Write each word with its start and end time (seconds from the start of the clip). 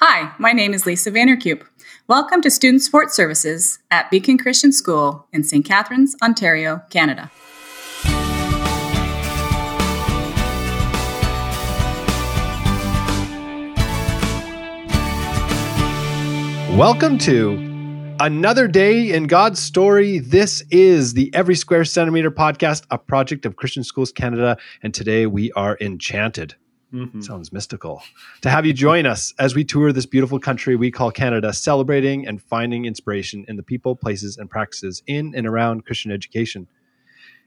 Hi, 0.00 0.34
my 0.38 0.52
name 0.52 0.74
is 0.74 0.84
Lisa 0.84 1.10
Vanderkuip. 1.10 1.62
Welcome 2.06 2.42
to 2.42 2.50
Student 2.50 2.82
Support 2.82 3.14
Services 3.14 3.78
at 3.90 4.10
Beacon 4.10 4.36
Christian 4.36 4.70
School 4.70 5.26
in 5.32 5.42
St. 5.42 5.64
Catharines, 5.64 6.14
Ontario, 6.22 6.82
Canada. 6.90 7.30
Welcome 16.76 17.16
to 17.20 18.16
another 18.20 18.68
day 18.68 19.14
in 19.14 19.28
God's 19.28 19.60
story. 19.60 20.18
This 20.18 20.62
is 20.70 21.14
the 21.14 21.34
Every 21.34 21.54
Square 21.54 21.86
Centimeter 21.86 22.30
podcast, 22.30 22.84
a 22.90 22.98
project 22.98 23.46
of 23.46 23.56
Christian 23.56 23.82
Schools 23.82 24.12
Canada, 24.12 24.58
and 24.82 24.92
today 24.92 25.24
we 25.24 25.50
are 25.52 25.78
enchanted. 25.80 26.54
Mm-hmm. 26.92 27.20
Sounds 27.20 27.52
mystical 27.52 28.00
to 28.42 28.48
have 28.48 28.64
you 28.64 28.72
join 28.72 29.06
us 29.06 29.34
as 29.40 29.56
we 29.56 29.64
tour 29.64 29.92
this 29.92 30.06
beautiful 30.06 30.38
country 30.38 30.76
we 30.76 30.90
call 30.90 31.10
Canada, 31.10 31.52
celebrating 31.52 32.26
and 32.26 32.40
finding 32.40 32.84
inspiration 32.84 33.44
in 33.48 33.56
the 33.56 33.62
people, 33.62 33.96
places, 33.96 34.36
and 34.36 34.48
practices 34.48 35.02
in 35.06 35.34
and 35.34 35.46
around 35.46 35.84
Christian 35.84 36.12
education. 36.12 36.68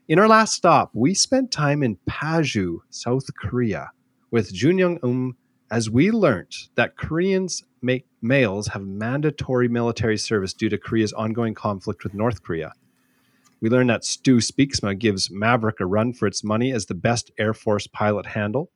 In 0.08 0.18
our 0.18 0.28
last 0.28 0.52
stop, 0.52 0.90
we 0.92 1.14
spent 1.14 1.50
time 1.50 1.82
in 1.82 1.96
Paju, 2.08 2.80
South 2.90 3.26
Korea, 3.34 3.90
with 4.30 4.52
Junyoung 4.52 4.98
Um 5.02 5.36
as 5.70 5.88
we 5.88 6.10
learned 6.10 6.52
that 6.74 6.96
Koreans 6.96 7.62
make 7.80 8.06
males 8.20 8.68
have 8.68 8.82
mandatory 8.82 9.68
military 9.68 10.18
service 10.18 10.52
due 10.52 10.68
to 10.68 10.76
Korea's 10.76 11.12
ongoing 11.12 11.54
conflict 11.54 12.02
with 12.02 12.12
North 12.12 12.42
Korea. 12.42 12.72
We 13.60 13.70
learned 13.70 13.90
that 13.90 14.04
Stu 14.04 14.38
Speaksma 14.38 14.98
gives 14.98 15.30
Maverick 15.30 15.80
a 15.80 15.86
run 15.86 16.12
for 16.12 16.26
its 16.26 16.42
money 16.42 16.72
as 16.72 16.86
the 16.86 16.94
best 16.94 17.30
Air 17.38 17.54
Force 17.54 17.86
pilot 17.86 18.26
handle. 18.26 18.70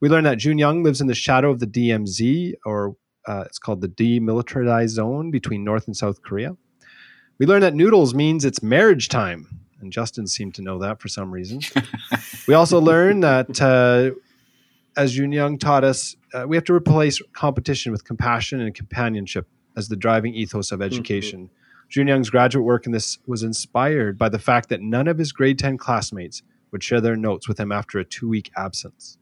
We 0.00 0.08
learned 0.08 0.26
that 0.26 0.38
Junyoung 0.38 0.82
lives 0.82 1.00
in 1.00 1.06
the 1.06 1.14
shadow 1.14 1.50
of 1.50 1.60
the 1.60 1.66
DMZ, 1.66 2.54
or 2.64 2.96
uh, 3.26 3.44
it's 3.46 3.58
called 3.58 3.82
the 3.82 3.88
Demilitarized 3.88 4.88
Zone 4.88 5.30
between 5.30 5.62
North 5.62 5.86
and 5.86 5.96
South 5.96 6.22
Korea. 6.22 6.56
We 7.38 7.46
learned 7.46 7.62
that 7.62 7.74
noodles 7.74 8.14
means 8.14 8.44
it's 8.44 8.62
marriage 8.62 9.08
time, 9.08 9.60
and 9.80 9.92
Justin 9.92 10.26
seemed 10.26 10.54
to 10.54 10.62
know 10.62 10.78
that 10.78 11.00
for 11.00 11.08
some 11.08 11.30
reason. 11.30 11.60
we 12.48 12.54
also 12.54 12.80
learned 12.80 13.22
that, 13.22 13.60
uh, 13.60 14.10
as 14.96 15.16
Junyoung 15.16 15.60
taught 15.60 15.84
us, 15.84 16.16
uh, 16.32 16.46
we 16.48 16.56
have 16.56 16.64
to 16.64 16.74
replace 16.74 17.20
competition 17.32 17.92
with 17.92 18.04
compassion 18.04 18.60
and 18.60 18.74
companionship 18.74 19.46
as 19.76 19.88
the 19.88 19.96
driving 19.96 20.34
ethos 20.34 20.72
of 20.72 20.82
education. 20.82 21.46
Mm-hmm. 21.46 22.08
Junyoung's 22.08 22.30
graduate 22.30 22.64
work 22.64 22.86
in 22.86 22.92
this 22.92 23.18
was 23.26 23.42
inspired 23.42 24.16
by 24.16 24.28
the 24.28 24.38
fact 24.38 24.68
that 24.68 24.80
none 24.80 25.08
of 25.08 25.18
his 25.18 25.32
grade 25.32 25.58
10 25.58 25.76
classmates 25.76 26.42
would 26.70 26.82
share 26.82 27.00
their 27.00 27.16
notes 27.16 27.48
with 27.48 27.58
him 27.58 27.72
after 27.72 27.98
a 27.98 28.04
two 28.04 28.28
week 28.28 28.50
absence. 28.56 29.18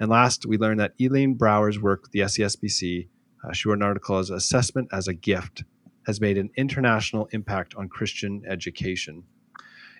And 0.00 0.10
last, 0.10 0.46
we 0.46 0.58
learned 0.58 0.80
that 0.80 0.94
Elaine 1.00 1.34
Brower's 1.34 1.80
work 1.80 2.02
with 2.02 2.12
the 2.12 2.20
SCSBC, 2.20 3.08
uh, 3.44 3.52
she 3.52 3.68
wrote 3.68 3.78
an 3.78 3.82
article 3.82 4.18
as 4.18 4.30
Assessment 4.30 4.88
as 4.92 5.08
a 5.08 5.14
Gift, 5.14 5.64
has 6.06 6.20
made 6.20 6.38
an 6.38 6.50
international 6.56 7.28
impact 7.32 7.74
on 7.74 7.88
Christian 7.88 8.42
education. 8.48 9.24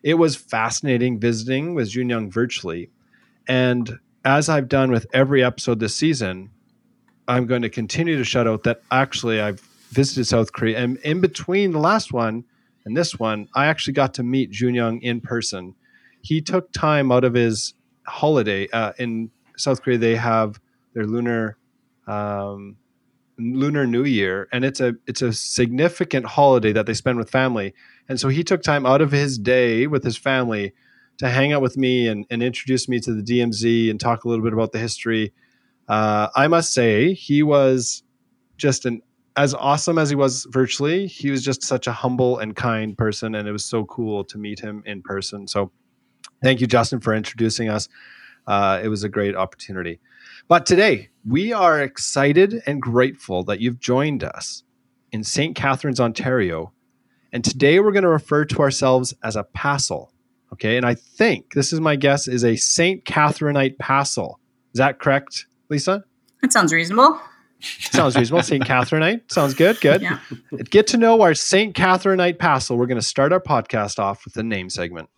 It 0.02 0.14
was 0.14 0.36
fascinating 0.36 1.18
visiting 1.18 1.74
with 1.74 1.92
Junyoung 1.92 2.32
virtually. 2.32 2.90
And 3.48 3.98
as 4.24 4.48
I've 4.48 4.68
done 4.68 4.90
with 4.90 5.06
every 5.12 5.42
episode 5.42 5.80
this 5.80 5.96
season, 5.96 6.50
I'm 7.26 7.46
going 7.46 7.62
to 7.62 7.68
continue 7.68 8.16
to 8.16 8.24
shout 8.24 8.46
out 8.46 8.62
that 8.62 8.82
actually 8.90 9.40
I've 9.40 9.60
visited 9.90 10.26
South 10.26 10.52
Korea. 10.52 10.78
And 10.78 10.98
in 10.98 11.20
between 11.20 11.72
the 11.72 11.78
last 11.78 12.12
one 12.12 12.44
and 12.84 12.96
this 12.96 13.18
one, 13.18 13.48
I 13.54 13.66
actually 13.66 13.94
got 13.94 14.14
to 14.14 14.22
meet 14.22 14.52
Junyoung 14.52 15.00
in 15.02 15.20
person. 15.20 15.74
He 16.22 16.40
took 16.40 16.72
time 16.72 17.10
out 17.12 17.24
of 17.24 17.34
his 17.34 17.74
holiday 18.06 18.68
uh, 18.68 18.92
in 18.98 19.30
South 19.58 19.82
Korea. 19.82 19.98
They 19.98 20.16
have 20.16 20.60
their 20.94 21.04
lunar 21.04 21.56
um, 22.06 22.76
lunar 23.38 23.86
New 23.86 24.04
Year, 24.04 24.48
and 24.52 24.64
it's 24.64 24.80
a 24.80 24.94
it's 25.06 25.22
a 25.22 25.32
significant 25.32 26.26
holiday 26.26 26.72
that 26.72 26.86
they 26.86 26.94
spend 26.94 27.18
with 27.18 27.30
family. 27.30 27.74
And 28.08 28.18
so 28.18 28.28
he 28.28 28.42
took 28.42 28.62
time 28.62 28.86
out 28.86 29.00
of 29.00 29.12
his 29.12 29.38
day 29.38 29.86
with 29.86 30.04
his 30.04 30.16
family 30.16 30.72
to 31.18 31.28
hang 31.28 31.52
out 31.52 31.62
with 31.62 31.76
me 31.76 32.08
and, 32.08 32.26
and 32.30 32.42
introduce 32.42 32.88
me 32.88 33.00
to 33.00 33.12
the 33.12 33.22
DMZ 33.22 33.90
and 33.90 34.00
talk 34.00 34.24
a 34.24 34.28
little 34.28 34.44
bit 34.44 34.52
about 34.52 34.72
the 34.72 34.78
history. 34.78 35.32
Uh, 35.88 36.28
I 36.36 36.46
must 36.46 36.72
say, 36.72 37.12
he 37.12 37.42
was 37.42 38.02
just 38.56 38.86
an 38.86 39.02
as 39.36 39.54
awesome 39.54 39.98
as 39.98 40.10
he 40.10 40.16
was 40.16 40.46
virtually. 40.50 41.06
He 41.06 41.30
was 41.30 41.44
just 41.44 41.62
such 41.62 41.86
a 41.86 41.92
humble 41.92 42.38
and 42.38 42.56
kind 42.56 42.98
person, 42.98 43.34
and 43.34 43.46
it 43.46 43.52
was 43.52 43.64
so 43.64 43.84
cool 43.84 44.24
to 44.24 44.38
meet 44.38 44.58
him 44.60 44.82
in 44.84 45.00
person. 45.02 45.46
So, 45.46 45.70
thank 46.42 46.60
you, 46.60 46.66
Justin, 46.66 47.00
for 47.00 47.14
introducing 47.14 47.68
us. 47.68 47.88
Uh, 48.48 48.80
it 48.82 48.88
was 48.88 49.04
a 49.04 49.08
great 49.08 49.36
opportunity. 49.36 50.00
But 50.48 50.66
today, 50.66 51.10
we 51.24 51.52
are 51.52 51.80
excited 51.80 52.62
and 52.66 52.80
grateful 52.80 53.44
that 53.44 53.60
you've 53.60 53.78
joined 53.78 54.24
us 54.24 54.64
in 55.12 55.22
St. 55.22 55.54
Catharines, 55.54 56.00
Ontario. 56.00 56.72
And 57.30 57.44
today 57.44 57.78
we're 57.78 57.92
going 57.92 58.04
to 58.04 58.08
refer 58.08 58.46
to 58.46 58.58
ourselves 58.60 59.14
as 59.22 59.36
a 59.36 59.44
Passel, 59.44 60.10
Okay. 60.52 60.76
And 60.76 60.86
I 60.86 60.94
think 60.94 61.52
this 61.52 61.72
is 61.72 61.80
my 61.80 61.96
guess 61.96 62.26
is 62.26 62.44
a 62.44 62.56
St. 62.56 63.04
Catherineite 63.04 63.78
Passel. 63.78 64.40
Is 64.72 64.78
that 64.78 64.98
correct, 64.98 65.46
Lisa? 65.68 66.04
That 66.40 66.52
sounds 66.52 66.72
reasonable. 66.72 67.20
Sounds 67.60 68.16
reasonable. 68.16 68.42
St. 68.42 68.64
Catherineite. 68.64 69.30
Sounds 69.30 69.52
good. 69.54 69.80
Good. 69.80 70.00
Yeah. 70.00 70.20
Get 70.70 70.86
to 70.88 70.96
know 70.96 71.20
our 71.22 71.34
St. 71.34 71.74
Catherineite 71.74 72.38
Passel. 72.38 72.78
We're 72.78 72.86
going 72.86 73.00
to 73.00 73.06
start 73.06 73.32
our 73.32 73.40
podcast 73.40 73.98
off 73.98 74.24
with 74.24 74.34
the 74.34 74.42
name 74.42 74.70
segment. 74.70 75.10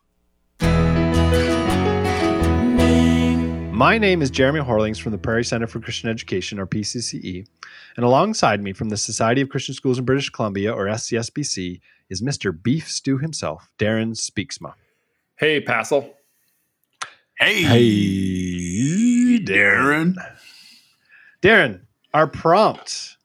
My 3.80 3.96
name 3.96 4.20
is 4.20 4.30
Jeremy 4.30 4.60
Horlings 4.60 5.00
from 5.00 5.12
the 5.12 5.16
Prairie 5.16 5.42
Center 5.42 5.66
for 5.66 5.80
Christian 5.80 6.10
Education, 6.10 6.58
or 6.58 6.66
PCCE, 6.66 7.46
and 7.96 8.04
alongside 8.04 8.62
me 8.62 8.74
from 8.74 8.90
the 8.90 8.96
Society 8.98 9.40
of 9.40 9.48
Christian 9.48 9.74
Schools 9.74 9.98
in 9.98 10.04
British 10.04 10.28
Columbia, 10.28 10.70
or 10.70 10.84
SCSBC, 10.84 11.80
is 12.10 12.20
Mr. 12.20 12.52
Beef 12.62 12.86
Stew 12.86 13.16
himself, 13.16 13.72
Darren 13.78 14.14
Speaksma. 14.14 14.74
Hey, 15.36 15.62
Passel. 15.62 16.12
Hey, 17.38 17.62
hey, 17.62 19.38
Darren. 19.42 20.14
Darren, 21.40 21.80
our 22.12 22.26
prompt 22.26 23.16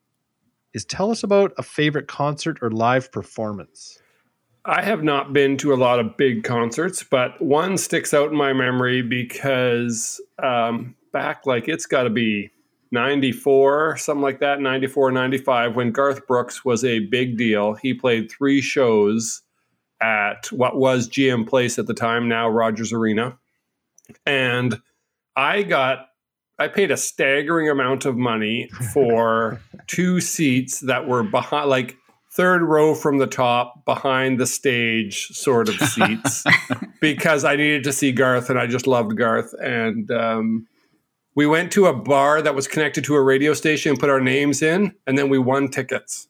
is 0.74 0.86
tell 0.86 1.12
us 1.12 1.22
about 1.22 1.52
a 1.58 1.64
favorite 1.64 2.08
concert 2.08 2.60
or 2.62 2.72
live 2.72 3.12
performance. 3.12 4.00
I 4.66 4.82
have 4.82 5.04
not 5.04 5.32
been 5.32 5.58
to 5.58 5.74
a 5.74 5.76
lot 5.76 6.00
of 6.00 6.18
big 6.18 6.44
concerts, 6.44 7.04
but 7.04 7.40
one 7.40 7.78
sticks 7.78 8.14
out 8.14 8.32
in 8.32 8.38
my 8.38 8.52
memory 8.52 9.04
because 9.04 10.20
um, 10.42 10.96
back, 11.14 11.46
like, 11.46 11.68
it's 11.68 11.86
got 11.86 12.04
to 12.04 12.10
be 12.10 12.50
94, 12.92 13.98
something 13.98 14.24
like 14.24 14.40
that, 14.40 14.60
94, 14.60 15.12
95, 15.12 15.76
when 15.76 15.92
Garth 15.92 16.26
Brooks 16.26 16.66
was 16.66 16.84
a 16.84 17.00
big 17.00 17.38
deal. 17.38 17.76
He 17.76 17.94
played 17.94 18.32
three 18.32 18.60
shows 18.60 19.44
at 20.02 20.52
what 20.52 20.78
was 20.78 21.10
GM 21.10 21.48
Place 21.48 21.78
at 21.78 21.86
the 21.86 21.94
time, 21.94 22.28
now 22.28 22.50
Rogers 22.50 22.92
Arena. 22.92 23.38
And 24.26 24.82
I 25.36 25.64
got 25.64 26.08
I 26.58 26.70
paid 26.70 26.90
a 26.90 26.98
staggering 26.98 27.70
amount 27.70 28.06
of 28.06 28.16
money 28.16 28.70
for 28.94 29.60
two 29.88 30.22
seats 30.22 30.80
that 30.82 31.08
were 31.08 31.24
behind 31.24 31.70
like 31.70 31.98
third 32.36 32.62
row 32.62 32.94
from 32.94 33.18
the 33.18 33.28
top 33.28 33.86
behind 33.86 34.40
the 34.40 34.46
stage 34.46 35.28
sort 35.28 35.70
of 35.70 35.76
seats 35.90 36.44
because 37.00 37.46
I 37.46 37.56
needed 37.56 37.84
to 37.86 37.94
see 37.94 38.12
Garth 38.12 38.50
and 38.50 38.60
I 38.60 38.68
just 38.68 38.88
loved 38.88 39.18
Garth 39.18 39.54
and 39.62 40.12
um, 40.12 40.68
we 41.34 41.48
went 41.48 41.72
to 41.74 41.86
a 41.86 41.94
bar 41.94 42.42
that 42.42 42.54
was 42.54 42.68
connected 42.68 43.04
to 43.06 43.16
a 43.16 43.22
radio 43.22 43.54
station 43.54 43.92
and 43.92 44.00
put 44.00 44.10
our 44.10 44.20
names 44.20 44.62
in 44.62 44.94
and 45.08 45.18
then 45.18 45.30
we 45.30 45.38
won 45.38 45.70
tickets 45.70 46.28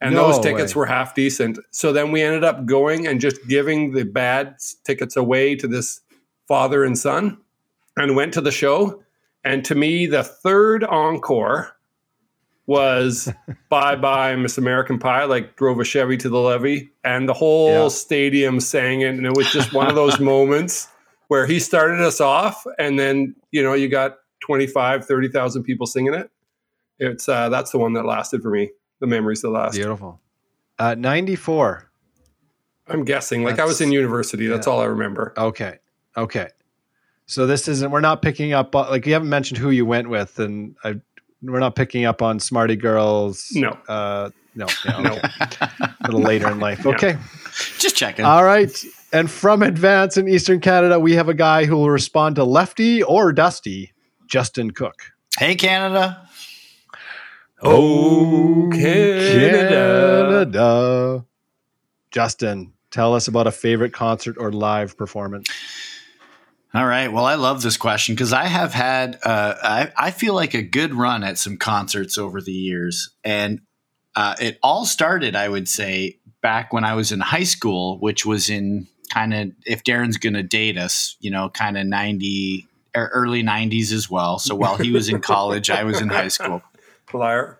and 0.00 0.14
no 0.14 0.32
those 0.32 0.40
tickets 0.40 0.74
way. 0.74 0.80
were 0.80 0.86
half 0.86 1.14
decent. 1.14 1.58
So 1.70 1.92
then 1.92 2.12
we 2.12 2.22
ended 2.22 2.44
up 2.44 2.66
going 2.66 3.06
and 3.06 3.20
just 3.20 3.46
giving 3.48 3.92
the 3.92 4.04
bad 4.04 4.56
tickets 4.84 5.16
away 5.16 5.56
to 5.56 5.66
this 5.66 6.00
father 6.46 6.84
and 6.84 6.96
son 6.98 7.38
and 7.96 8.16
went 8.16 8.34
to 8.34 8.40
the 8.40 8.50
show. 8.50 9.02
And 9.44 9.64
to 9.64 9.74
me, 9.74 10.06
the 10.06 10.24
third 10.24 10.84
encore 10.84 11.75
was 12.66 13.32
Bye 13.68 13.96
Bye 13.96 14.36
Miss 14.36 14.58
American 14.58 14.98
Pie, 14.98 15.24
like 15.24 15.56
drove 15.56 15.80
a 15.80 15.84
Chevy 15.84 16.16
to 16.18 16.28
the 16.28 16.38
levee, 16.38 16.90
and 17.04 17.28
the 17.28 17.34
whole 17.34 17.84
yeah. 17.84 17.88
stadium 17.88 18.60
sang 18.60 19.00
it. 19.00 19.14
And 19.14 19.26
it 19.26 19.36
was 19.36 19.50
just 19.50 19.72
one 19.72 19.88
of 19.88 19.94
those 19.94 20.20
moments 20.20 20.88
where 21.28 21.46
he 21.46 21.58
started 21.58 22.00
us 22.00 22.20
off, 22.20 22.64
and 22.78 22.98
then, 22.98 23.34
you 23.50 23.62
know, 23.62 23.74
you 23.74 23.88
got 23.88 24.18
25, 24.44 25.04
30,000 25.04 25.64
people 25.64 25.86
singing 25.86 26.14
it. 26.14 26.30
It's 26.98 27.28
uh, 27.28 27.48
that's 27.48 27.72
the 27.72 27.78
one 27.78 27.92
that 27.94 28.06
lasted 28.06 28.42
for 28.42 28.50
me 28.50 28.70
the 29.00 29.06
memories 29.06 29.42
that 29.42 29.50
last. 29.50 29.74
Beautiful. 29.74 30.20
Uh, 30.78 30.94
94. 30.94 31.90
I'm 32.88 33.04
guessing. 33.04 33.42
Like 33.42 33.56
That's, 33.56 33.64
I 33.64 33.68
was 33.68 33.80
in 33.80 33.92
university. 33.92 34.46
That's 34.46 34.66
yeah. 34.66 34.72
all 34.72 34.80
I 34.80 34.84
remember. 34.84 35.32
Okay. 35.36 35.78
Okay. 36.16 36.48
So 37.26 37.46
this 37.46 37.66
isn't, 37.68 37.90
we're 37.90 38.00
not 38.00 38.22
picking 38.22 38.52
up, 38.52 38.74
like 38.74 39.06
you 39.06 39.12
haven't 39.12 39.28
mentioned 39.28 39.58
who 39.58 39.70
you 39.70 39.84
went 39.84 40.08
with 40.08 40.38
and 40.38 40.76
I, 40.84 41.00
we're 41.42 41.60
not 41.60 41.74
picking 41.74 42.04
up 42.04 42.22
on 42.22 42.40
smarty 42.40 42.76
girls. 42.76 43.48
No. 43.52 43.70
Uh, 43.88 44.30
no. 44.54 44.66
Yeah, 44.84 45.00
okay. 45.00 45.02
no. 45.02 45.86
a 46.00 46.06
little 46.06 46.20
later 46.22 46.50
in 46.50 46.60
life. 46.60 46.86
Okay. 46.86 47.10
Yeah. 47.10 47.22
Just 47.78 47.96
checking. 47.96 48.24
All 48.24 48.44
right. 48.44 48.84
And 49.12 49.30
from 49.30 49.60
Edvance 49.60 50.16
in 50.16 50.28
Eastern 50.28 50.60
Canada, 50.60 50.98
we 50.98 51.12
have 51.14 51.28
a 51.28 51.34
guy 51.34 51.64
who 51.66 51.76
will 51.76 51.90
respond 51.90 52.36
to 52.36 52.44
Lefty 52.44 53.02
or 53.02 53.32
Dusty, 53.32 53.92
Justin 54.26 54.70
Cook. 54.70 55.12
Hey, 55.38 55.54
Canada. 55.54 56.26
Oh, 57.62 58.70
Canada. 58.72 60.48
Canada. 60.48 61.24
Justin, 62.10 62.72
tell 62.90 63.14
us 63.14 63.28
about 63.28 63.46
a 63.46 63.52
favorite 63.52 63.92
concert 63.92 64.36
or 64.38 64.52
live 64.52 64.96
performance. 64.96 65.48
All 66.76 66.86
right. 66.86 67.10
Well, 67.10 67.24
I 67.24 67.36
love 67.36 67.62
this 67.62 67.78
question 67.78 68.14
because 68.14 68.34
I 68.34 68.44
have 68.44 68.74
had, 68.74 69.18
uh, 69.22 69.54
I, 69.62 69.92
I 69.96 70.10
feel 70.10 70.34
like 70.34 70.52
a 70.52 70.60
good 70.60 70.92
run 70.92 71.24
at 71.24 71.38
some 71.38 71.56
concerts 71.56 72.18
over 72.18 72.42
the 72.42 72.52
years. 72.52 73.14
And 73.24 73.60
uh, 74.14 74.34
it 74.38 74.58
all 74.62 74.84
started, 74.84 75.34
I 75.34 75.48
would 75.48 75.70
say, 75.70 76.18
back 76.42 76.74
when 76.74 76.84
I 76.84 76.92
was 76.92 77.12
in 77.12 77.20
high 77.20 77.44
school, 77.44 77.98
which 78.00 78.26
was 78.26 78.50
in 78.50 78.88
kind 79.10 79.32
of, 79.32 79.52
if 79.64 79.84
Darren's 79.84 80.18
going 80.18 80.34
to 80.34 80.42
date 80.42 80.76
us, 80.76 81.16
you 81.18 81.30
know, 81.30 81.48
kind 81.48 81.78
of 81.78 81.86
90, 81.86 82.68
er, 82.94 83.10
early 83.10 83.42
90s 83.42 83.90
as 83.90 84.10
well. 84.10 84.38
So 84.38 84.54
while 84.54 84.76
he 84.76 84.90
was 84.90 85.08
in 85.08 85.22
college, 85.22 85.70
I 85.70 85.84
was 85.84 86.02
in 86.02 86.08
high 86.10 86.28
school. 86.28 86.60
Liar. 87.14 87.58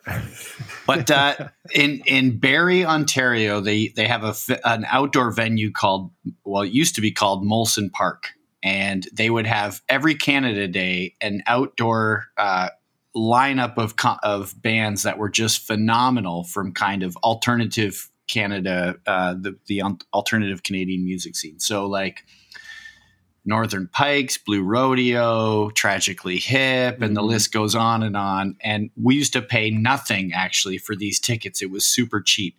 But 0.85 1.09
uh, 1.09 1.47
in 1.73 2.01
in 2.05 2.37
Barrie, 2.37 2.85
Ontario, 2.85 3.61
they 3.61 3.87
they 3.95 4.05
have 4.05 4.23
a 4.23 4.35
an 4.65 4.85
outdoor 4.89 5.31
venue 5.31 5.71
called 5.71 6.11
well, 6.43 6.63
it 6.63 6.73
used 6.73 6.95
to 6.95 7.01
be 7.01 7.11
called 7.11 7.45
Molson 7.45 7.89
Park, 7.91 8.33
and 8.67 9.07
they 9.13 9.29
would 9.29 9.47
have 9.47 9.81
every 9.87 10.13
Canada 10.13 10.67
Day 10.67 11.15
an 11.21 11.41
outdoor 11.47 12.25
uh, 12.37 12.67
lineup 13.15 13.77
of 13.77 13.95
of 14.23 14.61
bands 14.61 15.03
that 15.03 15.17
were 15.17 15.29
just 15.29 15.65
phenomenal 15.65 16.43
from 16.43 16.73
kind 16.73 17.01
of 17.01 17.15
alternative 17.17 18.11
Canada, 18.27 18.95
uh, 19.05 19.35
the 19.35 19.57
the 19.67 19.81
alternative 20.13 20.63
Canadian 20.63 21.03
music 21.03 21.35
scene. 21.35 21.59
So 21.59 21.85
like. 21.87 22.23
Northern 23.49 23.87
Pikes, 23.87 24.37
Blue 24.37 24.61
Rodeo, 24.61 25.69
Tragically 25.69 26.35
Hip, 26.35 27.01
and 27.01 27.15
the 27.15 27.21
list 27.21 27.53
goes 27.53 27.75
on 27.75 28.03
and 28.03 28.17
on. 28.17 28.57
And 28.59 28.89
we 29.01 29.15
used 29.15 29.31
to 29.31 29.41
pay 29.41 29.71
nothing 29.71 30.33
actually 30.33 30.77
for 30.77 30.97
these 30.97 31.17
tickets. 31.17 31.61
It 31.61 31.71
was 31.71 31.85
super 31.85 32.19
cheap. 32.19 32.57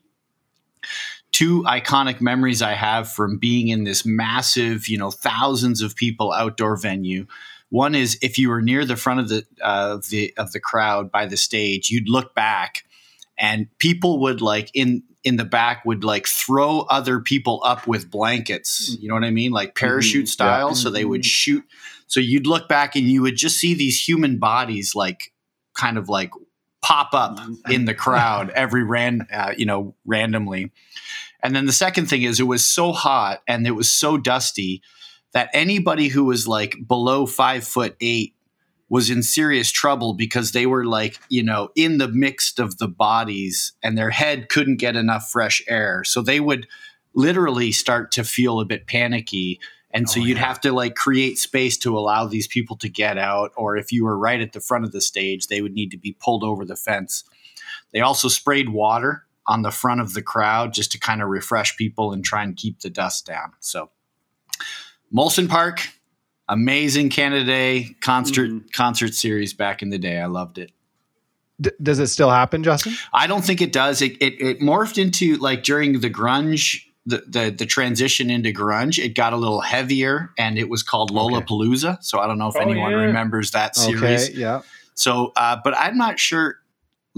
Two 1.33 1.63
iconic 1.65 2.21
memories 2.21 2.63
I 2.63 2.73
have 2.73 3.11
from 3.11 3.39
being 3.39 3.69
in 3.69 3.85
this 3.85 4.05
massive, 4.05 4.89
you 4.89 4.99
know, 4.99 5.11
thousands 5.11 5.83
of 5.83 5.95
people 5.95 6.33
outdoor 6.33 6.77
venue. 6.77 7.27
One 7.71 7.95
is 7.95 8.19
if 8.23 8.39
you 8.39 8.49
were 8.49 8.63
near 8.63 8.85
the 8.85 8.97
front 8.97 9.21
of 9.21 9.29
the 9.29 9.45
uh, 9.63 9.97
of 9.97 10.09
the 10.09 10.33
of 10.37 10.53
the 10.53 10.61
crowd 10.61 11.11
by 11.13 11.27
the 11.27 11.37
stage, 11.37 11.91
you'd 11.91 12.09
look 12.09 12.35
back, 12.35 12.85
and 13.39 13.69
people 13.79 14.21
would 14.21 14.41
like 14.41 14.71
in 14.73 15.03
in 15.23 15.37
the 15.37 15.45
back 15.45 15.85
would 15.85 16.05
like 16.05 16.27
throw 16.27 16.81
other 16.81 17.21
people 17.21 17.61
up 17.65 17.87
with 17.87 18.11
blankets. 18.11 18.97
You 18.99 19.09
know 19.09 19.15
what 19.15 19.25
I 19.25 19.31
mean, 19.31 19.53
like 19.53 19.75
parachute 19.75 20.29
style. 20.29 20.75
So 20.75 20.89
they 20.91 21.05
would 21.05 21.25
shoot. 21.27 21.65
So 22.07 22.21
you'd 22.21 22.47
look 22.47 22.69
back 22.69 22.97
and 22.97 23.05
you 23.05 23.21
would 23.23 23.37
just 23.37 23.59
see 23.59 23.75
these 23.75 24.01
human 24.03 24.39
bodies 24.39 24.95
like 24.95 25.33
kind 25.75 25.99
of 25.99 26.09
like 26.09 26.31
pop 26.81 27.13
up 27.13 27.39
in 27.69 27.85
the 27.85 27.95
crowd 27.95 28.51
every 28.51 28.83
ran 28.85 29.27
uh, 29.33 29.53
you 29.57 29.67
know 29.67 29.95
randomly. 30.07 30.73
And 31.43 31.55
then 31.55 31.67
the 31.67 31.73
second 31.73 32.07
thing 32.07 32.23
is 32.23 32.41
it 32.41 32.45
was 32.45 32.65
so 32.65 32.93
hot 32.93 33.43
and 33.47 33.67
it 33.67 33.73
was 33.73 33.91
so 33.91 34.17
dusty 34.17 34.83
that 35.33 35.51
anybody 35.53 36.09
who 36.09 36.25
was 36.25 36.49
like 36.49 36.77
below 36.87 37.27
five 37.27 37.65
foot 37.65 37.97
eight 38.01 38.35
was 38.89 39.11
in 39.11 39.23
serious 39.23 39.71
trouble 39.71 40.15
because 40.15 40.53
they 40.53 40.67
were 40.67 40.85
like, 40.85 41.19
you 41.29 41.43
know, 41.43 41.69
in 41.77 41.99
the 41.99 42.09
mixed 42.09 42.59
of 42.59 42.79
the 42.79 42.89
bodies 42.89 43.73
and 43.83 43.97
their 43.97 44.11
head 44.11 44.49
couldn't 44.49 44.77
get 44.77 44.97
enough 44.97 45.31
fresh 45.31 45.63
air. 45.69 46.03
So 46.05 46.23
they 46.23 46.41
would 46.41 46.67
literally 47.15 47.71
start 47.71 48.11
to 48.13 48.25
feel 48.25 48.61
a 48.61 48.65
bit 48.65 48.87
panicky. 48.87 49.61
And 49.91 50.09
so 50.09 50.21
oh, 50.21 50.25
you'd 50.25 50.39
have 50.39 50.61
to 50.63 50.73
like 50.73 50.95
create 50.95 51.39
space 51.39 51.77
to 51.79 51.99
allow 51.99 52.27
these 52.27 52.47
people 52.47 52.77
to 52.79 52.89
get 52.89 53.19
out. 53.19 53.53
Or 53.57 53.77
if 53.77 53.93
you 53.93 54.05
were 54.05 54.19
right 54.19 54.41
at 54.41 54.53
the 54.53 54.61
front 54.61 54.85
of 54.85 54.93
the 54.93 55.01
stage, 55.03 55.49
they 55.49 55.61
would 55.61 55.75
need 55.75 55.91
to 55.91 55.99
be 55.99 56.17
pulled 56.19 56.43
over 56.43 56.65
the 56.65 56.77
fence. 56.77 57.25
They 57.93 58.01
also 58.01 58.29
sprayed 58.29 58.71
water 58.71 59.27
on 59.49 59.63
the 59.63 59.71
front 59.73 60.01
of 60.01 60.13
the 60.15 60.23
crowd 60.23 60.73
just 60.73 60.93
to 60.93 61.01
kind 61.01 61.21
of 61.23 61.29
refresh 61.29 61.77
people 61.77 62.13
and 62.13 62.25
try 62.25 62.43
and 62.45 62.57
keep 62.57 62.81
the 62.81 62.91
dust 62.91 63.27
down. 63.27 63.53
So 63.61 63.91
Molson 65.15 65.49
Park, 65.49 65.89
amazing 66.49 67.11
Canada 67.11 67.45
Day 67.45 67.97
concert 68.01 68.73
concert 68.73 69.15
series 69.15 69.55
back 69.55 69.83
in 69.83 69.91
the 69.91 69.99
day. 69.99 70.19
I 70.21 70.27
loved 70.27 70.59
it. 70.59 70.71
D- 71.61 71.71
does 71.83 71.99
it 71.99 72.07
still 72.09 72.31
happen, 72.31 72.63
Justin? 72.63 72.93
I 73.13 73.27
don't 73.27 73.45
think 73.45 73.61
it 73.61 73.73
does. 73.73 74.01
It, 74.03 74.13
it, 74.23 74.41
it 74.41 74.61
morphed 74.61 74.97
into 75.03 75.37
like 75.39 75.65
during 75.65 76.01
the 76.01 76.11
grunge, 76.11 76.83
the, 77.07 77.25
the 77.27 77.51
the 77.51 77.67
transition 77.67 78.31
into 78.31 78.53
grunge. 78.53 79.03
It 79.03 79.15
got 79.17 79.33
a 79.33 79.37
little 79.37 79.61
heavier, 79.61 80.31
and 80.39 80.59
it 80.59 80.69
was 80.69 80.83
called 80.83 81.11
Lollapalooza. 81.11 82.03
So 82.05 82.21
I 82.21 82.27
don't 82.27 82.39
know 82.39 82.49
if 82.49 82.57
Oh, 82.57 82.61
anyone 82.61 82.93
yeah. 82.93 82.99
remembers 82.99 83.51
that 83.53 83.75
series. 83.75 84.29
Okay, 84.29 84.39
yeah. 84.39 84.61
So, 84.95 85.33
uh, 85.37 85.57
but 85.65 85.77
I'm 85.77 85.97
not 85.97 86.19
sure. 86.21 86.57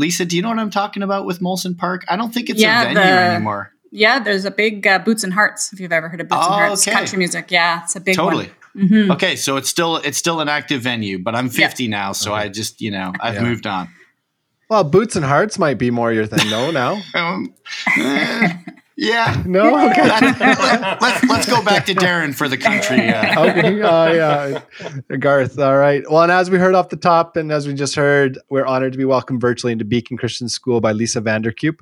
Lisa, 0.01 0.25
do 0.25 0.35
you 0.35 0.43
know 0.43 0.49
what 0.49 0.59
I'm 0.59 0.71
talking 0.71 1.03
about 1.03 1.27
with 1.27 1.41
Molson 1.41 1.77
Park? 1.77 2.05
I 2.09 2.17
don't 2.17 2.33
think 2.33 2.49
it's 2.51 2.59
Yeah, 2.61 2.81
a 2.81 2.85
venue 2.95 3.03
the- 3.03 3.09
anymore. 3.35 3.73
Yeah, 3.93 4.19
there's 4.21 4.45
a 4.45 4.51
big 4.51 4.87
uh, 4.87 5.01
Boots 5.01 5.25
and 5.25 5.33
Hearts. 5.33 5.73
If 5.73 5.81
you've 5.81 5.93
ever 5.93 6.09
heard 6.09 6.21
of 6.21 6.29
Boots 6.29 6.41
Oh, 6.45 6.53
and 6.55 6.55
Hearts 6.69 6.87
okay. 6.89 6.97
country 6.97 7.19
music, 7.19 7.51
yeah, 7.51 7.83
it's 7.85 7.97
a 7.97 8.01
big 8.01 8.15
Totally. 8.17 8.51
one. 8.75 8.89
Mhm. 8.89 9.11
Okay, 9.15 9.35
so 9.37 9.57
it's 9.57 9.69
still 9.69 9.97
it's 9.97 10.17
still 10.17 10.41
an 10.41 10.49
active 10.49 10.81
venue, 10.81 11.19
but 11.19 11.35
I'm 11.35 11.49
50 11.51 11.89
now, 11.89 12.13
so 12.13 12.33
I 12.33 12.49
just 12.49 12.81
you 12.81 12.93
know 12.93 13.13
I've 13.21 13.35
Yeah. 13.35 13.43
moved 13.43 13.67
on. 13.67 13.89
Well, 14.71 14.85
boots 14.85 15.17
and 15.17 15.25
hearts 15.25 15.59
might 15.59 15.77
be 15.77 15.91
more 15.91 16.13
your 16.13 16.25
thing, 16.27 16.49
no? 16.49 16.71
Now, 16.71 17.03
Um, 17.17 17.53
eh, 17.99 18.53
yeah. 19.01 19.43
no. 19.47 19.91
Okay. 19.91 20.03
Let, 20.07 20.23
us 21.03 21.25
let's 21.25 21.49
go 21.49 21.65
back 21.65 21.87
to 21.87 21.95
Darren 21.95 22.35
for 22.35 22.49
the 22.49 22.59
country. 22.59 23.09
Uh, 23.09 23.45
okay. 23.49 23.81
Uh, 23.81 24.13
yeah. 24.13 25.17
Garth. 25.17 25.59
All 25.59 25.79
right. 25.79 26.05
Well, 26.09 26.23
and 26.23 26.31
as 26.31 26.51
we 26.51 26.59
heard 26.59 26.75
off 26.75 26.91
the 26.91 26.97
top, 26.97 27.37
and 27.37 27.51
as 27.51 27.67
we 27.67 27.73
just 27.73 27.95
heard, 27.95 28.39
we're 28.51 28.67
honored 28.67 28.93
to 28.93 28.99
be 28.99 29.07
welcomed 29.07 29.41
virtually 29.41 29.73
into 29.73 29.87
Beacon 29.87 30.19
Christian 30.19 30.51
School 30.51 30.83
by 30.83 30.93
Lisa 30.93 31.23
Vanderkuip. 31.23 31.79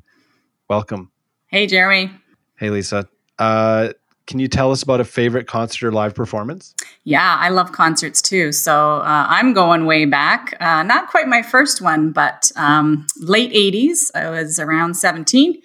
Welcome. 0.68 1.10
Hey, 1.48 1.66
Jeremy. 1.66 2.12
Hey, 2.56 2.70
Lisa. 2.70 3.08
Uh, 3.38 3.92
can 4.28 4.38
you 4.38 4.46
tell 4.46 4.70
us 4.70 4.82
about 4.82 5.00
a 5.00 5.04
favorite 5.04 5.48
concert 5.48 5.88
or 5.88 5.90
live 5.90 6.14
performance? 6.14 6.74
Yeah, 7.02 7.36
I 7.40 7.48
love 7.48 7.72
concerts 7.72 8.22
too. 8.22 8.52
So 8.52 8.98
uh, 8.98 9.26
I'm 9.28 9.54
going 9.54 9.86
way 9.86 10.04
back. 10.04 10.54
Uh, 10.60 10.84
not 10.84 11.08
quite 11.08 11.26
my 11.26 11.42
first 11.42 11.80
one, 11.80 12.12
but 12.12 12.52
um, 12.54 13.06
late 13.18 13.50
80s. 13.52 14.14
I 14.14 14.28
was 14.28 14.60
around 14.60 14.94
17. 14.94 15.60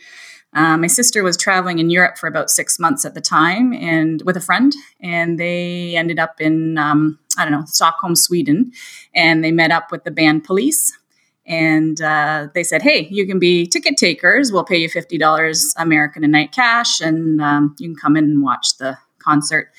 Uh, 0.53 0.77
my 0.77 0.87
sister 0.87 1.23
was 1.23 1.35
traveling 1.35 1.79
in 1.79 1.89
Europe 1.89 2.17
for 2.17 2.27
about 2.27 2.49
six 2.49 2.79
months 2.79 3.05
at 3.05 3.13
the 3.13 3.21
time 3.21 3.73
and 3.73 4.21
with 4.25 4.37
a 4.37 4.41
friend, 4.41 4.73
and 4.99 5.39
they 5.39 5.95
ended 5.95 6.19
up 6.19 6.39
in, 6.39 6.77
um, 6.77 7.19
I 7.37 7.43
don't 7.43 7.51
know, 7.51 7.65
Stockholm, 7.65 8.15
Sweden, 8.15 8.71
and 9.15 9.43
they 9.43 9.51
met 9.51 9.71
up 9.71 9.91
with 9.91 10.03
the 10.03 10.11
band 10.11 10.43
Police. 10.43 10.97
And 11.45 12.01
uh, 12.01 12.47
they 12.53 12.63
said, 12.63 12.81
hey, 12.81 13.07
you 13.11 13.27
can 13.27 13.37
be 13.37 13.67
ticket 13.67 13.97
takers. 13.97 14.51
We'll 14.51 14.63
pay 14.63 14.77
you 14.77 14.89
$50 14.89 15.73
American 15.77 16.23
a 16.23 16.27
night 16.27 16.53
cash, 16.53 17.01
and 17.01 17.41
um, 17.41 17.75
you 17.79 17.89
can 17.89 17.95
come 17.95 18.15
in 18.15 18.23
and 18.25 18.41
watch 18.41 18.77
the 18.77 18.97
concert. 19.19 19.71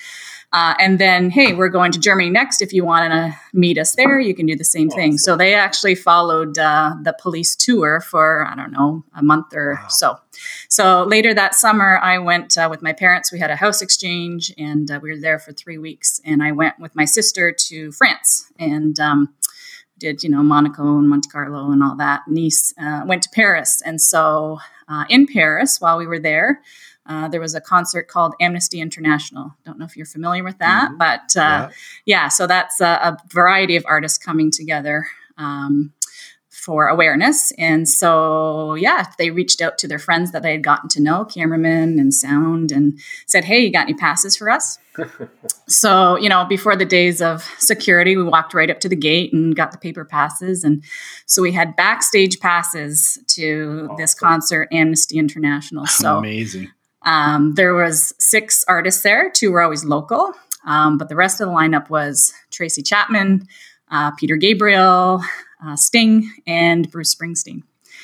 Uh, 0.55 0.75
and 0.79 1.01
then, 1.01 1.31
hey, 1.31 1.53
we're 1.53 1.69
going 1.69 1.91
to 1.91 1.99
Germany 1.99 2.31
next. 2.31 2.63
If 2.63 2.73
you 2.73 2.85
want 2.85 3.13
to 3.13 3.37
meet 3.53 3.77
us 3.77 3.97
there, 3.97 4.21
you 4.21 4.37
can 4.37 4.47
do 4.47 4.55
the 4.55 4.65
same 4.65 4.89
thing. 4.89 5.19
So 5.19 5.37
they 5.37 5.53
actually 5.53 5.97
followed 5.97 6.57
uh, 6.59 6.95
the 7.03 7.13
police 7.13 7.57
tour 7.57 8.01
for, 8.01 8.47
I 8.47 8.55
don't 8.55 8.71
know, 8.71 9.03
a 9.17 9.23
month 9.23 9.53
or 9.53 9.81
so. 9.89 10.21
So 10.69 11.03
later 11.03 11.35
that 11.35 11.57
summer, 11.57 11.99
I 11.99 12.19
went 12.19 12.57
uh, 12.57 12.69
with 12.71 12.83
my 12.83 12.93
parents. 12.93 13.33
We 13.33 13.41
had 13.41 13.51
a 13.51 13.57
house 13.57 13.83
exchange 13.83 14.55
and 14.57 14.89
uh, 14.89 15.01
we 15.03 15.11
were 15.11 15.19
there 15.19 15.41
for 15.41 15.53
three 15.53 15.77
weeks. 15.77 16.21
And 16.25 16.41
I 16.41 16.53
went 16.53 16.79
with 16.79 16.95
my 16.95 17.05
sister 17.05 17.51
to 17.51 17.91
France 17.91 18.53
and 18.57 19.01
um, 19.01 19.35
did, 20.05 20.23
you 20.23 20.29
know, 20.29 20.43
Monaco 20.43 20.99
and 20.99 21.09
Monte 21.09 21.31
Carlo 21.31 21.71
and 21.71 21.83
all 21.83 21.97
that. 21.97 22.23
Nice, 22.29 22.75
uh, 22.79 23.03
went 23.07 23.23
to 23.23 23.31
Paris. 23.31 23.83
And 23.85 24.01
so 24.01 24.59
uh, 24.87 25.05
in 25.09 25.27
Paris, 25.27 25.81
while 25.81 25.97
we 25.97 26.07
were 26.07 26.19
there, 26.19 26.61
uh, 27.07 27.29
there 27.29 27.41
was 27.41 27.55
a 27.55 27.61
concert 27.61 28.09
called 28.09 28.35
Amnesty 28.41 28.81
International. 28.81 29.55
Don't 29.65 29.79
know 29.79 29.85
if 29.85 29.97
you're 29.97 30.07
familiar 30.07 30.45
with 30.45 30.59
that, 30.59 30.93
but 30.99 31.37
uh, 31.37 31.71
yeah. 32.05 32.29
so 32.29 32.47
that's 32.47 32.81
a, 32.81 32.87
a 32.87 33.19
variety 33.29 33.77
of 33.77 33.85
artists 33.87 34.19
coming 34.19 34.51
together 34.51 35.07
um, 35.37 35.93
for 36.49 36.89
awareness. 36.89 37.51
And 37.59 37.89
so, 37.89 38.75
yeah, 38.75 39.07
they 39.19 39.31
reached 39.31 39.61
out 39.61 39.77
to 39.79 39.89
their 39.89 39.99
friends 39.99 40.33
that 40.33 40.43
they 40.43 40.53
had 40.53 40.63
gotten 40.63 40.89
to 40.91 41.03
know, 41.03 41.25
cameramen 41.25 41.99
and 41.99 42.13
sound, 42.13 42.73
and 42.73 42.99
said, 43.27 43.45
Hey, 43.45 43.61
you 43.61 43.73
got 43.73 43.89
any 43.89 43.95
passes 43.95 44.37
for 44.37 44.49
us? 44.51 44.79
So, 45.67 46.17
you 46.17 46.29
know, 46.29 46.45
before 46.45 46.77
the 46.77 46.85
days 46.85 47.21
of 47.21 47.43
security, 47.59 48.17
we 48.17 48.23
walked 48.23 48.55
right 48.55 48.71
up 48.71 48.81
to 48.81 48.89
the 48.89 48.97
gate 48.97 49.33
and 49.33 49.57
got 49.57 49.73
the 49.73 49.79
paper 49.79 50.05
passes. 50.05 50.65
And 50.65 50.83
so 51.27 51.43
we 51.43 51.53
had 51.53 51.77
backstage 51.77 52.41
passes 52.41 53.19
to 53.29 53.91
this 53.97 54.15
concert, 54.15 54.69
Amnesty 54.73 55.19
International. 55.19 55.87
So, 55.87 56.19
amazing. 56.19 56.71
um, 57.03 57.55
there 57.55 57.75
was 57.75 58.15
six 58.19 58.65
artists 58.69 59.03
there. 59.03 59.31
Two 59.31 59.53
were 59.53 59.63
always 59.63 59.85
local, 59.85 60.33
um, 60.67 60.99
but 60.99 61.09
the 61.09 61.17
rest 61.17 61.41
of 61.41 61.49
the 61.49 61.55
lineup 61.55 61.91
was 61.91 62.33
Tracy 62.51 62.83
Chapman, 62.83 63.47
uh, 63.91 64.11
Peter 64.13 64.37
Gabriel, 64.37 65.23
uh, 65.65 65.77
Sting, 65.77 66.31
and 66.47 66.91
Bruce 66.91 67.15
Springsteen. 67.15 67.63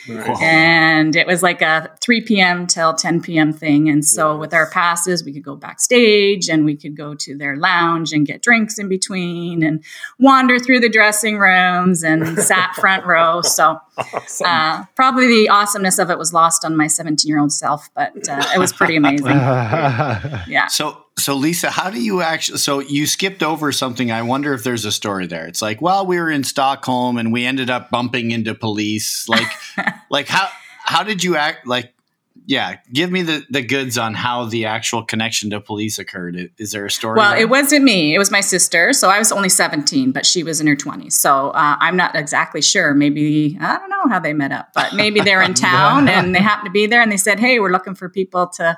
Nice. 0.09 0.39
and 0.41 1.15
it 1.15 1.27
was 1.27 1.43
like 1.43 1.63
a 1.63 1.91
3 2.01 2.23
p.m. 2.23 2.67
till 2.67 2.95
10 2.95 3.21
p.m. 3.23 3.53
thing. 3.53 3.89
And 3.89 4.05
so 4.05 4.37
with 4.37 4.55
our 4.55 4.71
passes, 4.71 5.25
we 5.25 5.33
could 5.33 5.43
go 5.43 5.57
backstage 5.57 6.49
and 6.49 6.65
we 6.65 6.77
could 6.77 6.97
go 6.97 7.15
to 7.15 7.37
their 7.37 7.57
lounge 7.57 8.13
and 8.13 8.27
get 8.27 8.43
drinks 8.43 8.79
in 8.79 8.89
between 8.89 9.63
and 9.63 9.85
wander 10.19 10.59
through 10.59 10.81
the 10.81 10.89
dressing 10.89 11.39
rooms 11.39 12.03
and 12.03 12.39
sat 12.43 12.75
front 12.77 13.05
row. 13.07 13.43
So 13.43 13.79
Awesome. 13.99 14.47
uh, 14.47 14.85
probably 14.97 15.27
the 15.27 15.49
awesomeness 15.51 15.99
of 15.99 16.11
it 16.11 16.19
was 16.19 16.33
lost 16.33 16.65
on 16.65 16.77
my 16.77 16.87
17 16.87 17.29
year 17.29 17.39
old 17.39 17.53
self, 17.53 17.91
but 17.95 18.29
uh, 18.29 18.43
it 18.55 18.59
was 18.59 18.73
pretty 18.73 18.97
amazing. 18.97 19.27
Yeah. 20.47 20.67
So, 20.69 21.05
so 21.19 21.35
Lisa, 21.35 21.71
how 21.71 21.91
do 21.91 22.01
you 22.01 22.23
actually? 22.23 22.59
So 22.59 22.81
you 22.81 23.07
skipped 23.07 23.43
over 23.43 23.73
something. 23.73 24.11
I 24.11 24.23
wonder 24.23 24.55
if 24.55 24.65
there's 24.65 24.85
a 24.85 24.93
story 24.93 25.27
there. 25.27 25.47
It's 25.47 25.61
like, 25.61 25.83
well, 25.83 26.07
we 26.07 26.19
were 26.19 26.31
in 26.31 26.45
Stockholm 26.45 27.19
and 27.19 27.33
we 27.33 27.45
ended 27.45 27.69
up 27.69 27.91
bumping 27.91 28.31
into 28.31 28.55
police. 28.55 29.29
Like, 29.29 29.49
like 30.11 30.29
how 30.29 30.49
how 30.85 31.03
did 31.03 31.23
you 31.23 31.37
act? 31.37 31.67
Like, 31.67 31.93
yeah, 32.51 32.79
give 32.93 33.13
me 33.13 33.23
the 33.23 33.47
the 33.49 33.63
goods 33.63 33.97
on 33.97 34.13
how 34.13 34.45
the 34.45 34.65
actual 34.65 35.05
connection 35.05 35.51
to 35.51 35.61
police 35.61 36.01
occurred. 36.01 36.51
Is 36.59 36.73
there 36.73 36.85
a 36.85 36.91
story? 36.91 37.17
Well, 37.17 37.31
there? 37.31 37.43
it 37.43 37.49
wasn't 37.49 37.85
me. 37.85 38.13
It 38.13 38.19
was 38.19 38.33
my 38.33 38.41
sister. 38.41 38.93
So 38.93 39.09
I 39.09 39.21
was 39.21 39.31
only 39.31 39.49
17, 39.49 40.11
but 40.11 40.27
she 40.27 40.43
was 40.43 40.61
in 40.61 40.67
her 40.67 40.75
20s. 40.75 41.13
So 41.13 41.51
uh, 41.51 41.77
I'm 41.79 41.97
not 41.97 42.17
exactly 42.17 42.61
sure. 42.61 42.93
Maybe, 42.93 43.57
I 43.61 43.77
don't 43.77 43.89
know 43.89 44.09
how 44.09 44.19
they 44.19 44.33
met 44.33 44.51
up, 44.51 44.71
but 44.75 44.95
maybe 44.95 45.21
they're 45.21 45.43
in 45.43 45.55
town 45.73 46.09
and 46.09 46.35
they 46.35 46.41
happened 46.41 46.67
to 46.67 46.73
be 46.73 46.87
there 46.87 47.01
and 47.01 47.13
they 47.13 47.17
said, 47.17 47.39
hey, 47.39 47.61
we're 47.61 47.71
looking 47.71 47.95
for 47.95 48.09
people 48.09 48.49
to 48.49 48.77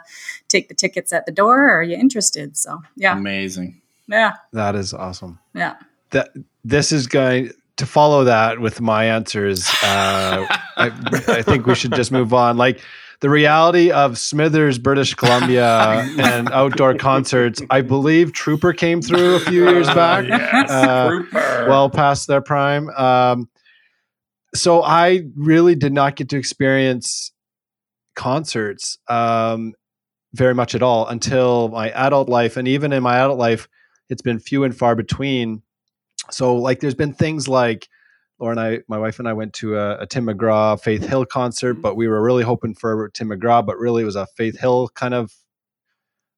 take 0.48 0.68
the 0.68 0.74
tickets 0.74 1.10
at 1.10 1.24
the 1.24 1.32
door. 1.32 1.70
Are 1.70 1.82
you 1.82 1.96
interested? 1.96 2.58
So 2.58 2.82
yeah, 2.94 3.16
amazing. 3.16 3.80
yeah, 4.06 4.34
that 4.52 4.74
is 4.74 4.92
awesome. 4.92 5.38
yeah. 5.54 5.76
That 6.10 6.28
this 6.62 6.92
is 6.92 7.06
going 7.06 7.52
to 7.78 7.86
follow 7.86 8.24
that 8.24 8.60
with 8.60 8.82
my 8.82 9.06
answers. 9.06 9.66
Uh, 9.82 10.44
I, 10.76 10.92
I 11.28 11.40
think 11.40 11.64
we 11.64 11.74
should 11.74 11.94
just 11.94 12.12
move 12.12 12.34
on. 12.34 12.58
Like 12.58 12.82
the 13.22 13.30
reality 13.30 13.92
of 13.92 14.18
Smithers, 14.18 14.78
British 14.78 15.14
Columbia, 15.14 16.04
and 16.18 16.50
outdoor 16.50 16.94
concerts. 16.94 17.62
I 17.70 17.80
believe 17.80 18.32
Trooper 18.32 18.72
came 18.72 19.00
through 19.00 19.36
a 19.36 19.40
few 19.40 19.70
years 19.70 19.86
back. 19.86 20.26
yes. 20.28 20.70
Uh, 20.70 21.08
Trooper. 21.08 21.66
well 21.68 21.88
past 21.88 22.26
their 22.26 22.40
prime. 22.40 22.90
Um, 22.90 23.48
so 24.56 24.82
I 24.82 25.22
really 25.36 25.76
did 25.76 25.92
not 25.92 26.16
get 26.16 26.28
to 26.30 26.36
experience 26.36 27.32
concerts 28.16 28.98
um, 29.08 29.72
very 30.34 30.54
much 30.54 30.74
at 30.74 30.82
all 30.82 31.06
until 31.06 31.68
my 31.68 31.90
adult 31.90 32.28
life, 32.28 32.56
and 32.56 32.66
even 32.66 32.92
in 32.92 33.04
my 33.04 33.18
adult 33.18 33.38
life, 33.38 33.68
it's 34.10 34.22
been 34.22 34.40
few 34.40 34.64
and 34.64 34.76
far 34.76 34.96
between. 34.96 35.62
So, 36.30 36.56
like, 36.56 36.80
there's 36.80 36.94
been 36.94 37.14
things 37.14 37.46
like 37.46 37.88
Laura 38.42 38.50
and 38.50 38.60
I, 38.60 38.80
my 38.88 38.98
wife 38.98 39.20
and 39.20 39.28
I, 39.28 39.32
went 39.32 39.52
to 39.54 39.76
a, 39.78 39.98
a 39.98 40.06
Tim 40.06 40.26
McGraw 40.26 40.78
Faith 40.78 41.06
Hill 41.06 41.24
concert, 41.24 41.74
but 41.74 41.94
we 41.94 42.08
were 42.08 42.20
really 42.20 42.42
hoping 42.42 42.74
for 42.74 43.08
Tim 43.10 43.28
McGraw, 43.28 43.64
but 43.64 43.78
really 43.78 44.02
it 44.02 44.06
was 44.06 44.16
a 44.16 44.26
Faith 44.36 44.58
Hill 44.58 44.88
kind 44.96 45.14
of 45.14 45.32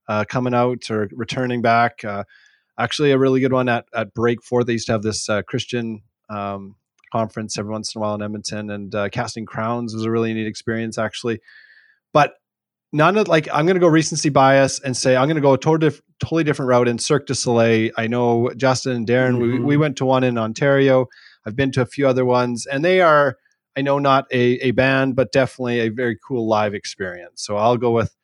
uh, 0.06 0.24
coming 0.28 0.52
out 0.54 0.90
or 0.90 1.08
returning 1.12 1.62
back. 1.62 2.04
Uh, 2.04 2.24
actually 2.78 3.10
a 3.10 3.18
really 3.18 3.40
good 3.40 3.54
one 3.54 3.70
at 3.70 3.86
at 3.94 4.14
Breakforth. 4.14 4.66
They 4.66 4.74
used 4.74 4.86
to 4.86 4.92
have 4.92 5.02
this 5.02 5.30
uh, 5.30 5.40
Christian 5.42 6.02
um, 6.28 6.76
conference 7.10 7.56
every 7.56 7.72
once 7.72 7.94
in 7.94 7.98
a 7.98 8.02
while 8.02 8.14
in 8.14 8.22
Edmonton, 8.22 8.70
and 8.70 8.94
uh, 8.94 9.08
Casting 9.08 9.46
Crowns 9.46 9.94
was 9.94 10.04
a 10.04 10.10
really 10.10 10.34
neat 10.34 10.46
experience 10.46 10.98
actually. 10.98 11.40
But 12.12 12.34
none 12.92 13.16
of 13.16 13.28
like 13.28 13.48
I'm 13.50 13.64
going 13.64 13.76
to 13.76 13.80
go 13.80 13.88
recency 13.88 14.28
bias 14.28 14.78
and 14.80 14.94
say 14.94 15.16
I'm 15.16 15.26
going 15.26 15.36
to 15.36 15.40
go 15.40 15.54
a 15.54 15.58
totally, 15.58 15.90
diff- 15.90 16.02
totally 16.20 16.44
different 16.44 16.68
route 16.68 16.86
in 16.86 16.98
Cirque 16.98 17.26
du 17.26 17.34
Soleil. 17.34 17.90
I 17.96 18.08
know 18.08 18.50
Justin 18.56 18.92
and 18.92 19.06
Darren. 19.06 19.40
We, 19.40 19.48
Mhm. 19.58 19.64
we 19.64 19.76
went 19.78 19.96
to 19.96 20.04
one 20.04 20.22
in 20.22 20.36
Ontario. 20.36 21.06
I've 21.46 21.56
been 21.56 21.70
to 21.72 21.80
a 21.82 21.86
few 21.86 22.06
other 22.08 22.24
ones, 22.24 22.66
and 22.66 22.84
they 22.84 23.00
are 23.00 23.36
I 23.76 23.82
know 23.82 23.98
not 23.98 24.26
a, 24.30 24.58
a 24.60 24.70
band, 24.70 25.16
but 25.16 25.32
definitely 25.32 25.80
a 25.80 25.88
very 25.88 26.16
cool 26.26 26.46
live 26.46 26.74
experience. 26.74 27.42
So 27.44 27.56
I'll 27.56 27.76
go 27.76 27.90
with 27.90 28.14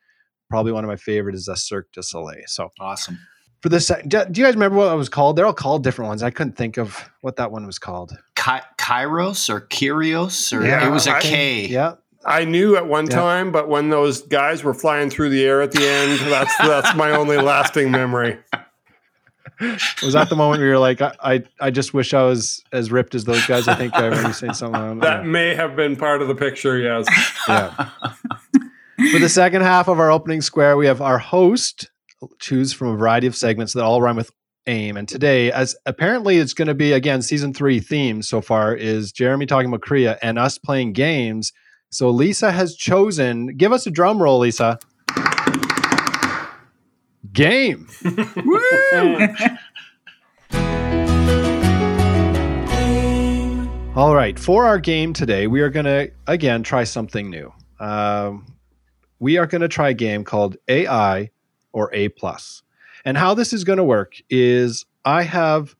probably 0.49 0.71
one 0.71 0.83
of 0.83 0.87
my 0.87 0.95
favorite 0.95 1.35
is 1.35 1.47
a 1.49 1.55
Cirque 1.57 1.91
du 1.91 2.01
Soleil. 2.01 2.43
So 2.47 2.71
Awesome. 2.79 3.19
for 3.61 3.67
this, 3.69 3.91
do, 4.07 4.23
do 4.31 4.39
you 4.39 4.47
guys 4.47 4.53
remember 4.53 4.77
what 4.77 4.93
it 4.93 4.95
was 4.95 5.09
called? 5.09 5.35
They're 5.35 5.45
all 5.45 5.53
called 5.53 5.83
different 5.83 6.07
ones. 6.07 6.23
I 6.23 6.29
couldn't 6.29 6.55
think 6.55 6.77
of 6.77 7.09
what 7.19 7.35
that 7.35 7.51
one 7.51 7.65
was 7.65 7.79
called. 7.79 8.17
Ky- 8.37 8.63
Kairos 8.77 9.49
or 9.49 9.61
Kyrios 9.61 10.57
or 10.57 10.65
Yeah, 10.65 10.87
it 10.87 10.89
was 10.91 11.05
a 11.07 11.15
I- 11.17 11.21
K. 11.21 11.67
Yeah, 11.67 11.95
I 12.25 12.45
knew 12.45 12.77
at 12.77 12.87
one 12.87 13.07
Yeah. 13.07 13.15
time, 13.17 13.51
but 13.51 13.67
when 13.67 13.89
those 13.89 14.21
guys 14.21 14.63
were 14.63 14.73
flying 14.73 15.09
through 15.09 15.29
the 15.31 15.43
air 15.43 15.61
at 15.61 15.71
the 15.73 15.85
end, 15.85 16.19
that's 16.31 16.57
that's 16.59 16.95
my 16.95 17.11
only 17.11 17.37
lasting 17.37 17.91
memory. 17.91 18.37
was 20.03 20.13
that 20.13 20.29
the 20.29 20.35
moment 20.35 20.59
where 20.59 20.69
you're 20.69 20.79
like, 20.79 21.01
I, 21.01 21.13
I, 21.21 21.43
I 21.59 21.71
just 21.71 21.93
wish 21.93 22.13
I 22.13 22.23
was 22.23 22.63
as 22.73 22.91
ripped 22.91 23.15
as 23.15 23.25
those 23.25 23.45
guys? 23.45 23.67
I 23.67 23.75
think 23.75 23.93
I 23.95 24.05
remember 24.05 24.33
saying 24.33 24.53
something. 24.53 24.99
That 24.99 25.25
may 25.25 25.55
have 25.55 25.75
been 25.75 25.95
part 25.95 26.21
of 26.21 26.27
the 26.27 26.35
picture. 26.35 26.77
Yes. 26.77 27.07
yeah. 27.47 27.89
For 29.11 29.19
the 29.19 29.29
second 29.29 29.61
half 29.61 29.87
of 29.87 29.99
our 29.99 30.11
opening 30.11 30.41
square, 30.41 30.77
we 30.77 30.85
have 30.87 31.01
our 31.01 31.17
host 31.17 31.89
choose 32.39 32.71
from 32.73 32.89
a 32.89 32.97
variety 32.97 33.27
of 33.27 33.35
segments 33.35 33.73
that 33.73 33.83
all 33.83 34.01
rhyme 34.01 34.15
with 34.15 34.31
aim. 34.67 34.97
And 34.97 35.07
today, 35.07 35.51
as 35.51 35.75
apparently 35.85 36.37
it's 36.37 36.53
going 36.53 36.67
to 36.67 36.75
be 36.75 36.93
again 36.93 37.21
season 37.21 37.53
three 37.53 37.79
theme 37.79 38.21
so 38.21 38.41
far 38.41 38.75
is 38.75 39.11
Jeremy 39.11 39.45
talking 39.45 39.69
about 39.69 39.81
Korea 39.81 40.19
and 40.21 40.37
us 40.37 40.57
playing 40.57 40.93
games. 40.93 41.51
So 41.89 42.09
Lisa 42.09 42.51
has 42.51 42.75
chosen. 42.75 43.57
Give 43.57 43.73
us 43.73 43.87
a 43.87 43.91
drum 43.91 44.21
roll, 44.21 44.39
Lisa. 44.39 44.79
Game. 47.33 47.87
All 53.93 54.15
right, 54.15 54.39
for 54.39 54.65
our 54.65 54.79
game 54.79 55.13
today, 55.13 55.47
we 55.47 55.61
are 55.61 55.69
going 55.69 55.85
to 55.85 56.11
again 56.27 56.63
try 56.63 56.83
something 56.83 57.29
new. 57.29 57.53
Um, 57.79 58.45
we 59.19 59.37
are 59.37 59.47
going 59.47 59.61
to 59.61 59.67
try 59.67 59.89
a 59.89 59.93
game 59.93 60.23
called 60.23 60.57
AI 60.67 61.29
or 61.71 61.93
A 61.93 62.09
plus, 62.09 62.63
and 63.05 63.17
how 63.17 63.33
this 63.33 63.53
is 63.53 63.63
going 63.63 63.77
to 63.77 63.83
work 63.83 64.15
is 64.29 64.85
I 65.05 65.23
have 65.23 65.75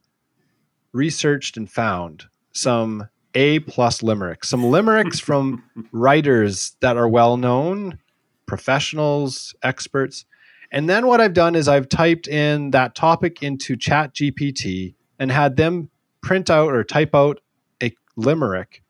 researched 0.93 1.58
and 1.58 1.70
found 1.70 2.25
some 2.53 3.08
A 3.34 3.60
plus 3.60 4.03
limericks, 4.03 4.50
some 4.50 4.65
limericks 4.65 5.20
from 5.20 5.63
writers 5.91 6.75
that 6.81 6.98
are 6.98 7.08
well 7.08 7.38
known, 7.38 7.98
professionals, 8.46 9.55
experts, 9.63 10.25
and 10.71 10.89
then 10.89 11.07
what 11.07 11.19
I've 11.19 11.33
done 11.33 11.55
is 11.55 11.67
I've 11.67 11.89
typed 11.89 12.27
in 12.27 12.71
that 12.71 12.95
topic 12.95 13.43
into 13.43 13.75
Chat 13.75 14.13
GPT 14.15 14.95
and 15.19 15.31
had 15.31 15.57
them 15.57 15.89
print 16.21 16.49
out 16.49 16.73
or 16.73 16.83
type 16.83 17.13
out 17.13 17.41
a 17.83 17.93
limerick 18.15 18.81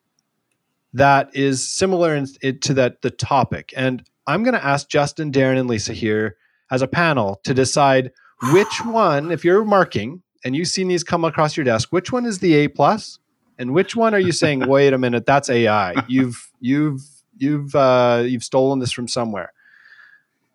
that 0.94 1.30
is 1.34 1.68
similar 1.68 2.14
in, 2.16 2.28
it, 2.42 2.62
to 2.64 2.74
that 2.76 3.02
the 3.02 3.10
topic. 3.10 3.74
And 3.76 4.04
I'm 4.28 4.44
going 4.44 4.54
to 4.54 4.64
ask 4.64 4.90
Justin, 4.90 5.32
Darren, 5.32 5.60
and 5.60 5.70
Lisa 5.70 5.94
here 5.94 6.38
as 6.70 6.82
a 6.82 6.88
panel 6.88 7.40
to 7.44 7.54
decide 7.54 8.12
which 8.52 8.82
one, 8.86 9.32
if 9.32 9.44
you're 9.44 9.66
marking 9.66 10.22
and 10.44 10.56
you've 10.56 10.68
seen 10.68 10.88
these 10.88 11.04
come 11.04 11.24
across 11.24 11.58
your 11.58 11.64
desk, 11.64 11.90
which 11.92 12.12
one 12.12 12.26
is 12.26 12.40
the 12.40 12.54
A 12.56 12.68
plus, 12.68 13.20
and 13.58 13.74
which 13.74 13.96
one 13.96 14.14
are 14.14 14.20
you 14.20 14.32
saying, 14.32 14.60
wait 14.68 14.94
a 14.94 14.98
minute, 14.98 15.26
that's 15.26 15.50
AI. 15.50 15.96
You've 16.08 16.52
you've 16.60 17.02
you've 17.38 17.74
uh, 17.76 18.24
you've 18.26 18.44
stolen 18.44 18.80
this 18.80 18.92
from 18.92 19.08
somewhere. 19.08 19.54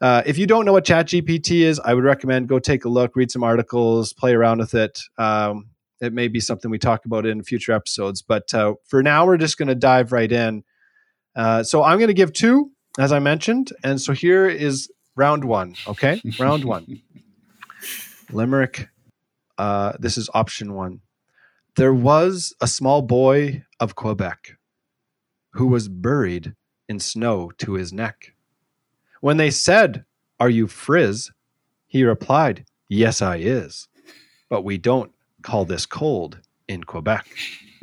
Uh, 0.01 0.23
if 0.27 0.37
you 0.37 0.47
don't 0.47 0.65
know 0.65 0.73
what 0.73 0.85
ChatGPT 0.85 1.63
is, 1.63 1.81
I 1.81 1.95
would 1.95 2.05
recommend 2.05 2.49
go 2.49 2.59
take 2.59 2.85
a 2.85 2.89
look, 2.89 3.17
read 3.17 3.31
some 3.31 3.43
articles, 3.43 4.13
play 4.13 4.35
around 4.35 4.59
with 4.59 4.75
it. 4.75 5.01
Um, 5.17 5.71
it 6.01 6.13
may 6.13 6.29
be 6.29 6.41
something 6.41 6.71
we 6.71 6.79
talk 6.79 7.07
about 7.07 7.25
in 7.25 7.43
future 7.43 7.73
episodes, 7.73 8.21
but 8.21 8.53
uh, 8.53 8.75
for 8.87 9.03
now, 9.03 9.25
we're 9.25 9.39
just 9.39 9.57
going 9.57 9.69
to 9.69 9.75
dive 9.75 10.13
right 10.13 10.31
in. 10.31 10.63
Uh, 11.35 11.63
so 11.63 11.83
I'm 11.83 11.99
going 11.99 12.09
to 12.09 12.15
give 12.15 12.33
two, 12.33 12.71
as 12.99 13.13
I 13.13 13.19
mentioned, 13.19 13.73
and 13.83 14.01
so 14.01 14.13
here 14.13 14.47
is 14.49 14.91
round 15.17 15.45
one. 15.45 15.75
Okay, 15.87 16.21
round 16.39 16.65
one. 16.65 17.01
Limerick. 18.31 18.89
Uh, 19.57 19.95
this 19.99 20.19
is 20.19 20.29
option 20.35 20.75
one. 20.75 21.01
There 21.77 21.95
was 21.95 22.55
a 22.61 22.67
small 22.67 23.03
boy 23.03 23.65
of 23.81 23.95
Quebec 23.95 24.57
who 25.53 25.67
was 25.67 25.89
buried 25.89 26.55
in 26.89 27.01
snow 27.01 27.51
to 27.59 27.75
his 27.75 27.93
neck. 27.93 28.35
When 29.21 29.37
they 29.37 29.51
said, 29.51 30.05
Are 30.41 30.51
you 30.51 30.67
Frizz? 30.67 31.31
He 31.87 32.05
replied, 32.05 32.65
Yes, 32.89 33.23
I 33.23 33.37
is. 33.37 33.89
But 34.49 34.63
we 34.63 34.79
don't 34.79 35.13
call 35.43 35.65
this 35.65 35.87
cold 35.87 36.41
in 36.69 36.85
Quebec. 36.85 37.27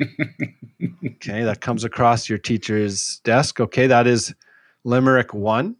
okay, 1.06 1.42
that 1.42 1.60
comes 1.60 1.84
across 1.84 2.28
your 2.28 2.38
teacher's 2.38 3.20
desk. 3.24 3.60
Okay, 3.60 3.86
that 3.86 4.06
is 4.06 4.34
Limerick 4.84 5.34
one. 5.34 5.76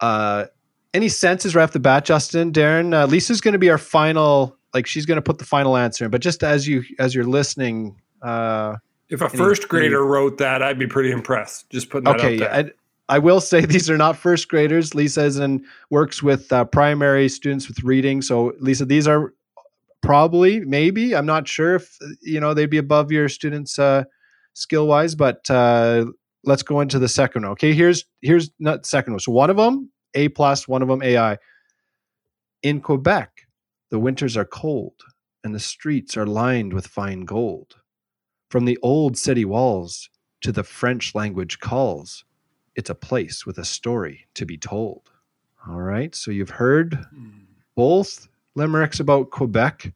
Uh, 0.00 0.46
any 0.92 1.08
senses 1.08 1.54
right 1.54 1.64
off 1.64 1.72
the 1.72 1.80
bat, 1.80 2.04
Justin, 2.04 2.52
Darren? 2.52 2.94
Uh, 2.94 3.06
Lisa's 3.06 3.40
going 3.40 3.52
to 3.52 3.58
be 3.58 3.70
our 3.70 3.78
final. 3.78 4.56
Like 4.72 4.86
she's 4.86 5.06
going 5.06 5.16
to 5.16 5.22
put 5.22 5.38
the 5.38 5.44
final 5.44 5.76
answer 5.76 6.04
in, 6.04 6.10
but 6.10 6.20
just 6.20 6.42
as 6.42 6.66
you 6.66 6.82
as 6.98 7.14
you're 7.14 7.24
listening, 7.24 8.00
uh, 8.22 8.76
If 9.08 9.20
a 9.20 9.26
Any- 9.26 9.36
first 9.36 9.68
grader 9.68 10.04
wrote 10.04 10.38
that, 10.38 10.62
I'd 10.62 10.78
be 10.78 10.86
pretty 10.88 11.12
impressed. 11.12 11.70
Just 11.70 11.90
putting 11.90 12.04
that 12.04 12.16
okay, 12.16 12.34
out 12.34 12.64
there. 12.66 12.72
I, 13.08 13.18
will 13.18 13.40
say 13.40 13.60
these 13.66 13.90
are 13.90 13.96
not 13.96 14.16
first 14.16 14.48
graders. 14.48 14.94
Lisa 14.94 15.24
is 15.24 15.38
in 15.38 15.64
works 15.90 16.22
with 16.22 16.52
uh, 16.52 16.64
primary 16.64 17.28
students 17.28 17.68
with 17.68 17.82
reading. 17.82 18.22
So 18.22 18.52
Lisa, 18.60 18.84
these 18.84 19.06
are 19.06 19.32
probably 20.02 20.60
maybe 20.60 21.16
I'm 21.16 21.26
not 21.26 21.48
sure 21.48 21.76
if 21.76 21.96
you 22.20 22.38
know 22.38 22.54
they'd 22.54 22.66
be 22.66 22.78
above 22.78 23.10
your 23.10 23.28
students 23.28 23.78
uh, 23.78 24.04
skill 24.52 24.86
wise, 24.86 25.14
but 25.14 25.48
uh, 25.50 26.06
let's 26.44 26.62
go 26.62 26.80
into 26.80 26.98
the 26.98 27.08
second 27.08 27.42
one. 27.42 27.52
Okay, 27.52 27.72
here's 27.72 28.04
here's 28.22 28.50
not 28.58 28.86
second 28.86 29.14
one. 29.14 29.20
So 29.20 29.32
one 29.32 29.50
of 29.50 29.56
them 29.56 29.90
A 30.14 30.28
plus, 30.28 30.68
one 30.68 30.82
of 30.82 30.88
them 30.88 31.02
AI. 31.02 31.38
In 32.62 32.80
Quebec, 32.80 33.30
the 33.90 33.98
winters 33.98 34.36
are 34.36 34.44
cold, 34.44 34.94
and 35.42 35.54
the 35.54 35.60
streets 35.60 36.16
are 36.16 36.26
lined 36.26 36.72
with 36.72 36.86
fine 36.86 37.24
gold. 37.24 37.76
From 38.50 38.64
the 38.64 38.78
old 38.82 39.18
city 39.18 39.44
walls 39.44 40.08
to 40.42 40.52
the 40.52 40.62
French 40.62 41.14
language 41.14 41.58
calls, 41.60 42.24
it's 42.76 42.90
a 42.90 42.94
place 42.94 43.46
with 43.46 43.58
a 43.58 43.64
story 43.64 44.26
to 44.34 44.44
be 44.46 44.56
told. 44.56 45.10
All 45.68 45.80
right, 45.80 46.14
so 46.14 46.30
you've 46.30 46.50
heard 46.50 46.98
both 47.74 48.28
limericks 48.54 49.00
about 49.00 49.30
Quebec. 49.30 49.92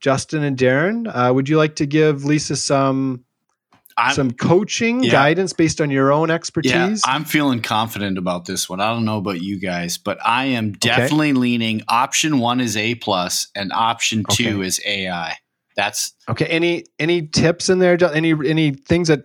Justin 0.00 0.42
and 0.44 0.56
Darren, 0.58 1.10
uh, 1.12 1.32
would 1.32 1.48
you 1.48 1.56
like 1.56 1.76
to 1.76 1.86
give 1.86 2.24
Lisa 2.24 2.54
some 2.54 3.24
I'm, 3.96 4.14
some 4.14 4.30
coaching 4.30 5.02
Yeah. 5.02 5.10
guidance 5.12 5.54
based 5.54 5.80
on 5.80 5.90
your 5.90 6.12
own 6.12 6.28
yeah, 6.28 6.34
expertise? 6.34 7.02
I'm 7.06 7.24
feeling 7.24 7.62
confident 7.62 8.18
about 8.18 8.44
this 8.44 8.68
one. 8.68 8.78
I 8.80 8.92
don't 8.92 9.06
know 9.06 9.16
about 9.16 9.40
you 9.40 9.58
guys, 9.58 9.96
but 9.96 10.18
I 10.24 10.44
am 10.46 10.72
definitely 10.72 11.32
leaning 11.32 11.82
option 11.88 12.38
one 12.38 12.60
is 12.60 12.76
A 12.76 12.94
plus 12.96 13.48
and 13.54 13.72
option 13.72 14.24
two 14.30 14.58
Okay. 14.58 14.66
is 14.66 14.80
AI. 14.86 15.36
That's 15.76 16.12
okay. 16.28 16.46
Any 16.46 16.84
any 16.98 17.26
tips 17.26 17.70
in 17.70 17.78
there? 17.78 17.96
Any 18.12 18.32
any 18.46 18.72
things 18.72 19.08
that 19.08 19.24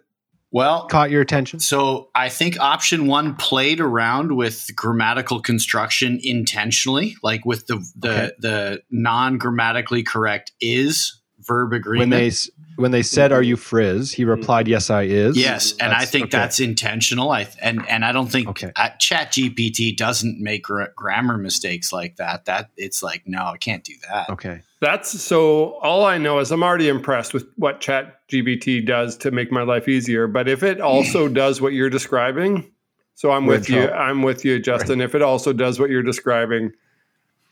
well, 0.51 0.88
caught 0.88 1.12
your 1.12 1.22
attention? 1.22 1.60
So 1.60 2.10
I 2.13 2.29
think 2.29 2.60
option 2.60 3.08
one 3.08 3.36
played 3.36 3.79
around 3.79 4.36
with 4.36 4.70
grammatical 4.75 5.41
construction 5.41 6.20
intentionally, 6.22 7.15
like 7.24 7.46
with 7.46 7.67
the 7.67 7.77
the 7.96 8.12
Okay. 8.12 8.31
the 8.39 8.81
non 8.91 9.38
grammatically 9.38 10.03
correct 10.03 10.51
is 10.60 11.20
verb 11.45 11.74
agreement. 11.74 12.12
When 12.12 12.19
they 12.19 12.31
when 12.77 12.91
they 12.91 13.03
said, 13.03 13.31
"Are 13.31 13.41
you 13.43 13.57
frizz?" 13.57 14.12
He 14.13 14.24
replied, 14.25 14.67
"Yes, 14.67 14.89
I 14.89 15.03
is." 15.03 15.38
yes, 15.38 15.74
and 15.79 15.93
I 15.93 16.05
think 16.05 16.25
okay. 16.25 16.38
that's 16.38 16.60
intentional. 16.60 17.31
I 17.31 17.48
and 17.62 17.88
and 17.88 18.03
I 18.05 18.12
don't 18.12 18.31
think 18.31 18.48
Okay. 18.50 18.71
uh, 18.75 18.89
Chat 19.00 19.33
GPT 19.33 19.95
doesn't 19.95 20.39
make 20.39 20.63
gra- 20.63 20.91
grammar 20.95 21.38
mistakes 21.38 21.91
like 21.91 22.15
that. 22.17 22.45
That 22.45 22.69
it's 22.77 23.03
like 23.03 23.24
no, 23.25 23.45
I 23.45 23.57
can't 23.57 23.83
do 23.83 23.93
that. 24.10 24.29
okay. 24.29 24.62
That's 24.79 25.21
so. 25.21 25.75
All 25.83 26.05
I 26.05 26.17
know 26.17 26.39
is 26.39 26.51
I'm 26.51 26.63
already 26.63 26.89
impressed 26.89 27.33
with 27.33 27.48
what 27.55 27.81
Chat 27.81 28.27
GBT 28.29 28.83
does 28.86 29.15
to 29.17 29.29
make 29.29 29.51
my 29.51 29.62
life 29.62 29.88
easier. 29.88 30.25
But 30.27 30.48
if 30.50 30.63
it 30.63 30.81
also 30.81 31.27
does 31.43 31.62
what 31.62 31.74
you're 31.74 31.89
describing, 31.91 32.71
so 33.13 33.31
I'm 33.31 33.45
We're 33.45 33.57
with 33.57 33.69
you. 33.69 33.88
I'm 33.89 34.24
with 34.24 34.43
you, 34.43 34.60
Justin. 34.60 35.00
If 35.01 35.13
it 35.13 35.21
also 35.21 35.53
does 35.53 35.79
what 35.79 35.91
you're 35.91 36.01
describing, 36.01 36.71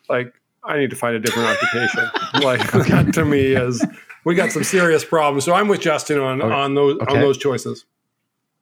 like 0.09 0.33
I 0.63 0.77
need 0.77 0.89
to 0.89 0.95
find 0.95 1.15
a 1.15 1.19
different 1.19 1.47
occupation. 1.49 2.09
like 2.43 2.71
that 2.89 3.13
to 3.13 3.25
me 3.25 3.39
is 3.53 3.83
we 4.25 4.35
got 4.35 4.51
some 4.51 4.63
serious 4.63 5.03
problems. 5.05 5.45
So 5.45 5.53
I'm 5.53 5.67
with 5.67 5.81
Justin 5.81 6.19
on 6.19 6.41
Okay. 6.41 6.53
on 6.53 6.75
those 6.75 6.97
Okay. 7.01 7.15
on 7.15 7.21
those 7.21 7.37
choices. 7.37 7.85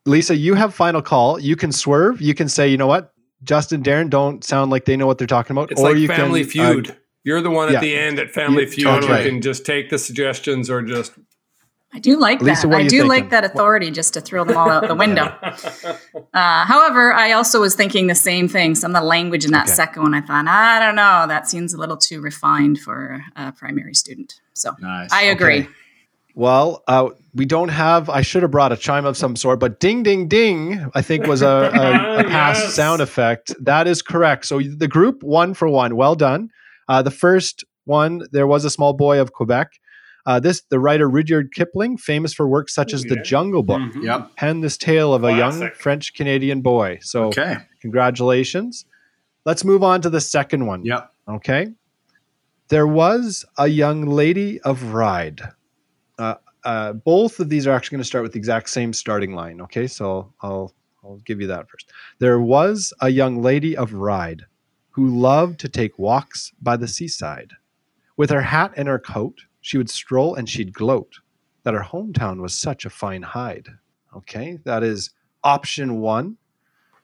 Lisa, 0.05 0.35
you 0.35 0.53
have 0.53 0.73
final 0.73 1.01
call. 1.01 1.39
You 1.39 1.55
can 1.55 1.71
swerve. 1.71 2.21
You 2.21 2.33
can 2.33 2.47
say, 2.47 2.67
"You 2.69 2.77
know 2.77 2.87
what?" 2.87 3.13
Justin, 3.43 3.83
Darren 3.83 4.09
don't 4.09 4.43
sound 4.43 4.71
like 4.71 4.85
they 4.85 4.95
know 4.97 5.05
what 5.07 5.17
they're 5.17 5.27
talking 5.27 5.55
about. 5.55 5.71
It's 5.71 5.81
like 5.81 5.97
you 5.97 6.07
Family 6.07 6.45
can, 6.45 6.59
uh, 6.61 6.71
Feud. 6.73 6.95
you're 7.23 7.41
the 7.41 7.49
one 7.51 7.67
at 7.67 7.73
yeah. 7.73 7.79
the 7.81 7.95
end 7.95 8.19
at 8.19 8.31
Family 8.31 8.63
You- 8.63 8.69
Feud. 8.71 8.85
totally. 8.85 9.23
You 9.25 9.29
can 9.29 9.41
just 9.41 9.65
take 9.65 9.89
the 9.89 9.97
suggestions 9.99 10.69
or 10.69 10.81
just 10.81 11.11
I 11.93 11.99
do 11.99 12.19
like 12.19 12.41
Lisa, 12.41 12.63
that. 12.63 12.67
what 12.67 12.79
I 12.81 12.83
do 12.83 12.89
thinking? 12.89 13.07
like 13.07 13.29
that 13.29 13.43
authority 13.45 13.91
just 13.91 14.13
to 14.15 14.21
throw 14.21 14.43
them 14.43 14.57
all 14.57 14.69
out 14.69 14.87
the 14.87 14.95
window. 14.95 15.33
Uh, 16.33 16.65
however, 16.65 17.13
I 17.13 17.31
also 17.31 17.61
was 17.61 17.73
thinking 17.73 18.05
the 18.07 18.13
same 18.13 18.47
thing. 18.47 18.75
Some 18.75 18.95
of 18.95 19.01
the 19.01 19.07
language 19.07 19.43
in 19.45 19.51
that 19.51 19.65
Okay. 19.65 19.73
second 19.73 20.03
one, 20.03 20.13
I 20.13 20.21
thought, 20.21 20.45
I 20.47 20.79
don't 20.79 20.95
know, 20.95 21.25
that 21.27 21.47
seems 21.47 21.73
a 21.73 21.77
little 21.77 21.97
too 21.97 22.21
refined 22.21 22.79
for 22.79 23.23
a 23.35 23.51
primary 23.53 23.95
student. 23.95 24.39
So 24.53 24.75
Nice. 24.79 25.11
I 25.11 25.23
agree. 25.23 25.61
Okay. 25.61 25.69
Well, 26.35 26.83
uh, 26.87 27.09
we 27.33 27.45
don't 27.45 27.69
have. 27.69 28.09
I 28.09 28.21
should 28.21 28.43
have 28.43 28.51
brought 28.51 28.71
a 28.71 28.77
chime 28.77 29.05
of 29.05 29.17
some 29.17 29.35
sort, 29.35 29.59
but 29.59 29.79
"ding, 29.79 30.03
ding, 30.03 30.27
ding" 30.27 30.85
I 30.93 31.01
think 31.01 31.25
was 31.25 31.41
a, 31.41 31.47
a, 31.47 32.19
a 32.19 32.23
past 32.29 32.61
Yes. 32.65 32.73
sound 32.75 33.01
effect. 33.01 33.55
That 33.59 33.87
is 33.87 34.03
correct. 34.03 34.45
So 34.45 34.59
the 34.61 34.87
group 34.87 35.23
one 35.23 35.55
for 35.55 35.67
one. 35.67 35.95
Well 35.95 36.13
done. 36.13 36.51
Uh, 36.87 37.01
the 37.01 37.09
first 37.11 37.63
one, 37.85 38.21
there 38.31 38.45
was 38.45 38.63
a 38.65 38.69
small 38.69 38.93
boy 38.93 39.19
of 39.19 39.33
Quebec. 39.33 39.71
Uh, 40.27 40.39
this 40.41 40.61
the 40.69 40.77
writer 40.79 41.09
Rudyard 41.09 41.53
Kipling, 41.53 41.97
famous 41.97 42.33
for 42.33 42.47
works 42.47 42.75
such 42.75 42.93
as 42.93 43.03
The 43.03 43.15
Jungle 43.15 43.63
Book, 43.63 43.79
Mhm. 43.81 44.03
Yep. 44.03 44.35
penned 44.35 44.61
this 44.63 44.77
tale 44.77 45.13
of 45.13 45.23
a 45.23 45.31
young 45.35 45.71
French 45.71 46.13
Canadian 46.13 46.61
boy. 46.61 46.99
So 47.01 47.27
Okay. 47.27 47.55
congratulations. 47.81 48.85
Let's 49.45 49.63
move 49.63 49.83
on 49.83 50.01
to 50.01 50.09
the 50.09 50.19
second 50.21 50.65
one. 50.65 50.83
Yep. 50.83 51.09
Okay. 51.29 51.67
There 52.67 52.85
was 52.87 53.45
a 53.57 53.67
young 53.67 54.05
lady 54.05 54.59
of 54.61 54.83
Ryde. 54.93 55.41
Uh, 56.19 56.35
uh, 56.65 56.91
both 56.93 57.39
of 57.39 57.47
these 57.47 57.65
are 57.65 57.71
actually 57.73 57.95
going 57.95 58.01
to 58.03 58.07
start 58.07 58.23
with 58.23 58.33
the 58.33 58.37
exact 58.39 58.69
same 58.69 58.91
starting 58.91 59.33
line. 59.33 59.61
Okay, 59.61 59.87
so 59.87 60.33
I'll 60.41 60.73
I'll 61.03 61.21
give 61.25 61.39
you 61.39 61.47
that 61.47 61.69
first. 61.69 61.89
There 62.19 62.41
was 62.41 62.91
a 62.99 63.07
young 63.07 63.41
lady 63.41 63.77
of 63.77 63.93
Ryde 63.93 64.43
who 64.89 65.07
loved 65.07 65.57
to 65.61 65.69
take 65.69 65.97
walks 65.97 66.51
by 66.61 66.75
the 66.75 66.87
seaside. 66.89 67.53
With 68.17 68.29
her 68.29 68.41
hat 68.41 68.73
and 68.75 68.89
her 68.89 68.99
coat, 68.99 69.39
she 69.67 69.77
would 69.77 69.89
stroll 69.89 70.33
and 70.35 70.47
she'd 70.49 70.71
gloat 70.73 71.15
that 71.63 71.73
her 71.73 71.81
hometown 71.83 72.39
was 72.41 72.53
such 72.57 72.85
a 72.85 72.89
fine 72.89 73.21
hide. 73.21 73.67
Okay, 74.15 74.59
that 74.63 74.81
is 74.81 75.09
option 75.43 75.99
one. 75.99 76.37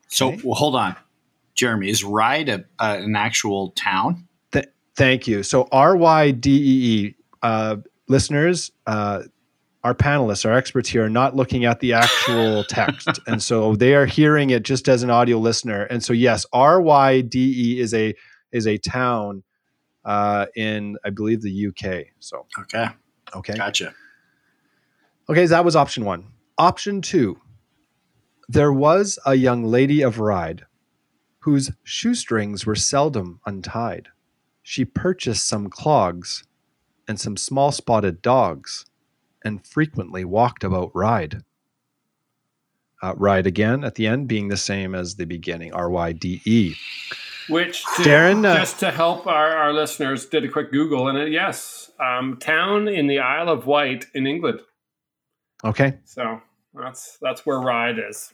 So 0.08 0.30
Okay. 0.30 0.41
well, 0.45 0.56
hold 0.56 0.76
on, 0.78 0.95
Jeremy. 1.56 1.89
Is 1.89 2.06
Ryde 2.06 2.47
a, 2.47 2.65
uh, 2.80 2.97
an 3.02 3.17
actual 3.17 3.71
town? 3.71 4.30
Th- 4.54 4.65
thank 4.95 5.28
you. 5.28 5.43
So 5.43 5.67
R 5.73 5.97
Y 5.97 6.32
D 6.32 6.49
E 6.52 6.95
E 7.08 7.15
uh, 7.41 7.76
listeners, 8.08 8.71
uh, 8.88 9.23
our 9.84 9.93
panelists, 9.93 10.45
our 10.45 10.54
experts 10.54 10.88
here 10.88 11.04
are 11.04 11.10
not 11.10 11.36
looking 11.36 11.65
at 11.65 11.82
the 11.82 11.91
actual 11.91 12.63
text, 12.69 13.19
and 13.28 13.43
so 13.43 13.76
they 13.76 13.93
are 13.95 14.06
hearing 14.06 14.52
it 14.52 14.63
just 14.63 14.88
as 14.88 15.04
an 15.04 15.10
audio 15.10 15.38
listener. 15.38 15.84
And 15.84 16.02
so 16.02 16.13
yes, 16.13 16.45
R 16.54 16.80
Y 16.82 17.19
D 17.19 17.73
E 17.76 17.80
is 17.82 17.93
a 17.93 18.13
is 18.54 18.65
a 18.67 18.78
town 18.78 19.43
uh, 20.06 20.46
in 20.56 20.98
I 21.06 21.10
believe 21.10 21.42
the 21.42 21.68
UK. 21.68 22.08
So 22.20 22.46
Okay. 22.60 22.88
okay, 23.36 23.56
Gotcha. 23.56 23.94
okay, 25.30 25.46
so 25.46 25.52
that 25.52 25.66
was 25.66 25.76
option 25.76 26.06
one. 26.06 26.26
Option 26.58 27.02
two, 27.02 27.39
there 28.48 28.74
was 28.74 29.18
a 29.26 29.36
young 29.36 29.63
lady 29.63 30.02
of 30.02 30.20
Ryde 30.20 30.66
whose 31.39 31.72
shoestrings 31.84 32.66
were 32.66 32.76
seldom 32.76 33.39
untied. 33.46 34.10
She 34.62 34.86
purchased 34.86 35.46
some 35.48 35.70
clogs 35.70 36.46
and 37.08 37.20
some 37.20 37.36
small 37.36 37.72
spotted 37.72 38.22
dogs 38.22 38.86
and 39.44 39.66
frequently 39.68 40.24
walked 40.24 40.63
about 40.63 40.92
Ryde. 40.96 41.44
Uh, 43.02 43.13
Ryde 43.18 43.46
again 43.48 43.84
at 43.84 43.96
the 43.96 44.08
end 44.08 44.30
being 44.30 44.48
the 44.48 44.56
same 44.56 44.96
as 44.96 45.16
the 45.16 45.26
beginning, 45.26 45.74
R 45.74 45.89
Y 45.89 46.13
D 46.13 46.42
E. 46.46 46.76
Which, 47.49 47.84
to, 47.84 48.01
Darren, 48.03 48.45
uh, 48.45 48.58
just 48.58 48.79
to 48.79 48.91
help 48.91 49.27
our, 49.27 49.56
our 49.56 49.73
listeners, 49.73 50.25
did 50.25 50.45
a 50.45 50.49
quick 50.49 50.71
Google 50.71 51.08
and 51.10 51.17
it, 51.17 51.32
yes, 51.32 51.91
um, 51.99 52.38
town 52.39 52.88
in 52.88 53.08
the 53.08 53.19
Isle 53.19 53.49
of 53.49 53.65
Wight 53.65 54.06
in 54.13 54.25
England. 54.27 54.62
Okay. 55.63 55.97
So 56.06 56.41
that's 56.73 57.17
that's 57.21 57.45
where 57.45 57.60
Ryde 57.60 57.99
is. 58.10 58.34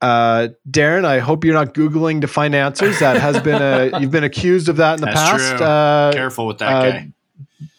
Uh, 0.00 0.48
Darren, 0.68 1.04
I 1.04 1.20
hope 1.20 1.44
you're 1.44 1.54
not 1.54 1.74
Googling 1.74 2.22
to 2.22 2.26
find 2.26 2.54
answers. 2.54 2.98
That 2.98 3.20
has 3.20 3.40
been 3.40 3.62
a, 3.62 3.98
you've 4.00 4.10
been 4.10 4.24
accused 4.24 4.68
of 4.68 4.76
that 4.78 4.94
in 4.94 5.00
the 5.00 5.06
That's 5.06 5.20
past. 5.20 5.56
true. 5.56 5.66
Uh, 5.66 6.12
Careful 6.12 6.46
with 6.46 6.58
that 6.58 6.72
uh, 6.72 6.90
guy. 6.90 7.12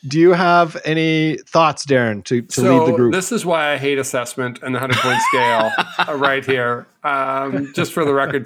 Do 0.05 0.19
you 0.19 0.33
have 0.33 0.75
any 0.83 1.37
thoughts, 1.47 1.85
Darren, 1.85 2.25
to, 2.25 2.41
to 2.41 2.61
so 2.61 2.77
lead 2.79 2.87
the 2.91 2.95
group? 2.97 3.13
this 3.13 3.31
is 3.31 3.45
why 3.45 3.71
I 3.73 3.77
hate 3.77 3.97
assessment 3.97 4.59
and 4.61 4.75
the 4.75 4.79
hundred 4.79 4.97
point 4.97 5.21
scale 5.21 5.71
uh, 6.09 6.15
right 6.17 6.43
here. 6.45 6.87
Um, 7.05 7.71
just 7.73 7.93
for 7.93 8.03
the 8.03 8.13
record, 8.13 8.45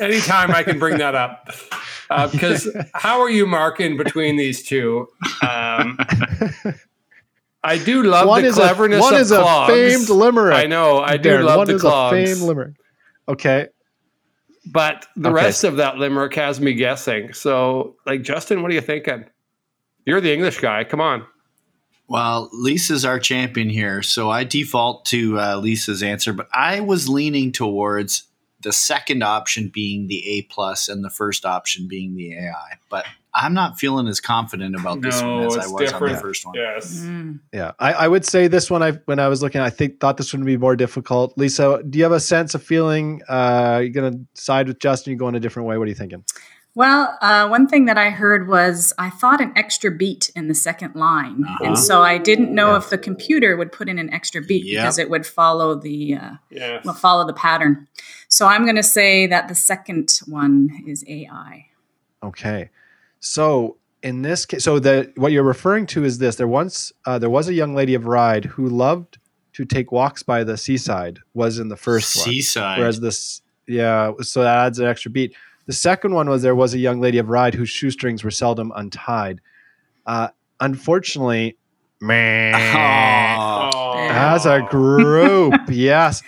anytime 0.00 0.52
I 0.52 0.62
can 0.62 0.78
bring 0.78 0.98
that 0.98 1.16
up, 1.16 1.50
uh, 2.08 2.28
because 2.28 2.68
how 2.94 3.20
are 3.20 3.30
you 3.30 3.46
marking 3.46 3.96
between 3.96 4.36
these 4.36 4.62
two? 4.62 5.08
Um, 5.42 5.98
I 7.64 7.78
do 7.78 8.02
love 8.04 8.28
one 8.28 8.42
the 8.42 8.48
is 8.48 8.58
a 8.58 8.60
cleverness 8.62 9.00
one 9.00 9.14
of 9.14 9.20
is 9.20 9.30
a 9.32 9.66
famed 9.66 10.08
limerick. 10.08 10.54
I 10.56 10.66
know. 10.66 11.00
I 11.00 11.16
do 11.16 11.28
Darren, 11.30 11.44
love 11.44 11.58
one 11.58 11.66
the 11.68 11.74
is 11.76 11.80
clogs. 11.80 12.16
a 12.16 12.24
famed 12.26 12.40
limerick. 12.42 12.74
Okay. 13.28 13.68
But 14.66 15.06
the 15.16 15.30
Okay. 15.30 15.44
rest 15.44 15.64
of 15.64 15.76
that 15.78 15.96
limerick 15.98 16.34
has 16.34 16.60
me 16.60 16.74
guessing. 16.74 17.32
So, 17.32 17.96
like, 18.06 18.22
Justin, 18.22 18.62
what 18.62 18.70
are 18.70 18.74
you 18.74 18.80
thinking? 18.80 19.24
You're 20.04 20.20
the 20.20 20.32
English 20.32 20.60
guy. 20.60 20.84
Come 20.84 21.00
on. 21.00 21.26
Well, 22.08 22.50
Lisa's 22.52 23.04
our 23.04 23.18
champion 23.18 23.70
here, 23.70 24.02
so 24.02 24.28
I 24.30 24.44
default 24.44 25.06
to 25.06 25.38
uh, 25.38 25.56
Lisa's 25.56 26.02
answer. 26.02 26.32
But 26.32 26.48
I 26.52 26.80
was 26.80 27.08
leaning 27.08 27.52
towards 27.52 28.24
the 28.60 28.72
second 28.72 29.22
option 29.22 29.70
being 29.72 30.08
the 30.08 30.38
A 30.38 30.42
plus 30.42 30.88
and 30.88 31.04
the 31.04 31.10
first 31.10 31.44
option 31.44 31.88
being 31.88 32.14
the 32.14 32.34
AI. 32.34 32.78
But 32.88 33.06
I'm 33.34 33.54
not 33.54 33.78
feeling 33.78 34.08
as 34.08 34.20
confident 34.20 34.76
about 34.76 35.00
this 35.00 35.20
No, 35.22 35.38
one 35.38 35.46
as 35.46 35.56
I 35.56 35.60
it's 35.60 35.72
was 35.72 35.92
on 35.92 36.08
the 36.08 36.16
first 36.18 36.44
one. 36.44 36.54
Yes. 36.54 37.00
Mm. 37.00 37.40
Yeah, 37.52 37.72
I, 37.78 37.92
I 37.92 38.08
would 38.08 38.26
say 38.26 38.46
this 38.46 38.70
one. 38.70 38.82
I 38.82 38.92
when 39.06 39.18
I 39.18 39.28
was 39.28 39.42
looking, 39.42 39.60
I 39.60 39.70
think 39.70 40.00
thought 40.00 40.16
this 40.16 40.32
one 40.32 40.40
would 40.40 40.46
be 40.46 40.58
more 40.58 40.76
difficult. 40.76 41.36
Lisa, 41.38 41.82
do 41.88 41.98
you 41.98 42.04
have 42.04 42.12
a 42.12 42.20
sense 42.20 42.54
of 42.54 42.62
feeling? 42.62 43.22
Uh, 43.28 43.80
you 43.82 43.90
going 43.90 44.12
to 44.12 44.40
side 44.40 44.68
with 44.68 44.78
Justin? 44.80 45.12
You 45.12 45.16
going 45.16 45.34
a 45.34 45.40
different 45.40 45.66
way? 45.66 45.78
What 45.78 45.84
are 45.84 45.88
you 45.88 45.94
thinking? 45.94 46.24
Well, 46.74 47.18
uh, 47.20 47.48
one 47.48 47.68
thing 47.68 47.84
that 47.84 47.98
I 47.98 48.08
heard 48.08 48.48
was 48.48 48.94
I 48.96 49.10
thought 49.10 49.42
an 49.42 49.52
extra 49.56 49.90
beat 49.90 50.30
in 50.34 50.48
the 50.48 50.54
second 50.54 50.94
line, 50.94 51.44
Uh-huh. 51.44 51.64
and 51.64 51.78
so 51.78 52.02
I 52.02 52.16
didn't 52.16 52.54
know 52.54 52.70
Yeah. 52.70 52.78
if 52.78 52.88
the 52.88 52.96
computer 52.96 53.56
would 53.58 53.72
put 53.72 53.90
in 53.90 53.98
an 53.98 54.10
extra 54.12 54.40
beat 54.40 54.64
Yep. 54.64 54.80
because 54.82 54.98
it 54.98 55.10
would 55.10 55.26
follow 55.26 55.74
the 55.74 56.14
uh, 56.14 56.30
Yeah. 56.50 56.80
will 56.84 56.94
follow 56.94 57.26
the 57.26 57.34
pattern. 57.34 57.88
So 58.28 58.46
I'm 58.46 58.62
going 58.64 58.76
to 58.76 58.82
say 58.82 59.26
that 59.26 59.48
the 59.48 59.54
second 59.54 60.08
one 60.26 60.70
is 60.86 61.04
AI. 61.06 61.66
Okay. 62.22 62.70
So 63.20 63.76
in 64.02 64.22
this 64.22 64.46
case, 64.46 64.64
so 64.64 64.78
the 64.78 65.12
what 65.16 65.30
you're 65.32 65.42
referring 65.42 65.84
to 65.88 66.04
is 66.04 66.18
this: 66.18 66.36
there 66.36 66.48
once 66.48 66.90
uh, 67.04 67.18
there 67.18 67.30
was 67.30 67.48
a 67.48 67.54
young 67.54 67.74
lady 67.74 67.92
of 67.94 68.06
Ryde 68.06 68.46
who 68.46 68.66
loved 68.66 69.18
to 69.52 69.66
take 69.66 69.92
walks 69.92 70.22
by 70.22 70.42
the 70.42 70.56
seaside. 70.56 71.18
Was 71.34 71.58
in 71.58 71.68
the 71.68 71.76
first 71.76 72.16
one, 72.16 72.24
Seaside. 72.24 72.78
whereas 72.78 73.00
this, 73.00 73.42
yeah, 73.66 74.12
so 74.22 74.42
that 74.42 74.56
adds 74.66 74.78
an 74.78 74.86
extra 74.86 75.10
beat. 75.10 75.34
The 75.66 75.72
second 75.72 76.14
one 76.14 76.28
was 76.28 76.42
there 76.42 76.54
was 76.54 76.74
a 76.74 76.78
young 76.78 77.00
lady 77.00 77.18
of 77.18 77.28
Ryde 77.28 77.54
whose 77.54 77.68
shoestrings 77.70 78.24
were 78.24 78.30
seldom 78.30 78.72
untied. 78.74 79.40
Uh, 80.06 80.28
unfortunately, 80.60 81.56
man, 82.00 82.54
Oh. 82.54 84.08
as 84.10 84.44
a 84.46 84.62
group, 84.70 85.54
yes. 85.68 86.22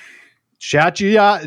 Chat 0.60 0.94
G, 0.94 1.18
uh, 1.18 1.40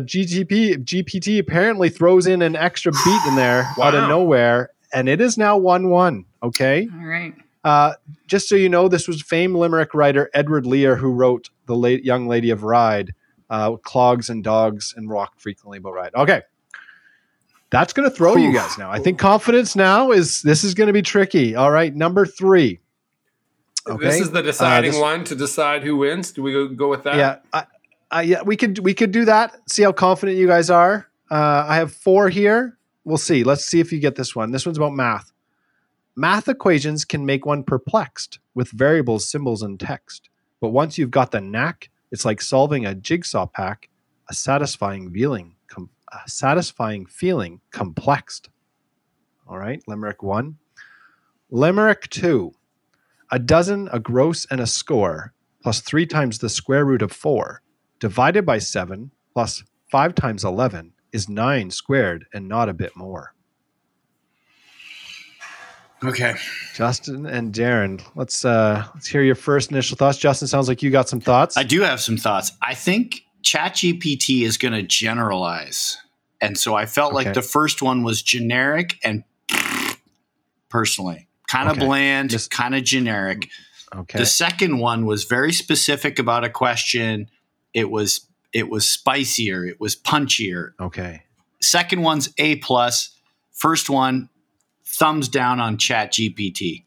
GTP, 0.00 0.76
GPT 0.84 1.38
apparently 1.38 1.90
throws 1.90 2.26
in 2.26 2.40
an 2.40 2.56
extra 2.56 2.92
beat 3.04 3.20
in 3.26 3.36
there 3.36 3.68
out 3.82 3.94
of 3.94 4.08
nowhere, 4.08 4.70
and 4.92 5.08
it 5.08 5.20
is 5.20 5.36
now 5.36 5.56
1 5.58 5.90
1. 5.90 6.24
Okay. 6.42 6.88
All 7.00 7.06
right. 7.06 7.34
Uh, 7.64 7.94
just 8.26 8.48
so 8.48 8.54
you 8.54 8.68
know, 8.68 8.88
this 8.88 9.08
was 9.08 9.20
famed 9.22 9.54
limerick 9.56 9.92
writer 9.92 10.30
Edward 10.34 10.66
Lear 10.66 10.96
who 10.96 11.10
wrote 11.10 11.50
The 11.66 11.74
Late 11.74 12.04
Young 12.04 12.26
Lady 12.28 12.50
of 12.50 12.62
Ryde, 12.62 13.12
uh, 13.50 13.76
Clogs 13.76 14.30
and 14.30 14.42
Dogs, 14.44 14.94
and 14.96 15.10
Rock 15.10 15.34
Frequently 15.38 15.78
About 15.78 15.92
Ryde. 15.94 16.14
Okay. 16.14 16.42
That's 17.74 17.92
going 17.92 18.08
to 18.08 18.14
throw 18.14 18.36
you 18.36 18.52
guys 18.52 18.78
now. 18.78 18.90
I 18.90 19.00
think 19.00 19.18
confidence 19.18 19.74
now 19.74 20.12
is 20.12 20.42
this 20.42 20.62
is 20.62 20.74
going 20.74 20.86
to 20.86 20.92
be 20.92 21.02
tricky. 21.02 21.56
All 21.56 21.72
right. 21.72 21.94
Number 21.94 22.24
three. 22.24 22.78
Okay. 23.86 24.04
This 24.04 24.20
is 24.20 24.30
the 24.30 24.42
deciding 24.42 24.92
this- 24.92 25.00
one 25.00 25.24
to 25.24 25.34
decide 25.34 25.82
who 25.82 25.96
wins. 25.96 26.32
Do 26.32 26.42
we 26.42 26.52
go, 26.52 26.68
go 26.68 26.88
with 26.88 27.02
that? 27.02 27.16
Yeah, 27.16 27.38
I, 27.52 27.66
I, 28.10 28.22
yeah, 28.22 28.42
we 28.42 28.56
could 28.56 28.78
we 28.78 28.94
could 28.94 29.10
do 29.10 29.24
that. 29.24 29.56
See 29.68 29.82
how 29.82 29.92
confident 29.92 30.38
you 30.38 30.46
guys 30.46 30.70
are. 30.70 31.08
Uh, 31.30 31.66
I 31.68 31.76
have 31.76 31.92
four 31.92 32.28
here. 32.28 32.78
We'll 33.04 33.18
see. 33.18 33.44
Let's 33.44 33.64
see 33.64 33.80
if 33.80 33.92
you 33.92 33.98
get 33.98 34.14
this 34.14 34.36
one. 34.36 34.52
This 34.52 34.64
one's 34.64 34.78
about 34.78 34.92
math. 34.94 35.32
Math 36.16 36.48
equations 36.48 37.04
can 37.04 37.26
make 37.26 37.44
one 37.44 37.64
perplexed 37.64 38.38
with 38.54 38.70
variables, 38.70 39.28
symbols, 39.28 39.62
and 39.62 39.80
text. 39.80 40.30
But 40.60 40.68
once 40.68 40.96
you've 40.96 41.10
got 41.10 41.32
the 41.32 41.40
knack, 41.40 41.90
it's 42.12 42.24
like 42.24 42.40
solving 42.40 42.86
a 42.86 42.94
jigsaw 42.94 43.46
pack, 43.46 43.88
a 44.30 44.34
satisfying 44.34 45.10
feeling, 45.10 45.53
com- 45.53 45.53
a 46.14 46.28
satisfying 46.28 47.06
feeling 47.06 47.60
complexed. 47.70 48.48
All 49.46 49.58
right, 49.58 49.82
Limerick 49.86 50.22
one. 50.22 50.58
Limerick 51.50 52.08
two. 52.10 52.52
A 53.30 53.38
dozen, 53.38 53.88
a 53.92 53.98
gross, 53.98 54.46
and 54.50 54.60
a 54.60 54.66
score 54.66 55.34
plus 55.62 55.80
3 55.80 56.06
times 56.06 56.38
the 56.38 56.48
square 56.48 56.84
root 56.84 57.02
of 57.02 57.10
4 57.10 57.62
divided 57.98 58.44
by 58.44 58.58
7 58.58 59.10
plus 59.32 59.64
5 59.90 60.14
times 60.14 60.44
11 60.44 60.92
is 61.12 61.28
9 61.28 61.70
squared 61.70 62.26
and 62.34 62.48
not 62.48 62.68
a 62.68 62.74
bit 62.74 62.94
more. 62.94 63.34
Okay. 66.04 66.34
Justin 66.74 67.24
and 67.24 67.52
Darren, 67.54 68.04
let's 68.14 68.44
uh 68.44 68.84
let's 68.94 69.06
hear 69.06 69.22
your 69.22 69.34
first 69.34 69.70
initial 69.70 69.96
thoughts. 69.96 70.18
Justin 70.18 70.48
sounds 70.48 70.68
like 70.68 70.82
you 70.82 70.90
got 70.90 71.08
some 71.08 71.20
thoughts. 71.20 71.56
I 71.56 71.62
do 71.62 71.80
have 71.80 72.00
some 72.00 72.18
thoughts. 72.18 72.52
I 72.60 72.74
think 72.74 73.22
ChatGPT 73.42 74.42
is 74.42 74.58
going 74.58 74.74
to 74.74 74.82
generalize. 74.82 75.96
And 76.46 76.58
so 76.58 76.74
I 76.74 76.86
felt 76.86 77.12
like 77.14 77.34
the 77.34 77.42
first 77.42 77.82
one 77.82 78.02
was 78.02 78.22
generic 78.22 78.98
and 79.02 79.24
personally 80.68 81.28
kind 81.48 81.68
of 81.68 81.76
Okay. 81.76 81.86
bland, 81.86 82.30
Just, 82.30 82.50
kind 82.50 82.74
of 82.74 82.84
generic. 82.84 83.48
okay. 83.94 84.18
The 84.18 84.26
second 84.26 84.78
one 84.78 85.06
was 85.06 85.24
very 85.24 85.52
specific 85.52 86.18
about 86.18 86.44
a 86.44 86.50
question. 86.50 87.30
It 87.72 87.90
was 87.90 88.26
it 88.52 88.68
was 88.70 88.86
spicier, 88.86 89.64
it 89.66 89.80
was 89.80 89.96
punchier. 89.96 90.72
okay. 90.80 91.22
Second 91.60 92.02
one's 92.02 92.28
A 92.38 92.56
plus. 92.56 93.10
First 93.52 93.88
one, 93.90 94.28
thumbs 94.84 95.28
down 95.28 95.60
on 95.60 95.76
ChatGPT. 95.76 96.84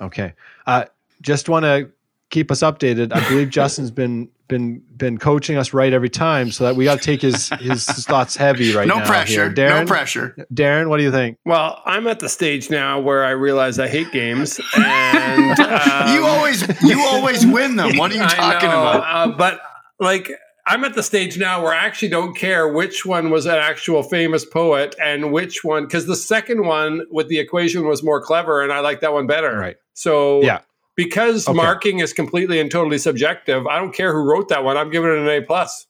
Okay. 0.00 0.34
Uh 0.66 0.84
just 1.22 1.48
want 1.48 1.64
to 1.64 1.90
keep 2.30 2.50
us 2.50 2.60
updated. 2.60 3.12
I 3.12 3.26
believe 3.28 3.48
Justin's 3.58 3.90
been 3.90 4.28
been 4.48 4.82
been 4.96 5.16
coaching 5.18 5.56
us 5.56 5.72
right 5.72 5.92
every 5.92 6.10
time 6.10 6.50
so 6.50 6.64
that 6.64 6.76
we 6.76 6.84
got 6.84 6.98
to 6.98 7.04
take 7.04 7.22
his 7.22 7.48
his 7.60 7.84
thoughts 8.06 8.36
heavy 8.36 8.74
right 8.74 8.86
now 8.86 8.94
no 8.94 9.00
now. 9.00 9.06
pressure. 9.06 9.50
Darren, 9.50 9.80
No 9.80 9.86
pressure. 9.86 10.36
Darren, 10.52 10.88
what 10.88 10.98
do 10.98 11.02
you 11.02 11.10
think? 11.10 11.38
Well, 11.46 11.80
I'm 11.86 12.06
at 12.06 12.20
the 12.20 12.28
stage 12.28 12.70
now 12.70 13.00
where 13.00 13.24
I 13.24 13.30
realize 13.30 13.78
I 13.78 13.88
hate 13.88 14.12
games, 14.12 14.60
and 14.76 15.58
um, 15.60 16.14
you 16.14 16.24
always 16.26 16.82
you 16.82 17.00
always 17.02 17.46
win 17.46 17.76
them. 17.76 17.96
What 17.96 18.10
are 18.12 18.16
you 18.16 18.20
talking 18.28 18.68
know, 18.68 18.80
about? 18.82 19.28
Uh, 19.30 19.32
but 19.36 19.60
like, 19.98 20.30
I'm 20.66 20.84
at 20.84 20.94
the 20.94 21.02
stage 21.02 21.38
now 21.38 21.62
where 21.62 21.72
I 21.72 21.84
actually 21.84 22.08
don't 22.08 22.34
care 22.36 22.68
which 22.68 23.06
one 23.06 23.30
was 23.30 23.46
an 23.46 23.54
actual 23.56 24.02
famous 24.02 24.44
poet 24.44 24.94
and 25.02 25.32
which 25.32 25.64
one, 25.64 25.84
because 25.84 26.06
the 26.06 26.16
second 26.16 26.66
one 26.66 27.02
with 27.10 27.28
the 27.28 27.38
equation 27.38 27.86
was 27.86 28.02
more 28.02 28.20
clever, 28.22 28.62
and 28.62 28.72
I 28.72 28.80
like 28.80 29.00
that 29.00 29.12
one 29.12 29.26
better. 29.26 29.56
Right. 29.56 29.76
So 29.94 30.42
Yeah. 30.42 30.60
Because 30.96 31.46
Okay. 31.48 31.56
marking 31.56 31.98
is 32.00 32.12
completely 32.12 32.60
and 32.60 32.70
totally 32.70 32.98
subjective, 32.98 33.66
I 33.66 33.78
don't 33.78 33.94
care 33.94 34.12
who 34.12 34.22
wrote 34.22 34.48
that 34.48 34.64
one. 34.64 34.76
I'm 34.76 34.90
giving 34.90 35.10
it 35.10 35.18
an 35.18 35.28
A 35.28 35.40
plus. 35.42 35.86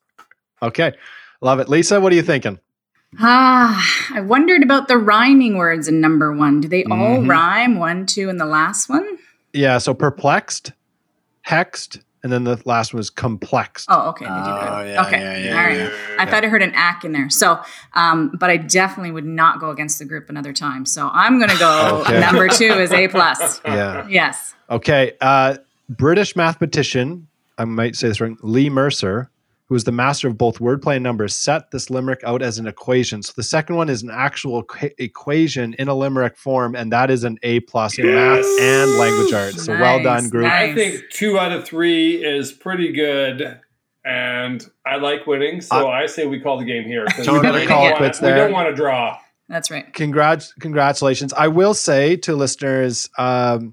Okay. 0.62 0.92
Love 1.40 1.60
it. 1.60 1.68
Lisa, 1.68 2.00
what 2.00 2.12
are 2.12 2.16
you 2.16 2.22
thinking? 2.22 2.58
Ah, 3.20 3.86
I 4.14 4.20
wondered 4.22 4.62
about 4.62 4.88
the 4.88 4.96
rhyming 4.98 5.56
words 5.56 5.86
in 5.88 6.00
number 6.00 6.32
one. 6.32 6.60
Do 6.60 6.68
they 6.68 6.84
all 6.84 7.18
Mhm. 7.18 7.28
rhyme? 7.28 7.78
One, 7.78 8.06
two, 8.06 8.28
and 8.28 8.40
the 8.40 8.46
last 8.46 8.88
one? 8.88 9.18
Yeah, 9.52 9.78
so 9.78 9.94
perplexed, 9.94 10.72
hexed, 11.46 12.00
and 12.24 12.32
then 12.32 12.42
the 12.42 12.60
last 12.64 12.92
one 12.92 12.98
was 12.98 13.10
complex. 13.10 13.86
Oh, 13.88 14.08
okay. 14.08 14.24
They 14.24 14.30
do 14.30 14.34
Oh, 14.36 14.42
good. 14.82 14.88
yeah, 14.88 15.06
okay. 15.06 15.20
yeah, 15.20 15.36
yeah, 15.38 15.56
All 15.58 15.64
right. 15.68 15.76
yeah. 15.78 16.16
I 16.18 16.26
thought 16.28 16.42
I 16.44 16.48
heard 16.48 16.62
an 16.62 16.72
ack 16.74 17.04
in 17.04 17.12
there. 17.12 17.28
So, 17.30 17.60
um, 17.92 18.32
but 18.40 18.50
I 18.50 18.56
definitely 18.56 19.12
would 19.12 19.26
not 19.26 19.60
go 19.60 19.70
against 19.70 19.98
the 20.00 20.04
group 20.04 20.28
another 20.30 20.52
time. 20.52 20.86
So 20.86 21.10
I'm 21.12 21.38
going 21.38 21.50
to 21.50 21.58
go 21.58 22.00
Okay. 22.08 22.18
number 22.20 22.48
two 22.48 22.64
is 22.72 22.90
A 22.92 23.06
plus. 23.08 23.60
Yeah. 23.64 24.06
Yes. 24.08 24.54
Okay. 24.70 25.12
Uh, 25.20 25.58
British 25.88 26.34
mathematician, 26.34 27.28
I 27.58 27.66
might 27.66 27.94
say 27.94 28.08
this 28.08 28.20
wrong, 28.20 28.38
Leigh 28.42 28.70
Mercer, 28.70 29.28
who 29.68 29.74
was 29.74 29.84
the 29.84 29.92
master 29.92 30.28
of 30.28 30.36
both 30.36 30.58
wordplay 30.58 30.96
and 30.96 31.02
numbers, 31.02 31.34
set 31.34 31.70
this 31.70 31.88
limerick 31.88 32.20
out 32.24 32.42
as 32.42 32.58
an 32.58 32.66
equation. 32.66 33.22
So 33.22 33.32
the 33.36 33.42
second 33.42 33.76
one 33.76 33.88
is 33.88 34.02
an 34.02 34.10
actual 34.12 34.62
equa- 34.62 34.92
equation 34.98 35.74
in 35.78 35.88
a 35.88 35.94
limerick 35.94 36.36
form, 36.36 36.74
and 36.76 36.92
that 36.92 37.10
is 37.10 37.24
an 37.24 37.38
A 37.42 37.60
plus 37.60 37.98
in 37.98 38.06
math 38.06 38.44
and 38.60 38.90
language 38.98 39.32
arts. 39.32 39.64
So 39.64 39.72
well 39.72 40.02
done, 40.02 40.28
group. 40.28 40.44
nice. 40.44 40.70
I 40.72 40.74
think 40.74 41.02
two 41.10 41.38
out 41.38 41.52
of 41.52 41.64
three 41.64 42.22
is 42.24 42.52
pretty 42.52 42.92
good. 42.92 43.60
And 44.06 44.62
I 44.84 44.96
like 44.96 45.26
winning, 45.26 45.62
so 45.62 45.88
I 45.88 46.04
say 46.04 46.26
we 46.26 46.38
call 46.38 46.58
the 46.58 46.66
game 46.66 46.84
here. 46.84 47.06
'cause 47.06 47.24
Totally. 47.24 47.52
we 47.52 47.58
don't 47.60 47.68
Call 47.68 47.80
it 47.86 47.92
wanna- 47.92 47.96
quits 47.96 48.20
We 48.20 48.28
don't 48.28 48.52
want 48.52 48.68
to 48.68 48.74
draw. 48.74 49.16
That's 49.48 49.70
right. 49.70 49.90
Congrats, 49.94 50.52
congratulations. 50.60 51.32
I 51.32 51.48
will 51.48 51.72
say 51.72 52.16
to 52.16 52.36
listeners, 52.36 53.08
um, 53.16 53.72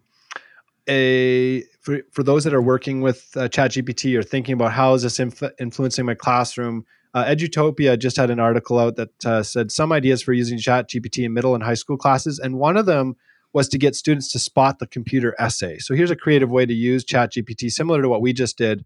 a 0.90 1.64
for, 1.82 2.00
for 2.12 2.24
those 2.24 2.44
that 2.44 2.54
are 2.54 2.62
working 2.62 3.02
with 3.02 3.28
uh, 3.36 3.48
ChatGPT 3.48 4.18
or 4.18 4.24
thinking 4.24 4.54
about 4.54 4.72
how 4.72 4.94
is 4.94 5.02
this 5.02 5.18
influ- 5.18 5.52
influencing 5.60 6.06
my 6.06 6.14
classroom, 6.14 6.86
uh, 7.14 7.26
Edutopia 7.26 7.98
just 8.00 8.16
had 8.16 8.30
an 8.30 8.40
article 8.40 8.80
out 8.80 8.96
that 8.96 9.26
uh, 9.26 9.44
said 9.44 9.72
some 9.72 9.92
ideas 9.92 10.22
for 10.22 10.32
using 10.32 10.58
ChatGPT 10.58 11.26
in 11.26 11.34
middle 11.34 11.56
and 11.56 11.64
high 11.64 11.74
school 11.74 11.98
classes, 11.98 12.40
and 12.40 12.58
one 12.58 12.78
of 12.78 12.86
them 12.86 13.16
was 13.54 13.68
to 13.68 13.78
get 13.78 13.96
students 13.96 14.32
to 14.32 14.40
spot 14.40 14.80
the 14.80 14.88
computer 14.88 15.36
essay. 15.38 15.78
So 15.80 15.94
here's 15.94 16.12
a 16.12 16.16
creative 16.16 16.50
way 16.50 16.66
to 16.66 16.74
use 16.74 17.04
ChatGPT, 17.04 17.70
similar 17.70 18.02
to 18.02 18.08
what 18.08 18.22
we 18.22 18.32
just 18.32 18.58
did. 18.58 18.86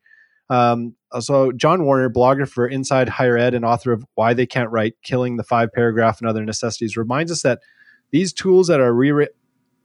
Um, 0.49 0.95
so 1.19 1.51
John 1.51 1.83
Warner, 1.83 2.09
blogger 2.09 2.47
for 2.47 2.67
Inside 2.67 3.09
Higher 3.09 3.37
Ed 3.37 3.53
and 3.53 3.65
author 3.65 3.91
of 3.91 4.05
Why 4.15 4.33
They 4.33 4.45
Can't 4.45 4.71
Write, 4.71 4.95
Killing 5.03 5.37
the 5.37 5.43
Five 5.43 5.71
Paragraph 5.73 6.19
and 6.19 6.29
Other 6.29 6.43
Necessities, 6.43 6.97
reminds 6.97 7.31
us 7.31 7.41
that 7.41 7.59
these 8.11 8.33
tools 8.33 8.67
that 8.67 8.79
are 8.79 8.93
re- 8.93 9.27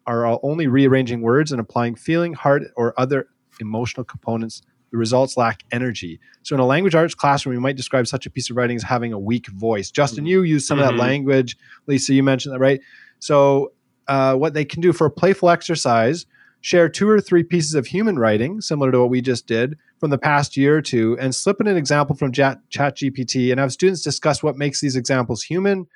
are 0.06 0.38
only 0.42 0.66
rearranging 0.66 1.20
words 1.20 1.52
and 1.52 1.60
applying 1.60 1.94
feeling, 1.94 2.32
heart, 2.32 2.62
or 2.76 2.98
other 2.98 3.26
emotional 3.60 4.04
components, 4.04 4.62
the 4.90 4.98
results 4.98 5.36
lack 5.36 5.62
energy. 5.70 6.18
So 6.42 6.54
in 6.54 6.60
a 6.60 6.66
language 6.66 6.94
arts 6.94 7.14
classroom, 7.14 7.54
we 7.54 7.60
might 7.60 7.76
describe 7.76 8.06
such 8.06 8.26
a 8.26 8.30
piece 8.30 8.50
of 8.50 8.56
writing 8.56 8.76
as 8.76 8.82
having 8.82 9.12
a 9.12 9.18
weak 9.18 9.46
voice. 9.48 9.90
Justin, 9.90 10.26
you 10.26 10.42
use 10.42 10.66
some 10.66 10.78
of 10.80 10.84
Mhm. 10.84 10.88
that 10.90 10.96
language. 10.96 11.56
Lisa, 11.86 12.14
you 12.14 12.22
mentioned 12.22 12.54
that, 12.54 12.60
right? 12.60 12.80
So 13.18 13.72
uh, 14.08 14.34
what 14.34 14.54
they 14.54 14.64
can 14.64 14.80
do 14.80 14.92
for 14.92 15.06
a 15.06 15.10
playful 15.10 15.48
exercise, 15.50 16.26
share 16.62 16.88
two 16.88 17.08
or 17.08 17.20
three 17.20 17.44
pieces 17.44 17.74
of 17.74 17.86
human 17.86 18.18
writing, 18.18 18.60
similar 18.60 18.90
to 18.90 18.98
what 18.98 19.10
we 19.10 19.20
just 19.20 19.46
did 19.46 19.78
from 20.00 20.10
the 20.10 20.18
past 20.18 20.56
year 20.56 20.76
or 20.78 20.82
two, 20.82 21.16
and 21.20 21.32
slip 21.34 21.60
in 21.60 21.68
an 21.68 21.76
example 21.76 22.16
from 22.16 22.32
Chat 22.32 22.58
GPT 22.72 23.52
and 23.52 23.60
have 23.60 23.70
students 23.72 24.02
discuss 24.02 24.42
what 24.42 24.56
makes 24.56 24.80
these 24.80 24.96
examples 24.96 25.44
human 25.44 25.86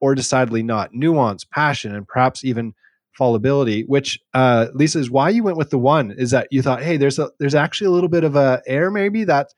or 0.00 0.14
decidedly 0.14 0.62
not, 0.62 0.94
nuance, 0.94 1.42
passion, 1.44 1.92
and 1.94 2.06
perhaps 2.06 2.44
even 2.44 2.72
fallibility. 3.16 3.82
Which 3.84 4.18
uh, 4.34 4.66
Lisa 4.74 4.98
is 4.98 5.10
why 5.10 5.30
you 5.30 5.42
went 5.42 5.56
with 5.56 5.70
the 5.70 5.78
one 5.78 6.12
is 6.16 6.30
that 6.32 6.48
you 6.50 6.62
thought, 6.62 6.82
hey, 6.82 6.96
there's 6.96 7.18
a 7.18 7.30
there's 7.38 7.54
actually 7.54 7.88
a 7.88 7.90
little 7.90 8.08
bit 8.10 8.24
of 8.24 8.36
a 8.36 8.62
air 8.66 8.90
maybe 8.90 9.24
that, 9.24 9.48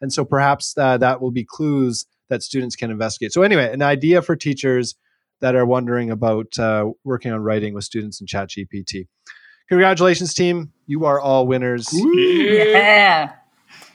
and 0.00 0.12
so 0.12 0.24
perhaps 0.24 0.74
uh, 0.78 0.96
that 0.98 1.20
will 1.20 1.30
be 1.30 1.44
clues 1.44 2.06
that 2.30 2.42
students 2.42 2.74
can 2.76 2.90
investigate. 2.90 3.32
So 3.32 3.42
anyway, 3.42 3.72
an 3.72 3.82
idea 3.82 4.22
for 4.22 4.34
teachers 4.36 4.94
that 5.40 5.54
are 5.54 5.66
wondering 5.66 6.10
about 6.10 6.58
uh, 6.58 6.86
working 7.04 7.32
on 7.32 7.40
writing 7.40 7.74
with 7.74 7.84
students 7.84 8.20
in 8.20 8.26
ChatGPT. 8.26 9.08
Congratulations, 9.68 10.34
team! 10.34 10.72
You 10.86 11.04
are 11.06 11.20
all 11.20 11.46
winners. 11.46 11.88
Yeah. 11.92 13.32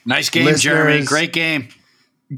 Nice 0.06 0.30
game, 0.30 0.46
Listeners- 0.46 0.62
Jeremy. 0.64 1.06
Great 1.06 1.34
game. 1.34 1.70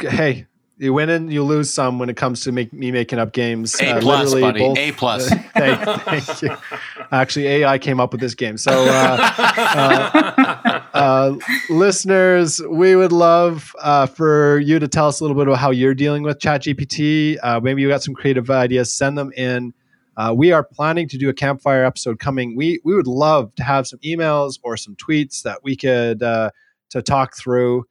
Hey, 0.02 0.48
you 0.82 0.94
win 0.94 1.10
and 1.10 1.32
you 1.32 1.44
lose 1.44 1.72
some 1.72 2.00
when 2.00 2.10
it 2.10 2.18
comes 2.18 2.42
to 2.42 2.52
make, 2.52 2.74
me 2.74 2.92
making 2.92 3.20
up 3.20 3.34
games. 3.34 3.80
A 3.80 3.98
Uh, 3.98 4.02
plus, 4.02 4.34
buddy. 4.34 4.60
both- 4.60 4.78
A 4.78 4.92
plus. 4.94 5.30
thank, 5.54 5.80
thank 6.02 6.42
you. 6.42 6.50
Actually, 7.12 7.48
AI 7.48 7.78
came 7.78 8.00
up 8.00 8.12
with 8.12 8.20
this 8.20 8.34
game. 8.34 8.58
So, 8.58 8.72
uh, 8.90 10.82
uh, 10.94 11.36
listeners, 11.70 12.62
we 12.70 12.96
would 12.96 13.12
love 13.12 13.76
uh, 13.82 14.06
for 14.08 14.60
you 14.60 14.80
to 14.80 14.88
tell 14.88 15.08
us 15.08 15.20
a 15.20 15.24
little 15.24 15.36
bit 15.38 15.48
about 15.48 15.60
how 15.60 15.72
you're 15.72 15.94
dealing 15.96 16.24
with 16.24 16.40
ChatGPT. 16.40 17.38
Uh, 17.44 17.60
maybe 17.60 17.82
you 17.82 17.88
got 17.88 18.04
some 18.04 18.14
creative 18.14 18.50
ideas. 18.50 18.92
Send 18.94 19.18
them 19.18 19.32
in. 19.38 19.74
Uh, 20.18 20.34
we 20.36 20.52
are 20.52 20.64
planning 20.64 21.08
to 21.10 21.18
do 21.18 21.30
a 21.30 21.34
campfire 21.34 21.86
episode 21.86 22.20
coming. 22.20 22.56
We 22.56 22.80
we 22.84 22.94
would 22.96 23.08
love 23.08 23.56
to 23.56 23.64
have 23.64 23.88
some 23.88 24.00
emails 24.00 24.60
or 24.64 24.76
some 24.78 24.96
tweets 24.96 25.44
that 25.44 25.60
we 25.64 25.76
could 25.76 26.22
uh, 26.22 26.52
to 26.90 27.02
talk 27.02 27.36
through. 27.36 27.86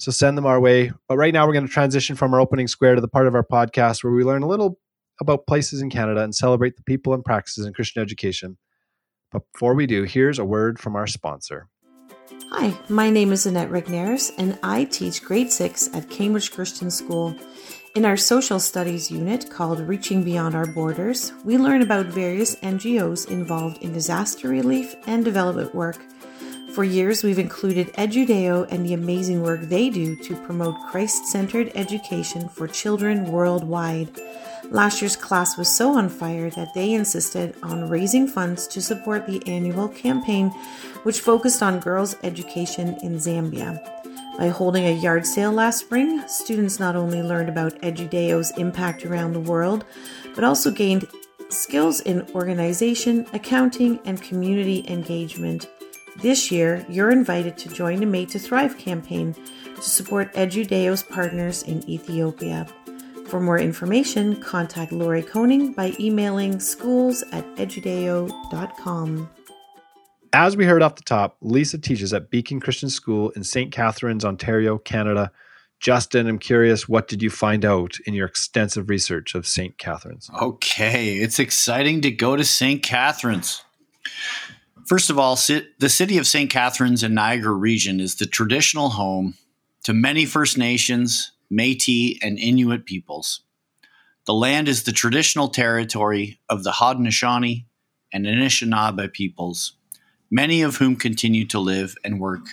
So 0.00 0.10
send 0.10 0.38
them 0.38 0.46
our 0.46 0.58
way. 0.58 0.92
But 1.08 1.18
right 1.18 1.34
now, 1.34 1.46
we're 1.46 1.52
going 1.52 1.66
to 1.66 1.72
transition 1.72 2.16
from 2.16 2.32
our 2.32 2.40
opening 2.40 2.68
square 2.68 2.94
to 2.94 3.02
the 3.02 3.08
part 3.08 3.26
of 3.26 3.34
our 3.34 3.44
podcast 3.44 4.02
where 4.02 4.14
we 4.14 4.24
learn 4.24 4.42
a 4.42 4.48
little 4.48 4.78
about 5.20 5.46
places 5.46 5.82
in 5.82 5.90
Canada 5.90 6.22
and 6.22 6.34
celebrate 6.34 6.76
the 6.76 6.82
people 6.82 7.12
and 7.12 7.22
practices 7.22 7.66
in 7.66 7.74
Christian 7.74 8.00
education. 8.00 8.56
But 9.30 9.42
before 9.52 9.74
we 9.74 9.86
do, 9.86 10.04
here's 10.04 10.38
a 10.38 10.44
word 10.44 10.78
from 10.78 10.96
our 10.96 11.06
sponsor. 11.06 11.68
Hi, 12.50 12.74
my 12.88 13.10
name 13.10 13.30
is 13.30 13.44
Annette 13.44 13.68
Rignares, 13.68 14.32
and 14.38 14.58
I 14.62 14.84
teach 14.84 15.22
grade 15.22 15.52
6 15.52 15.94
at 15.94 16.08
Cambridge 16.08 16.50
Christian 16.50 16.90
School. 16.90 17.36
In 17.94 18.06
our 18.06 18.16
social 18.16 18.58
studies 18.58 19.10
unit 19.10 19.50
called 19.50 19.80
Reaching 19.80 20.24
Beyond 20.24 20.54
Our 20.54 20.66
Borders, 20.66 21.34
we 21.44 21.58
learn 21.58 21.82
about 21.82 22.06
various 22.06 22.56
NGOs 22.56 23.30
involved 23.30 23.82
in 23.82 23.92
disaster 23.92 24.48
relief 24.48 24.94
and 25.06 25.26
development 25.26 25.74
work. 25.74 25.98
For 26.74 26.84
years, 26.84 27.24
we've 27.24 27.40
included 27.40 27.92
Edudeo 27.94 28.64
and 28.70 28.86
the 28.86 28.94
amazing 28.94 29.42
work 29.42 29.62
they 29.62 29.90
do 29.90 30.14
to 30.14 30.36
promote 30.46 30.76
Christ 30.88 31.26
centered 31.26 31.72
education 31.74 32.48
for 32.48 32.68
children 32.68 33.24
worldwide. 33.24 34.08
Last 34.70 35.02
year's 35.02 35.16
class 35.16 35.58
was 35.58 35.68
so 35.68 35.98
on 35.98 36.08
fire 36.08 36.48
that 36.50 36.72
they 36.72 36.92
insisted 36.92 37.56
on 37.64 37.88
raising 37.88 38.28
funds 38.28 38.68
to 38.68 38.80
support 38.80 39.26
the 39.26 39.42
annual 39.48 39.88
campaign, 39.88 40.50
which 41.02 41.20
focused 41.20 41.60
on 41.60 41.80
girls' 41.80 42.14
education 42.22 42.96
in 43.02 43.16
Zambia. 43.16 43.84
By 44.38 44.48
holding 44.48 44.86
a 44.86 44.92
yard 44.92 45.26
sale 45.26 45.52
last 45.52 45.80
spring, 45.80 46.22
students 46.28 46.78
not 46.78 46.94
only 46.94 47.20
learned 47.20 47.48
about 47.48 47.82
Edudeo's 47.82 48.56
impact 48.56 49.04
around 49.04 49.32
the 49.32 49.40
world, 49.40 49.84
but 50.36 50.44
also 50.44 50.70
gained 50.70 51.08
skills 51.48 52.00
in 52.00 52.30
organization, 52.32 53.26
accounting, 53.32 53.98
and 54.04 54.22
community 54.22 54.84
engagement. 54.86 55.68
This 56.20 56.50
year, 56.50 56.84
you're 56.86 57.10
invited 57.10 57.56
to 57.58 57.70
join 57.70 58.00
the 58.00 58.06
Made 58.06 58.28
to 58.30 58.38
Thrive 58.38 58.76
campaign 58.76 59.34
to 59.74 59.80
support 59.80 60.32
Edudeo's 60.34 61.02
partners 61.02 61.62
in 61.62 61.88
Ethiopia. 61.88 62.66
For 63.26 63.40
more 63.40 63.58
information, 63.58 64.36
contact 64.36 64.92
Lori 64.92 65.22
Koning 65.22 65.72
by 65.72 65.94
emailing 65.98 66.60
schools 66.60 67.24
at 67.32 67.46
edudeo.com. 67.56 69.30
As 70.34 70.58
we 70.58 70.66
heard 70.66 70.82
off 70.82 70.96
the 70.96 71.02
top, 71.02 71.38
Lisa 71.40 71.78
teaches 71.78 72.12
at 72.12 72.28
Beacon 72.28 72.60
Christian 72.60 72.90
School 72.90 73.30
in 73.30 73.42
St. 73.42 73.72
Catharines, 73.72 74.24
Ontario, 74.24 74.76
Canada. 74.76 75.32
Justin, 75.80 76.26
I'm 76.26 76.38
curious, 76.38 76.86
what 76.86 77.08
did 77.08 77.22
you 77.22 77.30
find 77.30 77.64
out 77.64 77.96
in 78.04 78.12
your 78.12 78.26
extensive 78.26 78.90
research 78.90 79.34
of 79.34 79.46
St. 79.46 79.78
Catharines? 79.78 80.30
Okay, 80.42 81.16
it's 81.16 81.38
exciting 81.38 82.02
to 82.02 82.10
go 82.10 82.36
to 82.36 82.44
St. 82.44 82.82
Catharines. 82.82 83.64
First 84.90 85.08
of 85.08 85.20
all, 85.20 85.36
the 85.36 85.88
city 85.88 86.18
of 86.18 86.26
St. 86.26 86.50
Catharines 86.50 87.04
in 87.04 87.14
Niagara 87.14 87.52
region 87.52 88.00
is 88.00 88.16
the 88.16 88.26
traditional 88.26 88.88
home 88.88 89.34
to 89.84 89.94
many 89.94 90.26
First 90.26 90.58
Nations, 90.58 91.30
Métis, 91.48 92.18
and 92.20 92.36
Inuit 92.40 92.84
peoples. 92.86 93.42
The 94.24 94.34
land 94.34 94.66
is 94.66 94.82
the 94.82 94.90
traditional 94.90 95.46
territory 95.46 96.40
of 96.48 96.64
the 96.64 96.72
Haudenosaunee 96.72 97.66
and 98.12 98.26
Anishinaabe 98.26 99.12
peoples, 99.12 99.74
many 100.28 100.60
of 100.60 100.78
whom 100.78 100.96
continue 100.96 101.46
to 101.46 101.60
live 101.60 101.94
and 102.02 102.18
work 102.18 102.46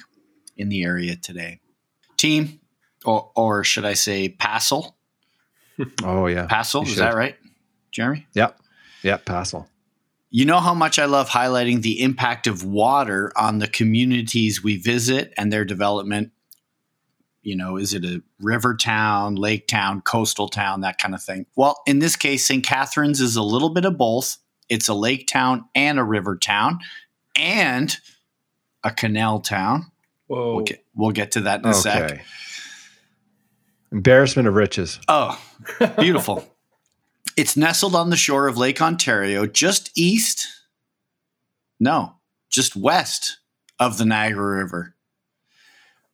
in 0.56 0.69
the 0.69 0.84
area 0.84 1.15
today. 1.15 1.60
Team, 2.17 2.60
or, 3.04 3.32
or 3.36 3.63
should 3.63 3.84
I 3.84 3.93
say, 3.93 4.30
Passel? 4.30 4.95
Oh, 6.04 6.28
yeah. 6.28 6.45
Passel, 6.45 6.84
is 6.84 6.97
that 6.97 7.15
right, 7.15 7.36
Jeremy? 7.89 8.28
Yep, 8.36 8.60
yep, 9.02 9.26
Passel. 9.26 9.67
You 10.30 10.46
know 10.46 10.60
how 10.60 10.74
much 10.74 11.00
I 11.00 11.06
love 11.06 11.30
highlighting 11.30 11.82
the 11.82 12.02
impact 12.02 12.48
of 12.48 12.63
water 12.63 13.32
on 13.38 13.60
the 13.60 13.68
communities 13.68 14.62
we 14.62 14.76
visit 14.76 15.34
and 15.38 15.52
their 15.54 15.63
development. 15.63 16.32
You 17.42 17.56
know, 17.56 17.78
is 17.78 17.94
it 17.94 18.04
a 18.04 18.22
river 18.42 18.76
town, 18.76 19.36
lake 19.36 19.68
town, 19.68 20.02
coastal 20.02 20.50
town, 20.50 20.82
that 20.82 20.98
kind 20.98 21.13
of 21.13 21.24
thing? 21.24 21.46
Well, 21.56 21.82
in 21.88 22.00
this 22.00 22.18
case, 22.18 22.46
St. 22.46 22.66
Catharines 22.66 23.22
is 23.22 23.38
a 23.38 23.42
little 23.42 23.70
bit 23.70 23.86
of 23.86 23.98
both. 23.98 24.38
It's 24.68 24.90
a 24.90 24.94
lake 24.94 25.28
town 25.28 25.63
and 25.74 25.98
a 25.98 26.04
river 26.04 26.36
town 26.36 26.80
and 27.38 27.96
a 28.84 28.92
canal 28.92 29.40
town. 29.40 29.92
Whoa. 30.28 30.56
We'll 30.56 30.66
get, 30.66 30.86
we'll 30.94 31.12
get 31.12 31.32
to 31.34 31.42
that 31.42 31.62
in 31.63 31.68
a 31.70 31.74
sec. 31.74 32.26
Embarrassment 33.94 34.50
of 34.50 34.56
riches. 34.56 35.00
Oh, 35.08 35.42
beautiful. 35.98 36.46
it's 37.38 37.56
nestled 37.56 37.95
on 37.95 38.10
the 38.10 38.17
shore 38.17 38.47
of 38.47 38.58
Lake 38.58 38.82
Ontario, 38.82 39.45
just 39.45 39.91
east, 39.95 40.47
no, 41.80 42.15
just 42.50 42.76
west 42.76 43.38
of 43.80 44.00
the 44.00 44.06
Niagara 44.06 44.58
River, 44.58 44.95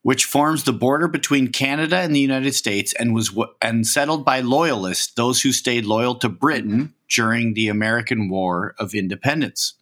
which 0.01 0.25
forms 0.25 0.65
the 0.65 0.73
border 0.73 1.07
between 1.07 1.47
Canada 1.47 1.99
and 1.99 2.13
the 2.13 2.19
United 2.19 2.53
States 2.53 2.93
and 2.99 3.15
was 3.15 3.29
w- 3.29 3.53
and 3.61 3.87
settled 3.87 4.25
by 4.25 4.41
loyalists, 4.41 5.13
those 5.13 5.41
who 5.41 5.53
stayed 5.53 5.85
loyal 5.85 6.15
to 6.15 6.27
Britain 6.27 6.93
during 7.09 7.53
the 7.53 7.69
American 7.69 8.27
War 8.27 8.75
of 8.77 8.93
Independence. 8.93 9.75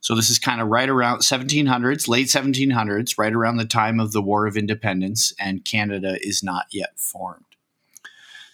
So 0.00 0.14
this 0.14 0.30
is 0.30 0.38
kind 0.38 0.60
of 0.60 0.68
right 0.68 0.88
around 0.88 1.18
1700s, 1.18 2.06
late 2.06 2.28
1700s, 2.28 3.18
right 3.18 3.32
around 3.32 3.56
the 3.56 3.66
time 3.66 3.98
of 3.98 4.12
the 4.12 4.22
War 4.22 4.46
of 4.46 4.56
Independence, 4.56 5.34
and 5.40 5.64
Canada 5.64 6.18
is 6.22 6.40
not 6.40 6.66
yet 6.70 6.98
formed. 6.98 7.44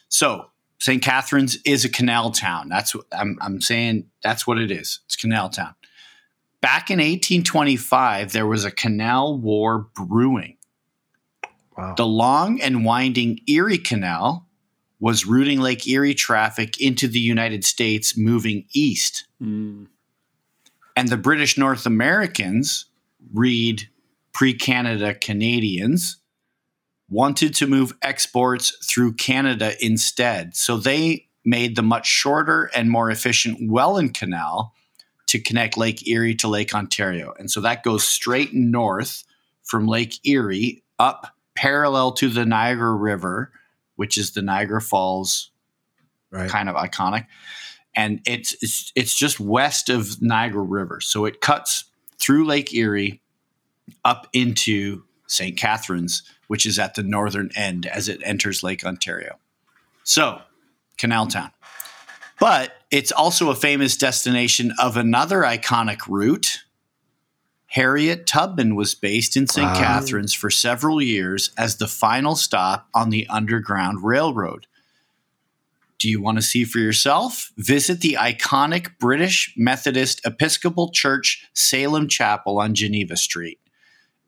So 0.09 0.51
St. 0.79 1.03
Catharines 1.03 1.59
is 1.65 1.85
a 1.85 1.89
canal 1.89 2.31
town. 2.31 2.69
That's 2.69 2.95
what 2.95 3.07
I'm, 3.13 3.39
I'm 3.41 3.61
saying. 3.61 4.07
That's 4.23 4.47
what 4.47 4.59
it 4.59 4.71
is. 4.71 5.01
It's 5.07 5.17
canal 5.17 5.49
town. 5.49 5.75
Back 6.61 6.91
in 6.91 6.99
1825, 6.99 8.33
there 8.33 8.47
was 8.47 8.65
a 8.65 8.71
canal 8.71 9.39
war 9.39 9.89
brewing. 9.95 10.57
Wow. 11.77 11.95
The 11.97 12.07
long 12.07 12.61
and 12.61 12.85
winding 12.85 13.41
Erie 13.47 13.79
Canal 13.79 14.47
was 14.99 15.27
routing 15.27 15.61
Lake 15.61 15.87
Erie 15.87 16.15
traffic 16.15 16.81
into 16.81 17.07
the 17.07 17.19
United 17.19 17.65
States 17.65 18.17
moving 18.17 18.65
east. 18.73 19.27
Mm. 19.43 19.87
And 20.97 21.09
the 21.09 21.19
British 21.19 21.59
North 21.59 21.85
Americans, 21.85 22.87
read 23.33 23.89
pre 24.33 24.55
Canada 24.55 25.15
Canadians, 25.15 26.17
wanted 27.09 27.55
to 27.55 27.67
move 27.67 27.95
exports 28.03 28.77
through 28.85 29.15
Canada 29.15 29.75
instead. 29.85 30.57
So 30.57 30.77
they 30.77 31.29
made 31.45 31.77
the 31.77 31.83
much 31.83 32.07
shorter 32.07 32.71
and 32.75 32.91
more 32.91 33.11
efficient 33.11 33.71
Welland 33.71 34.15
Canal 34.15 34.75
to 35.29 35.41
connect 35.41 35.77
Lake 35.77 36.07
Erie 36.09 36.35
to 36.37 36.49
Lake 36.49 36.75
Ontario. 36.75 37.35
And 37.39 37.51
so 37.51 37.61
that 37.61 37.83
goes 37.83 38.07
straight 38.07 38.53
north 38.53 39.25
from 39.63 39.87
Lake 39.87 40.19
Erie 40.27 40.83
up 40.99 41.35
parallel 41.55 42.13
to 42.13 42.29
the 42.29 42.45
Niagara 42.47 42.95
River, 42.95 43.53
which 43.97 44.19
is 44.19 44.33
the 44.33 44.43
Niagara 44.43 44.81
Falls 44.81 45.51
Right. 46.31 46.51
kind 46.51 46.69
of 46.69 46.75
iconic. 46.75 47.27
And 47.95 48.21
it's, 48.27 48.55
it's 48.61 48.93
it's 48.95 49.15
just 49.17 49.41
west 49.41 49.89
of 49.89 50.21
Niagara 50.21 50.63
River. 50.63 51.01
So 51.01 51.25
it 51.25 51.41
cuts 51.41 51.85
through 52.19 52.45
Lake 52.45 52.75
Erie 52.75 53.23
up 54.05 54.27
into 54.33 55.05
St. 55.29 55.57
Catharines, 55.57 56.23
which 56.47 56.67
is 56.67 56.79
at 56.79 56.95
the 56.95 57.03
northern 57.03 57.51
end 57.55 57.87
as 57.87 58.09
it 58.09 58.21
enters 58.25 58.63
Lake 58.63 58.85
Ontario. 58.85 59.39
So, 60.05 60.41
Canal 60.99 61.27
Town. 61.27 61.51
But 62.39 62.73
it's 62.91 63.13
also 63.13 63.51
a 63.51 63.55
famous 63.55 63.97
destination 63.97 64.73
of 64.81 64.97
another 64.97 65.41
iconic 65.43 66.07
route. 66.09 66.65
Harriet 67.67 68.27
Tubman 68.27 68.77
was 68.77 68.95
based 68.95 69.37
in 69.37 69.47
St. 69.47 69.67
Wow. 69.67 69.75
Catharines 69.75 70.35
for 70.35 70.51
several 70.51 71.03
years 71.03 71.51
as 71.59 71.77
the 71.77 71.89
final 71.89 72.37
stop 72.37 72.89
on 72.95 73.11
the 73.11 73.27
Underground 73.29 74.05
Railroad. 74.05 74.67
Do 75.99 76.09
you 76.09 76.21
want 76.21 76.39
to 76.39 76.43
see 76.43 76.65
for 76.65 76.79
yourself? 76.79 77.53
Visit 77.57 78.01
the 78.01 78.19
iconic 78.21 78.99
British 78.99 79.53
Methodist 79.57 80.21
Episcopal 80.27 80.91
Church 80.91 81.49
Salem 81.55 82.07
Chapel 82.07 82.61
on 82.61 82.75
Geneva 82.75 83.17
Street. 83.17 83.59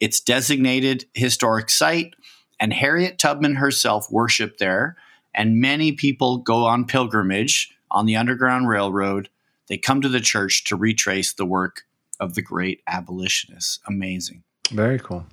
It's 0.00 0.20
designated 0.20 1.06
historic 1.14 1.70
site, 1.70 2.14
and 2.60 2.72
Harriet 2.72 3.18
Tubman 3.18 3.56
herself 3.56 4.10
worshiped 4.10 4.58
there 4.58 4.96
and 5.38 5.60
many 5.60 5.92
people 5.92 6.38
go 6.38 6.66
on 6.66 6.84
pilgrimage 6.84 7.72
on 7.90 8.06
the 8.06 8.16
Underground 8.16 8.68
Railroad. 8.68 9.30
They 9.68 9.78
come 9.78 10.00
to 10.02 10.08
the 10.08 10.20
church 10.20 10.64
to 10.64 10.76
retrace 10.76 11.32
the 11.32 11.46
work 11.46 11.82
of 12.18 12.34
the 12.34 12.42
great 12.42 12.82
abolitionists. 12.88 13.78
Amazing. 13.86 14.42
Very 14.70 14.98
cool. 14.98 15.24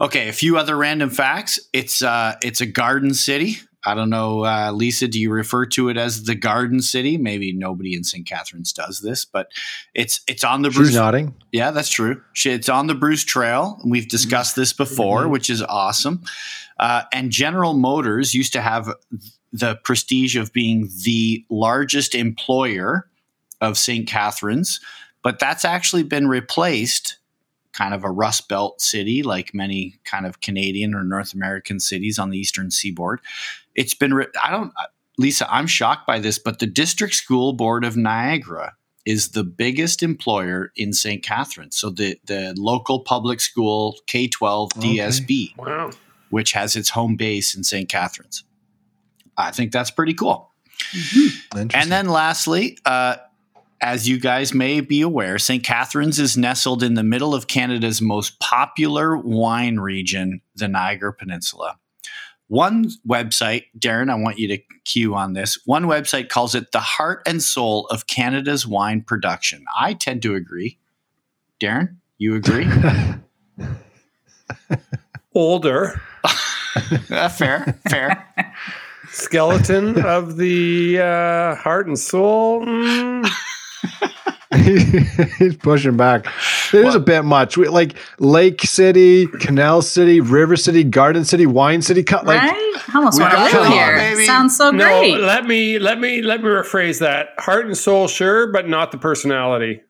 Okay, 0.00 0.28
a 0.28 0.32
few 0.32 0.56
other 0.56 0.76
random 0.76 1.10
facts. 1.10 1.60
It's 1.72 2.02
uh, 2.02 2.36
it's 2.42 2.60
a 2.60 2.66
garden 2.66 3.12
city. 3.12 3.58
I 3.84 3.94
don't 3.94 4.10
know, 4.10 4.44
uh, 4.44 4.70
Lisa. 4.72 5.08
Do 5.08 5.18
you 5.20 5.30
refer 5.30 5.66
to 5.66 5.88
it 5.88 5.96
as 5.96 6.24
the 6.24 6.34
Garden 6.34 6.80
City? 6.80 7.18
Maybe 7.18 7.52
nobody 7.52 7.94
in 7.94 8.04
St. 8.04 8.26
Catharines 8.26 8.72
does 8.72 9.00
this, 9.00 9.24
but 9.24 9.50
it's 9.94 10.20
it's 10.28 10.44
on 10.44 10.62
the 10.62 10.70
She's 10.70 10.78
Bruce. 10.78 10.94
nodding. 10.94 11.34
Yeah, 11.50 11.70
that's 11.72 11.88
true. 11.90 12.22
She- 12.32 12.50
It's 12.50 12.68
on 12.68 12.86
the 12.86 12.94
Bruce 12.94 13.24
Trail. 13.24 13.78
and 13.82 13.90
We've 13.90 14.08
discussed 14.08 14.54
this 14.56 14.72
before, 14.72 15.26
which 15.28 15.50
is 15.50 15.62
awesome. 15.62 16.22
Uh, 16.78 17.02
and 17.12 17.30
General 17.32 17.74
Motors 17.74 18.34
used 18.34 18.52
to 18.54 18.60
have 18.60 18.88
the 19.52 19.76
prestige 19.84 20.36
of 20.36 20.52
being 20.52 20.88
the 21.04 21.44
largest 21.50 22.14
employer 22.14 23.08
of 23.60 23.76
St. 23.78 24.08
Catharines, 24.08 24.80
but 25.22 25.38
that's 25.38 25.64
actually 25.64 26.02
been 26.02 26.26
replaced. 26.28 27.18
Kind 27.72 27.94
of 27.94 28.04
a 28.04 28.10
Rust 28.10 28.48
Belt 28.48 28.80
city, 28.80 29.22
like 29.22 29.54
many 29.54 29.98
kind 30.04 30.26
of 30.26 30.40
Canadian 30.40 30.94
or 30.94 31.02
North 31.04 31.32
American 31.34 31.80
cities 31.80 32.18
on 32.18 32.30
the 32.30 32.38
eastern 32.38 32.70
seaboard. 32.70 33.20
It's 33.74 33.94
been, 33.94 34.12
re- 34.14 34.26
I 34.42 34.50
don't, 34.50 34.72
Lisa, 35.18 35.50
I'm 35.52 35.66
shocked 35.66 36.06
by 36.06 36.18
this, 36.18 36.38
but 36.38 36.58
the 36.58 36.66
District 36.66 37.14
School 37.14 37.52
Board 37.54 37.84
of 37.84 37.96
Niagara 37.96 38.74
is 39.04 39.30
the 39.30 39.42
biggest 39.42 40.02
employer 40.02 40.70
in 40.76 40.92
St. 40.92 41.22
Catharines. 41.22 41.76
So 41.76 41.90
the, 41.90 42.18
the 42.26 42.54
local 42.56 43.00
public 43.00 43.40
school 43.40 43.96
K 44.06 44.28
12 44.28 44.70
Okay. 44.78 44.96
DSB, 44.98 45.56
Wow. 45.58 45.90
which 46.30 46.52
has 46.52 46.76
its 46.76 46.90
home 46.90 47.16
base 47.16 47.54
in 47.56 47.64
St. 47.64 47.88
Catharines. 47.88 48.44
I 49.36 49.50
think 49.50 49.72
that's 49.72 49.90
pretty 49.90 50.14
cool. 50.14 50.50
Interesting. 50.94 51.70
And 51.74 51.90
then 51.90 52.08
lastly, 52.08 52.78
uh, 52.84 53.16
as 53.82 54.08
you 54.08 54.18
guys 54.18 54.54
may 54.54 54.80
be 54.80 55.00
aware, 55.02 55.38
St. 55.38 55.62
Catharines 55.64 56.18
is 56.18 56.36
nestled 56.36 56.82
in 56.82 56.94
the 56.94 57.02
middle 57.02 57.34
of 57.34 57.48
Canada's 57.48 58.00
most 58.00 58.38
popular 58.40 59.16
wine 59.16 59.78
region, 59.78 60.40
the 60.54 60.68
Niagara 60.68 61.12
Peninsula. 61.12 61.78
One 62.48 62.90
website, 63.06 63.64
Darren, 63.78 64.10
I 64.10 64.14
want 64.14 64.38
you 64.38 64.46
to 64.48 64.58
cue 64.84 65.14
on 65.14 65.32
this. 65.32 65.58
One 65.64 65.84
website 65.84 66.28
calls 66.28 66.54
it 66.54 66.70
the 66.72 66.80
heart 66.80 67.22
and 67.26 67.42
soul 67.42 67.86
of 67.88 68.06
Canada's 68.06 68.66
wine 68.66 69.02
production. 69.02 69.64
I 69.78 69.94
tend 69.94 70.22
to 70.22 70.34
agree. 70.34 70.78
Darren, 71.60 71.96
you 72.18 72.34
agree? 72.34 72.66
Older 75.34 76.00
Uh, 77.10 77.28
fair, 77.28 77.78
fair. 77.90 78.26
skeleton 79.10 80.02
of 80.04 80.36
the 80.36 80.98
uh, 81.00 81.54
heart 81.56 81.86
and 81.86 81.98
soul. 81.98 82.64
Mm, 82.64 83.30
He's 85.38 85.56
pushing 85.56 85.96
back. 85.96 86.26
It 86.72 86.84
is 86.84 86.94
a 86.94 87.00
bit 87.00 87.24
much. 87.24 87.56
We, 87.56 87.68
like 87.68 87.96
Lake 88.18 88.60
City, 88.62 89.26
Canal 89.26 89.80
City, 89.80 90.20
River 90.20 90.56
City, 90.56 90.84
Garden 90.84 91.24
City, 91.24 91.46
Wine 91.46 91.80
City. 91.80 92.02
Cut 92.02 92.26
like 92.26 92.40
right? 92.40 92.52
I 92.88 92.98
almost 92.98 93.18
we 93.18 93.24
want 93.24 93.34
to 93.34 93.40
live 93.40 93.54
it 93.54 93.58
all, 93.58 93.64
here. 93.64 93.96
baby. 93.96 94.26
Sounds 94.26 94.56
so 94.56 94.70
no, 94.70 94.84
great. 94.84 95.18
let 95.18 95.46
me 95.46 95.78
let 95.78 95.98
me 95.98 96.20
let 96.20 96.42
me 96.42 96.48
rephrase 96.48 97.00
that. 97.00 97.28
Heart 97.38 97.66
and 97.66 97.76
soul, 97.76 98.08
sure, 98.08 98.52
but 98.52 98.68
not 98.68 98.92
the 98.92 98.98
personality. 98.98 99.80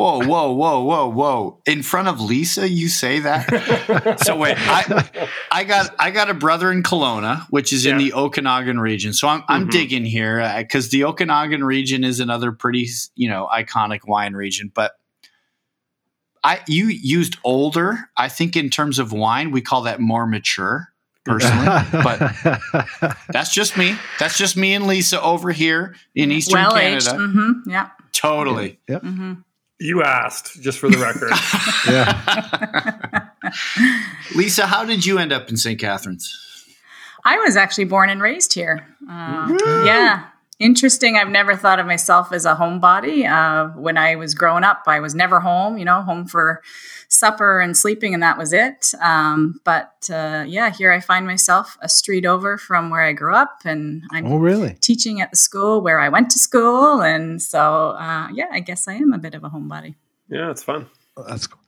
Whoa, 0.00 0.20
whoa, 0.24 0.52
whoa, 0.52 0.80
whoa, 0.82 1.08
whoa! 1.10 1.62
In 1.66 1.82
front 1.82 2.08
of 2.08 2.20
Lisa, 2.22 2.66
you 2.66 2.88
say 2.88 3.18
that? 3.20 4.16
so 4.24 4.34
wait, 4.34 4.56
I, 4.58 5.30
I 5.52 5.64
got, 5.64 5.94
I 5.98 6.10
got 6.10 6.30
a 6.30 6.34
brother 6.34 6.72
in 6.72 6.82
Kelowna, 6.82 7.46
which 7.50 7.70
is 7.72 7.84
in 7.84 7.98
the 7.98 8.14
Okanagan 8.14 8.80
region. 8.80 9.12
So 9.12 9.28
I'm, 9.28 9.44
I'm 9.46 9.66
Mhm. 9.66 9.70
digging 9.72 10.04
here 10.06 10.54
because 10.56 10.88
the 10.88 11.04
Okanagan 11.04 11.62
region 11.64 12.02
is 12.02 12.18
another 12.18 12.50
pretty, 12.50 12.88
you 13.14 13.28
know, 13.28 13.46
iconic 13.52 14.00
wine 14.06 14.32
region. 14.32 14.72
But 14.74 14.92
I, 16.42 16.60
you 16.66 16.86
used 16.86 17.36
older. 17.44 18.08
I 18.16 18.28
think 18.28 18.56
in 18.56 18.70
terms 18.70 18.98
of 18.98 19.12
wine, 19.12 19.50
we 19.50 19.60
call 19.60 19.82
that 19.82 20.00
more 20.00 20.26
mature. 20.26 20.88
Personally, 21.26 21.66
but 21.92 22.18
that's 23.30 23.52
just 23.52 23.76
me. 23.76 23.94
That's 24.18 24.38
just 24.38 24.56
me 24.56 24.72
and 24.72 24.86
Lisa 24.86 25.20
over 25.20 25.50
here 25.50 25.94
in 26.14 26.32
Eastern 26.32 26.54
well 26.62 26.76
aged. 26.78 27.06
Canada. 27.08 27.28
hmm 27.32 27.70
Yeah. 27.70 27.90
Totally. 28.12 28.78
Yep. 28.88 29.02
hmm 29.02 29.32
You 29.80 30.02
asked, 30.02 30.60
just 30.60 30.78
for 30.78 30.90
the 30.90 30.98
record. 30.98 31.32
yeah. 31.88 33.30
Lisa, 34.36 34.66
how 34.66 34.84
did 34.84 35.06
you 35.06 35.18
end 35.18 35.32
up 35.32 35.48
in 35.48 35.56
St. 35.56 35.80
Catharines? 35.80 36.36
I 37.24 37.38
was 37.38 37.56
actually 37.56 37.84
born 37.84 38.10
and 38.10 38.20
raised 38.20 38.52
here. 38.52 38.86
Uh, 39.08 39.58
yeah. 39.84 40.26
Interesting. 40.60 41.16
I've 41.16 41.30
never 41.30 41.56
thought 41.56 41.78
of 41.80 41.86
myself 41.86 42.32
as 42.32 42.44
a 42.44 42.54
homebody. 42.54 43.24
Uh, 43.28 43.68
when 43.80 43.96
I 43.96 44.14
was 44.16 44.34
growing 44.34 44.62
up, 44.62 44.82
I 44.86 45.00
was 45.00 45.14
never 45.14 45.40
home, 45.40 45.78
you 45.78 45.86
know, 45.86 46.02
home 46.02 46.26
for 46.26 46.60
supper 47.08 47.60
and 47.60 47.74
sleeping, 47.76 48.12
and 48.12 48.22
that 48.22 48.36
was 48.36 48.52
it. 48.52 48.92
Um, 49.00 49.58
but 49.64 50.08
uh, 50.12 50.44
yeah, 50.46 50.68
here 50.70 50.92
I 50.92 51.00
find 51.00 51.26
myself 51.26 51.78
a 51.80 51.88
street 51.88 52.26
over 52.26 52.58
from 52.58 52.90
where 52.90 53.00
I 53.00 53.14
grew 53.14 53.34
up, 53.34 53.62
and 53.64 54.02
I'm 54.12 54.26
Oh, 54.26 54.36
really? 54.36 54.76
teaching 54.82 55.22
at 55.22 55.30
the 55.30 55.36
school 55.38 55.80
where 55.80 55.98
I 55.98 56.10
went 56.10 56.28
to 56.32 56.38
school. 56.38 57.00
And 57.00 57.40
so, 57.40 57.92
uh, 57.98 58.28
yeah, 58.32 58.48
I 58.52 58.60
guess 58.60 58.86
I 58.86 58.92
am 58.94 59.14
a 59.14 59.18
bit 59.18 59.34
of 59.34 59.42
a 59.42 59.48
homebody. 59.50 59.94
yeah, 60.28 60.50
it's 60.50 60.62
fun. 60.62 60.86
Oh, 61.16 61.24
That's 61.26 61.46
cool. 61.46 61.58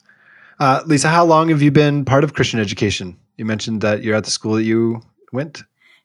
Uh, 0.61 0.83
Lisa, 0.87 1.09
how 1.09 1.25
long 1.25 1.49
have 1.49 1.63
you 1.63 1.71
been 1.73 2.05
part 2.05 2.25
of 2.25 2.35
Christian 2.35 2.61
education? 2.61 3.17
You 3.39 3.47
mentioned 3.47 3.81
that 3.81 4.03
you're 4.05 4.15
at 4.15 4.25
the 4.25 4.31
school 4.31 4.53
that 4.55 4.65
you 4.65 5.01
went. 5.33 5.63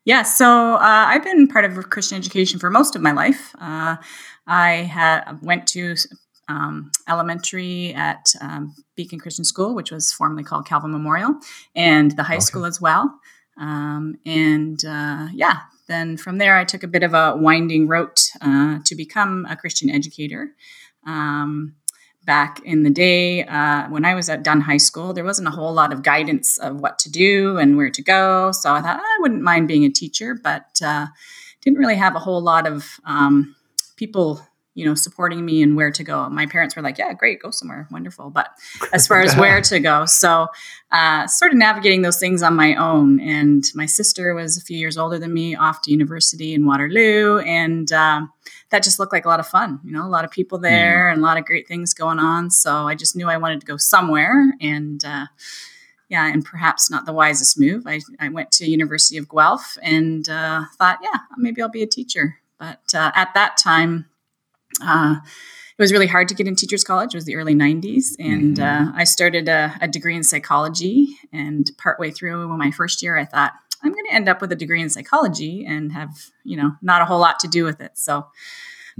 Yeah, 0.08 0.24
so 0.24 0.76
uh, 0.76 0.80
I've 1.10 1.26
been 1.26 1.50
part 1.50 1.66
of 1.66 1.90
Christian 1.90 2.18
education 2.18 2.60
for 2.60 2.70
most 2.70 2.96
of 2.96 3.02
my 3.02 3.12
life. 3.12 3.54
Uh, 3.60 3.98
I 4.48 4.72
had 4.90 5.38
went 5.42 5.68
to 5.68 5.96
um, 6.48 6.92
elementary 7.10 7.94
at 7.94 8.26
um, 8.40 8.74
Beacon 8.96 9.20
Christian 9.20 9.44
School, 9.44 9.76
which 9.76 9.92
was 9.92 10.14
formerly 10.14 10.46
called 10.46 10.66
Calvin 10.66 10.92
Memorial, 10.92 11.36
and 11.76 12.12
the 12.12 12.24
high 12.24 12.36
Okay. 12.36 12.40
school 12.40 12.64
as 12.64 12.80
well. 12.80 13.20
Um, 13.58 14.16
and 14.26 14.80
uh, 14.86 15.28
yeah, 15.34 15.64
then 15.90 16.16
from 16.16 16.38
there, 16.38 16.56
I 16.56 16.64
took 16.64 16.84
a 16.84 16.88
bit 16.88 17.04
of 17.04 17.14
a 17.14 17.36
winding 17.36 17.90
route 17.90 18.30
uh, 18.40 18.80
to 18.86 18.96
become 18.96 19.46
a 19.50 19.58
Christian 19.58 19.90
educator. 19.90 20.54
Um, 21.06 21.76
back 22.28 22.60
in 22.66 22.84
the 22.84 22.90
day 22.92 23.46
uh, 23.46 23.88
when 23.90 24.06
I 24.06 24.14
was 24.14 24.30
at 24.30 24.44
Dunn 24.44 24.62
High 24.62 24.78
School, 24.78 25.14
there 25.14 25.24
wasn't 25.24 25.48
a 25.48 25.52
whole 25.52 25.74
lot 25.74 25.94
of 25.94 26.04
guidance 26.04 26.60
of 26.60 26.82
what 26.82 27.00
to 27.00 27.10
do 27.10 27.58
and 27.58 27.78
where 27.78 27.90
to 27.90 28.04
go. 28.04 28.52
So 28.52 28.72
I 28.74 28.82
thought 28.82 29.00
I 29.00 29.18
wouldn't 29.22 29.42
mind 29.42 29.70
being 29.70 29.86
a 29.86 29.90
teacher, 29.90 30.36
but 30.36 30.80
uh, 30.86 31.08
didn't 31.62 31.80
really 31.80 31.96
have 31.96 32.16
a 32.16 32.20
whole 32.20 32.42
lot 32.42 32.68
of 32.68 33.00
um, 33.06 33.56
people, 33.96 34.42
you 34.76 34.86
know, 34.86 34.94
supporting 34.94 35.46
me 35.46 35.64
and 35.64 35.78
where 35.78 35.90
to 35.90 36.04
go. 36.04 36.30
My 36.30 36.46
parents 36.46 36.76
were 36.76 36.82
like, 36.82 36.98
"Yeah, 36.98 37.14
great, 37.14 37.42
go 37.42 37.50
somewhere, 37.50 37.88
wonderful." 37.92 38.30
But 38.30 38.50
as 38.92 39.08
far 39.08 39.22
as 39.22 39.36
where 39.38 39.62
to 39.62 39.80
go, 39.80 40.06
so 40.06 40.48
uh, 40.92 41.28
sort 41.28 41.54
of 41.54 41.58
navigating 41.58 42.02
those 42.02 42.20
things 42.20 42.44
on 42.44 42.56
my 42.56 42.76
own. 42.76 43.22
And 43.22 43.64
my 43.74 43.86
sister 43.86 44.36
was 44.36 44.58
a 44.58 44.62
few 44.62 44.78
years 44.78 44.98
older 44.98 45.18
than 45.18 45.34
me, 45.34 45.56
off 45.56 45.82
to 45.84 45.92
university 45.92 46.54
in 46.54 46.66
Waterloo, 46.66 47.40
and 47.40 47.90
um, 47.94 48.34
that 48.70 48.84
just 48.84 49.00
looked 49.00 49.14
like 49.14 49.26
a 49.26 49.30
lot 49.30 49.40
of 49.40 49.48
fun. 49.48 49.80
You 49.84 49.92
know, 49.92 50.06
a 50.06 50.10
lot 50.10 50.26
of 50.26 50.32
people 50.32 50.58
there 50.58 51.10
and 51.10 51.22
a 51.22 51.24
lot 51.24 51.38
of 51.38 51.46
great 51.46 51.68
things 51.68 51.94
going 51.94 52.20
on. 52.20 52.50
So 52.50 52.88
I 52.88 52.96
just 52.96 53.16
knew 53.16 53.30
I 53.30 53.38
wanted 53.38 53.62
to 53.62 53.66
go 53.66 53.78
somewhere, 53.78 54.54
and 54.60 55.04
uh, 55.06 55.28
yeah, 56.10 56.32
and 56.32 56.44
perhaps 56.44 56.90
not 56.90 57.06
the 57.06 57.14
wisest 57.14 57.60
move. 57.60 57.84
I, 57.86 58.00
I 58.20 58.30
went 58.30 58.52
to 58.54 58.70
University 58.70 59.18
of 59.18 59.28
Guelph 59.30 59.78
and 59.82 60.28
uh, 60.30 60.64
thought, 60.78 61.00
yeah, 61.02 61.20
maybe 61.38 61.62
I'll 61.62 61.70
be 61.70 61.84
a 61.84 61.88
teacher. 61.88 62.38
But 62.58 62.94
uh, 62.94 63.12
at 63.14 63.34
that 63.34 63.58
time, 63.58 64.06
uh, 64.82 65.16
it 65.78 65.82
was 65.82 65.92
really 65.92 66.08
hard 66.08 66.28
to 66.30 66.34
get 66.34 66.48
in 66.48 66.56
teachers 66.56 66.84
college. 66.84 67.14
It 67.14 67.18
was 67.18 67.26
the 67.26 67.36
early 67.36 67.54
90s. 67.54 68.16
And 68.20 68.60
uh, 68.60 68.92
I 68.96 69.04
started 69.04 69.48
a, 69.48 69.76
a 69.82 69.88
degree 69.88 70.16
in 70.16 70.24
psychology. 70.24 71.18
And 71.32 71.70
partway 71.78 72.10
through 72.10 72.58
my 72.58 72.72
first 72.72 73.04
year, 73.04 73.18
I 73.18 73.26
thought, 73.26 73.54
I'm 73.88 73.94
going 73.94 74.06
to 74.06 74.14
end 74.14 74.30
up 74.30 74.42
with 74.42 74.52
a 74.52 74.56
degree 74.56 74.82
in 74.82 74.90
psychology 74.90 75.66
and 75.66 75.92
have, 75.94 76.12
you 76.44 76.58
know, 76.58 76.74
not 76.82 77.02
a 77.02 77.06
whole 77.06 77.20
lot 77.20 77.40
to 77.40 77.48
do 77.48 77.64
with 77.64 77.82
it. 77.82 77.98
So 77.98 78.28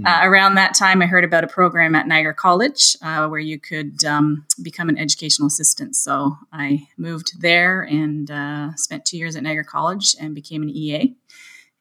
uh, 0.04 0.20
around 0.22 0.54
that 0.54 0.74
time, 0.74 1.02
I 1.02 1.06
heard 1.06 1.24
about 1.24 1.42
a 1.42 1.48
program 1.48 1.94
at 1.96 2.06
Niagara 2.06 2.34
College 2.34 2.96
uh, 3.02 3.26
where 3.26 3.40
you 3.40 3.58
could 3.58 4.04
um, 4.04 4.46
become 4.62 4.88
an 4.88 4.96
educational 4.96 5.48
assistant. 5.48 5.96
So 5.96 6.36
I 6.52 6.86
moved 6.96 7.40
there 7.40 7.82
and 7.82 8.30
uh, 8.30 8.74
spent 8.76 9.04
two 9.04 9.18
years 9.18 9.34
at 9.34 9.42
Niagara 9.42 9.64
College 9.64 10.14
and 10.20 10.34
became 10.36 10.62
an 10.62 10.70
EA 10.70 11.16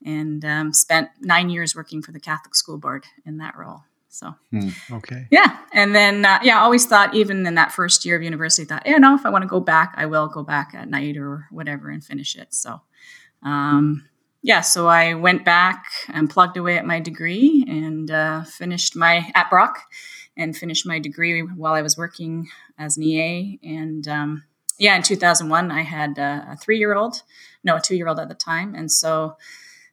and 0.04 0.44
um, 0.44 0.74
spent 0.74 1.10
nine 1.22 1.50
years 1.50 1.76
working 1.76 2.02
for 2.02 2.12
the 2.12 2.20
Catholic 2.20 2.56
School 2.56 2.78
Board 2.80 3.06
in 3.26 3.38
that 3.38 3.56
role. 3.56 3.82
So 4.10 4.34
Okay. 4.92 5.28
yeah, 5.30 5.58
and 5.74 5.94
then 5.94 6.26
uh, 6.26 6.40
yeah, 6.42 6.58
I 6.58 6.62
always 6.64 6.88
thought 6.88 7.14
even 7.14 7.46
in 7.46 7.54
that 7.54 7.72
first 7.72 8.04
year 8.04 8.16
of 8.16 8.24
university, 8.24 8.66
thought 8.66 8.82
yeah, 8.86 8.98
no, 8.98 9.14
if 9.14 9.28
I 9.28 9.30
want 9.30 9.44
to 9.44 9.48
go 9.48 9.60
back, 9.60 9.94
I 9.96 10.08
will 10.08 10.28
go 10.28 10.42
back 10.42 10.72
at 10.74 10.90
night 10.90 11.18
or 11.18 11.46
whatever 11.52 11.92
and 11.92 12.04
finish 12.04 12.36
it. 12.36 12.52
So 12.52 12.82
um, 13.48 14.08
yeah, 14.42 14.62
so 14.62 14.88
I 14.88 15.14
went 15.14 15.44
back 15.44 15.86
and 16.10 16.30
plugged 16.30 16.58
away 16.58 16.78
at 16.78 16.86
my 16.86 17.00
degree 17.00 17.66
and 17.68 18.10
uh, 18.10 18.44
finished 18.44 18.96
my 18.96 19.32
at 19.36 19.50
Brock 19.50 19.80
and 20.36 20.56
finished 20.56 20.86
my 20.86 21.00
degree 21.00 21.42
while 21.42 21.74
I 21.74 21.82
was 21.82 21.98
working 21.98 22.48
as 22.78 22.98
an 22.98 23.04
EA 23.04 23.60
and 23.64 24.08
um, 24.08 24.44
yeah, 24.78 24.96
in 24.96 25.02
2001, 25.02 25.72
I 25.72 25.82
had 25.82 26.18
a, 26.18 26.50
a 26.52 26.56
three 26.56 26.78
year 26.78 26.96
old, 26.96 27.24
no, 27.64 27.78
a 27.78 27.82
two 27.82 27.96
year 27.96 28.08
old 28.08 28.20
at 28.20 28.30
the 28.30 28.36
time. 28.36 28.76
And 28.76 28.92
so 28.92 29.36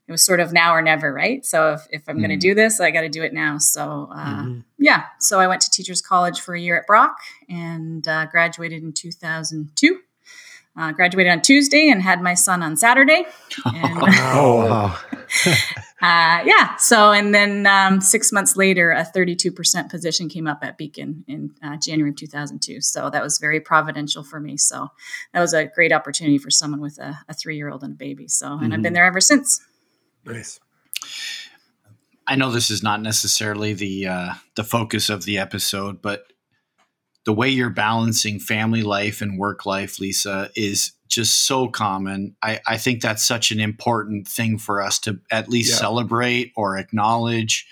it 0.06 0.12
was 0.12 0.24
sort 0.24 0.40
of 0.40 0.52
now 0.52 0.74
or 0.74 0.82
never, 0.82 1.12
right? 1.12 1.44
So 1.44 1.72
if, 1.72 1.86
if 1.90 2.08
I'm 2.08 2.16
mm. 2.16 2.26
going 2.26 2.30
to 2.30 2.36
do 2.36 2.54
this, 2.54 2.80
I 2.80 2.90
got 2.90 3.02
to 3.02 3.08
do 3.08 3.22
it 3.22 3.32
now. 3.32 3.58
So 3.58 4.10
uh, 4.12 4.42
mm-hmm. 4.42 4.60
yeah, 4.78 5.04
so 5.18 5.40
I 5.40 5.46
went 5.46 5.62
to 5.62 5.70
Teachers 5.70 6.02
College 6.02 6.40
for 6.40 6.54
a 6.54 6.60
year 6.60 6.78
at 6.78 6.86
Brock 6.86 7.16
and 7.48 8.06
uh, 8.06 8.26
graduated 8.26 8.82
in 8.82 8.92
2002. 8.92 10.00
Uh, 10.76 10.90
graduated 10.90 11.30
on 11.30 11.40
Tuesday 11.40 11.88
and 11.88 12.02
had 12.02 12.20
my 12.20 12.34
son 12.34 12.62
on 12.62 12.76
Saturday. 12.76 13.24
And, 13.64 14.02
oh, 14.32 14.66
wow. 14.68 14.98
uh, 16.02 16.42
yeah. 16.44 16.74
So, 16.76 17.12
and 17.12 17.32
then 17.32 17.66
um, 17.66 18.00
six 18.00 18.32
months 18.32 18.56
later, 18.56 18.90
a 18.90 19.04
32% 19.04 19.88
position 19.88 20.28
came 20.28 20.48
up 20.48 20.58
at 20.62 20.76
Beacon 20.76 21.24
in 21.28 21.54
uh, 21.62 21.76
January 21.76 22.10
of 22.10 22.16
2002. 22.16 22.80
So 22.80 23.08
that 23.08 23.22
was 23.22 23.38
very 23.38 23.60
providential 23.60 24.24
for 24.24 24.40
me. 24.40 24.56
So 24.56 24.88
that 25.32 25.40
was 25.40 25.54
a 25.54 25.66
great 25.66 25.92
opportunity 25.92 26.38
for 26.38 26.50
someone 26.50 26.80
with 26.80 26.98
a, 26.98 27.20
a 27.28 27.34
three 27.34 27.56
year 27.56 27.70
old 27.70 27.84
and 27.84 27.92
a 27.92 27.96
baby. 27.96 28.26
So, 28.26 28.48
and 28.48 28.56
mm-hmm. 28.56 28.64
I've 28.64 28.70
been 28.70 28.82
mm-hmm. 28.82 28.94
there 28.94 29.06
ever 29.06 29.20
since. 29.20 29.60
Nice. 30.24 30.58
I 32.26 32.36
know 32.36 32.50
this 32.50 32.70
is 32.70 32.82
not 32.82 33.00
necessarily 33.02 33.74
the 33.74 34.06
uh, 34.06 34.34
the 34.56 34.64
focus 34.64 35.10
of 35.10 35.24
the 35.24 35.38
episode, 35.38 36.00
but 36.00 36.24
the 37.24 37.32
way 37.32 37.48
you're 37.48 37.70
balancing 37.70 38.38
family 38.38 38.82
life 38.82 39.20
and 39.20 39.38
work 39.38 39.64
life, 39.64 39.98
Lisa, 39.98 40.50
is 40.54 40.92
just 41.08 41.46
so 41.46 41.68
common. 41.68 42.36
I, 42.42 42.60
I 42.66 42.76
think 42.76 43.00
that's 43.00 43.24
such 43.24 43.50
an 43.50 43.60
important 43.60 44.28
thing 44.28 44.58
for 44.58 44.82
us 44.82 44.98
to 45.00 45.20
at 45.30 45.48
least 45.48 45.72
yeah. 45.72 45.78
celebrate 45.78 46.52
or 46.56 46.76
acknowledge. 46.76 47.66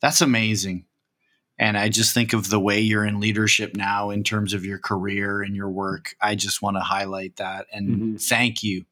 That's 0.00 0.20
amazing. 0.20 0.86
And 1.58 1.78
I 1.78 1.88
just 1.88 2.14
think 2.14 2.32
of 2.32 2.50
the 2.50 2.58
way 2.58 2.80
you're 2.80 3.04
in 3.04 3.20
leadership 3.20 3.76
now 3.76 4.10
in 4.10 4.24
terms 4.24 4.54
of 4.54 4.64
your 4.64 4.78
career 4.78 5.42
and 5.42 5.54
your 5.54 5.70
work. 5.70 6.16
I 6.20 6.34
just 6.34 6.62
want 6.62 6.76
to 6.76 6.80
highlight 6.80 7.36
that 7.36 7.66
and 7.72 7.88
mm-hmm. 7.88 8.16
thank 8.16 8.62
you 8.62 8.86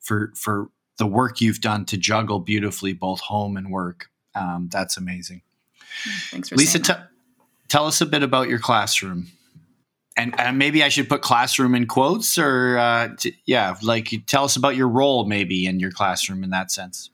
for 0.00 0.32
for 0.34 0.68
the 0.98 1.06
work 1.06 1.40
you've 1.40 1.60
done 1.60 1.86
to 1.86 1.96
juggle 1.96 2.38
beautifully 2.38 2.92
both 2.92 3.20
home 3.20 3.56
and 3.56 3.70
work. 3.70 4.10
Um, 4.34 4.68
that's 4.70 4.96
amazing. 4.96 5.42
Thanks 6.30 6.50
for 6.50 6.56
Lisa. 6.56 6.80
T- 6.80 6.92
tell 7.68 7.86
us 7.86 8.00
a 8.00 8.06
bit 8.06 8.22
about 8.22 8.48
your 8.48 8.58
classroom 8.58 9.28
and, 10.16 10.38
and, 10.38 10.58
maybe 10.58 10.82
I 10.82 10.88
should 10.88 11.08
put 11.08 11.22
classroom 11.22 11.74
in 11.74 11.86
quotes 11.86 12.38
or 12.38 12.78
uh, 12.78 13.08
t- 13.18 13.36
yeah, 13.46 13.76
like 13.82 14.12
tell 14.26 14.44
us 14.44 14.56
about 14.56 14.76
your 14.76 14.88
role 14.88 15.24
maybe 15.24 15.66
in 15.66 15.80
your 15.80 15.90
classroom 15.90 16.44
in 16.44 16.50
that 16.50 16.70
sense. 16.70 17.10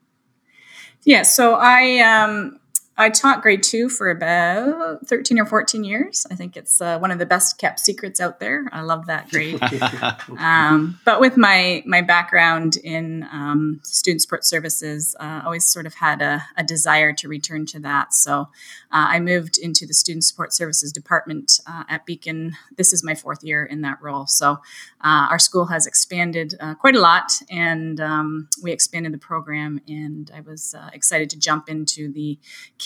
Yeah, 1.04 1.22
so 1.22 1.54
I 1.54 2.00
um, 2.00 2.58
I 3.00 3.10
taught 3.10 3.42
grade 3.42 3.62
two 3.62 3.88
for 3.88 4.10
about 4.10 5.06
13 5.06 5.38
or 5.38 5.46
14 5.46 5.84
years. 5.84 6.26
I 6.32 6.34
think 6.34 6.56
it's 6.56 6.80
uh, 6.80 6.98
one 6.98 7.12
of 7.12 7.20
the 7.20 7.26
best 7.26 7.56
kept 7.56 7.78
secrets 7.78 8.20
out 8.20 8.40
there. 8.40 8.68
I 8.72 8.80
love 8.80 9.06
that 9.06 9.30
grade. 9.30 9.60
um, 10.38 10.98
but 11.04 11.20
with 11.20 11.36
my 11.36 11.84
my 11.86 12.02
background 12.02 12.76
in 12.76 13.22
um, 13.30 13.78
student 13.84 14.20
support 14.20 14.44
services, 14.44 15.14
uh, 15.20 15.42
always 15.44 15.64
sort 15.64 15.86
of 15.86 15.94
had 15.94 16.20
a, 16.20 16.44
a, 16.56 16.64
desire 16.64 17.12
to 17.12 17.28
return 17.28 17.66
to 17.66 17.78
that. 17.80 18.12
So 18.12 18.48
uh, 18.90 19.06
I 19.14 19.20
moved 19.20 19.58
into 19.58 19.86
the 19.86 19.94
student 19.94 20.24
support 20.24 20.52
services 20.52 20.92
department 20.92 21.60
uh, 21.68 21.84
at 21.88 22.04
Beacon. 22.04 22.56
This 22.76 22.92
is 22.92 23.04
my 23.04 23.14
fourth 23.14 23.44
year 23.44 23.64
in 23.64 23.82
that 23.82 24.02
role. 24.02 24.26
So 24.26 24.58
uh, 25.04 25.28
our 25.30 25.38
school 25.38 25.66
has 25.66 25.86
expanded 25.86 26.56
uh, 26.58 26.74
quite 26.74 26.96
a 26.96 27.00
lot, 27.00 27.30
and 27.48 28.00
um, 28.00 28.48
we 28.60 28.72
expanded 28.72 29.12
the 29.12 29.18
program. 29.18 29.80
And 29.86 30.32
I 30.34 30.40
was 30.40 30.74
excited 30.92 31.30
to 31.30 31.38
jump 31.38 31.68
into 31.68 32.12
the 32.12 32.38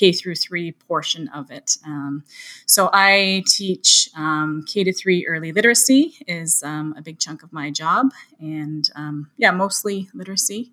K 0.03 0.11
through 0.11 0.35
three 0.35 0.73
portion 0.73 1.29
of 1.29 1.53
it. 1.53 1.77
Um, 1.87 2.25
so 2.67 2.91
I 2.93 3.45
teach 3.47 4.11
um, 4.17 4.65
K 4.67 4.83
to 4.83 4.93
three 4.93 5.25
early 5.29 5.53
literacy 5.53 6.17
is 6.27 6.61
um, 6.65 6.93
a 6.99 7.03
big 7.03 7.21
chunk 7.21 7.45
of 7.45 7.53
my 7.53 7.71
job, 7.71 8.11
and 8.41 8.91
um, 8.97 9.31
yeah, 9.37 9.53
mostly 9.53 10.09
literacy. 10.13 10.73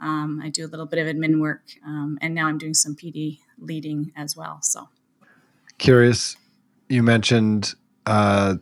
Um, 0.00 0.40
I 0.42 0.48
do 0.48 0.64
a 0.64 0.68
little 0.68 0.86
bit 0.86 0.98
of 0.98 1.14
admin 1.14 1.40
work, 1.40 1.60
and 1.84 2.34
now 2.34 2.46
I'm 2.46 2.56
doing 2.56 2.72
some 2.72 2.96
PD 2.96 3.40
leading 3.58 4.12
as 4.16 4.34
well. 4.34 4.60
So 4.62 4.88
curious, 5.76 6.38
you 6.88 7.02
mentioned. 7.02 7.74
Uh, 8.06 8.54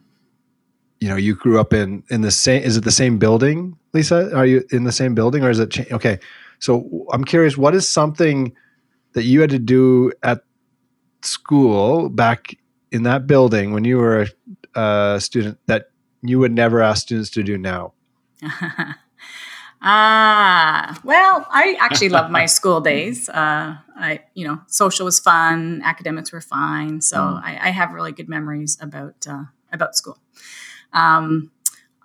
you 1.01 1.09
know, 1.09 1.15
you 1.15 1.37
grew 1.37 1.61
up 1.61 1.73
in 1.73 2.03
in 2.11 2.23
the 2.23 2.33
same. 2.33 2.65
Is 2.65 2.77
it 2.77 2.83
the 2.83 2.91
same 2.91 3.19
building, 3.19 3.79
Lisa? 3.93 4.35
Are 4.37 4.45
you 4.45 4.65
in 4.73 4.83
the 4.83 4.91
same 4.91 5.15
building, 5.15 5.45
or 5.45 5.51
is 5.51 5.61
it? 5.61 5.71
Cha- 5.71 5.95
okay, 5.95 6.19
so 6.59 7.07
I'm 7.13 7.23
curious. 7.23 7.57
What 7.57 7.73
is 7.77 7.89
something 7.89 8.53
that 9.13 9.25
you 9.25 9.41
had 9.41 9.51
to 9.51 9.59
do 9.59 10.13
at 10.23 10.43
school 11.23 12.09
back 12.09 12.57
in 12.93 13.03
that 13.03 13.27
building 13.27 13.73
when 13.73 13.85
you 13.85 13.99
were 13.99 14.27
a, 14.75 14.81
a 14.81 15.21
student 15.21 15.59
that 15.67 15.91
you 16.23 16.39
would 16.39 16.53
never 16.53 16.83
ask 16.83 17.03
students 17.03 17.31
to 17.31 17.43
do 17.43 17.59
now? 17.59 17.93
Ah, 19.81 20.99
well, 21.05 21.47
I 21.51 21.77
actually 21.79 22.09
love 22.09 22.31
my 22.31 22.47
school 22.57 22.81
days. 22.81 23.29
Uh, 23.29 23.77
I, 23.97 24.25
you 24.35 24.47
know, 24.47 24.61
social 24.67 25.05
was 25.05 25.21
fun, 25.21 25.83
academics 25.85 26.33
were 26.33 26.41
fine, 26.41 27.01
so 27.01 27.19
mm. 27.19 27.41
I, 27.43 27.69
I, 27.69 27.71
have 27.71 27.93
really 27.93 28.11
good 28.11 28.29
memories 28.29 28.77
about 28.81 29.25
uh, 29.29 29.45
about 29.73 29.95
school. 29.95 30.19
Um, 30.93 31.53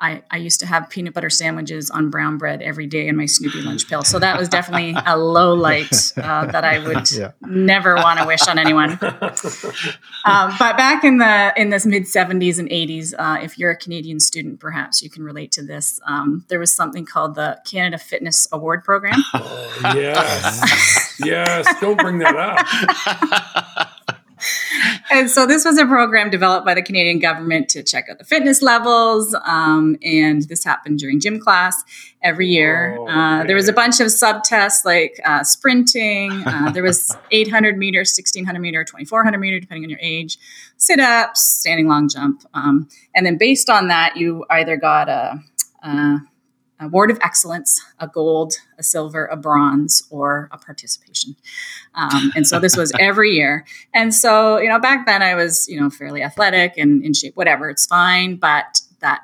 I, 0.03 0.21
I 0.29 0.35
used 0.35 0.59
to 0.59 0.65
have 0.65 0.89
peanut 0.89 1.13
butter 1.13 1.29
sandwiches 1.29 1.89
on 1.89 2.09
brown 2.09 2.37
bread 2.37 2.61
every 2.61 2.87
day 2.87 3.07
in 3.07 3.15
my 3.15 3.25
Snoopy 3.25 3.61
lunch 3.61 3.87
pill. 3.87 4.03
So 4.03 4.19
that 4.19 4.37
was 4.37 4.49
definitely 4.49 4.93
a 5.05 5.17
low 5.17 5.53
light 5.53 6.11
uh, 6.17 6.45
that 6.47 6.65
I 6.65 6.79
would 6.79 7.09
yeah. 7.09 7.31
never 7.41 7.95
want 7.95 8.19
to 8.19 8.25
wish 8.25 8.45
on 8.49 8.59
anyone. 8.59 8.91
Um, 8.91 8.99
but 10.59 10.75
back 10.75 11.05
in 11.05 11.19
the 11.19 11.53
in 11.55 11.69
this 11.69 11.85
mid 11.85 12.03
70s 12.03 12.59
and 12.59 12.69
80s, 12.69 13.13
uh, 13.17 13.41
if 13.41 13.57
you're 13.57 13.71
a 13.71 13.77
Canadian 13.77 14.19
student, 14.19 14.59
perhaps 14.59 15.01
you 15.01 15.09
can 15.09 15.23
relate 15.23 15.53
to 15.53 15.63
this. 15.63 16.01
Um, 16.05 16.43
there 16.49 16.59
was 16.59 16.75
something 16.75 17.05
called 17.05 17.35
the 17.35 17.61
Canada 17.65 17.97
Fitness 17.97 18.45
Award 18.51 18.83
Program. 18.83 19.23
Oh, 19.33 19.93
yes, 19.95 21.15
yes. 21.23 21.79
Don't 21.79 21.97
bring 21.97 22.17
that 22.19 22.35
up 22.35 23.87
and 25.11 25.29
so 25.29 25.45
this 25.45 25.65
was 25.65 25.77
a 25.77 25.85
program 25.85 26.29
developed 26.29 26.65
by 26.65 26.73
the 26.73 26.81
Canadian 26.81 27.19
government 27.19 27.69
to 27.69 27.83
check 27.83 28.09
out 28.09 28.17
the 28.17 28.23
fitness 28.23 28.61
levels. 28.61 29.35
Um, 29.45 29.97
and 30.03 30.43
this 30.43 30.63
happened 30.63 30.99
during 30.99 31.19
gym 31.19 31.39
class 31.39 31.83
every 32.21 32.47
year. 32.47 32.95
Oh, 32.99 33.07
uh, 33.07 33.43
there 33.45 33.55
was 33.55 33.67
a 33.67 33.73
bunch 33.73 33.99
of 33.99 34.11
sub 34.11 34.43
tests 34.43 34.85
like 34.85 35.19
uh, 35.25 35.43
sprinting. 35.43 36.31
Uh, 36.45 36.71
there 36.71 36.83
was 36.83 37.15
800 37.31 37.77
meter, 37.77 37.99
1600 37.99 38.59
meter, 38.59 38.83
2400 38.83 39.37
meter, 39.37 39.59
depending 39.59 39.83
on 39.83 39.89
your 39.89 39.99
age, 40.01 40.37
sit 40.77 40.99
ups, 40.99 41.41
standing 41.41 41.87
long 41.87 42.09
jump. 42.09 42.43
Um, 42.53 42.87
and 43.15 43.25
then 43.25 43.37
based 43.37 43.69
on 43.69 43.87
that, 43.87 44.17
you 44.17 44.45
either 44.49 44.77
got 44.77 45.09
a, 45.09 45.39
a 45.83 46.19
award 46.83 47.11
of 47.11 47.17
excellence, 47.21 47.83
a 47.99 48.07
gold, 48.07 48.53
a 48.77 48.83
silver, 48.83 49.25
a 49.25 49.35
bronze, 49.35 50.03
or 50.09 50.49
a 50.51 50.57
participation. 50.57 51.35
Um, 51.95 52.31
and 52.35 52.47
so 52.47 52.59
this 52.59 52.75
was 52.75 52.91
every 52.99 53.31
year. 53.31 53.65
And 53.93 54.13
so, 54.13 54.57
you 54.57 54.69
know, 54.69 54.79
back 54.79 55.05
then 55.05 55.21
I 55.21 55.35
was, 55.35 55.67
you 55.67 55.79
know, 55.79 55.89
fairly 55.89 56.21
athletic 56.23 56.77
and 56.77 57.03
in 57.03 57.13
shape, 57.13 57.35
whatever, 57.35 57.69
it's 57.69 57.85
fine. 57.85 58.35
But 58.35 58.81
that 58.99 59.21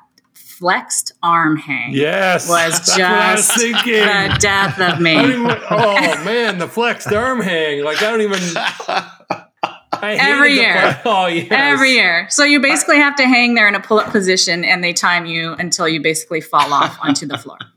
flexed 0.60 1.12
arm 1.22 1.56
hang 1.56 1.94
yes, 1.94 2.46
was 2.46 2.80
just 2.96 3.56
was 3.56 3.82
the 3.82 4.36
death 4.40 4.78
of 4.78 5.00
me. 5.00 5.16
oh 5.16 6.24
man, 6.24 6.58
the 6.58 6.68
flexed 6.68 7.10
arm 7.12 7.40
hang. 7.40 7.82
Like 7.82 8.02
I 8.02 8.10
don't 8.10 8.20
even 8.20 8.40
every 10.02 10.54
year. 10.54 11.00
Oh, 11.04 11.26
yes. 11.26 11.48
Every 11.50 11.92
year. 11.92 12.26
So 12.30 12.44
you 12.44 12.60
basically 12.60 12.98
have 12.98 13.16
to 13.16 13.26
hang 13.26 13.54
there 13.54 13.68
in 13.68 13.74
a 13.74 13.80
pull 13.80 13.98
up 13.98 14.10
position 14.10 14.64
and 14.64 14.82
they 14.82 14.92
time 14.92 15.26
you 15.26 15.52
until 15.54 15.88
you 15.88 16.00
basically 16.00 16.40
fall 16.40 16.72
off 16.72 16.98
onto 17.00 17.26
the 17.26 17.38
floor. 17.38 17.58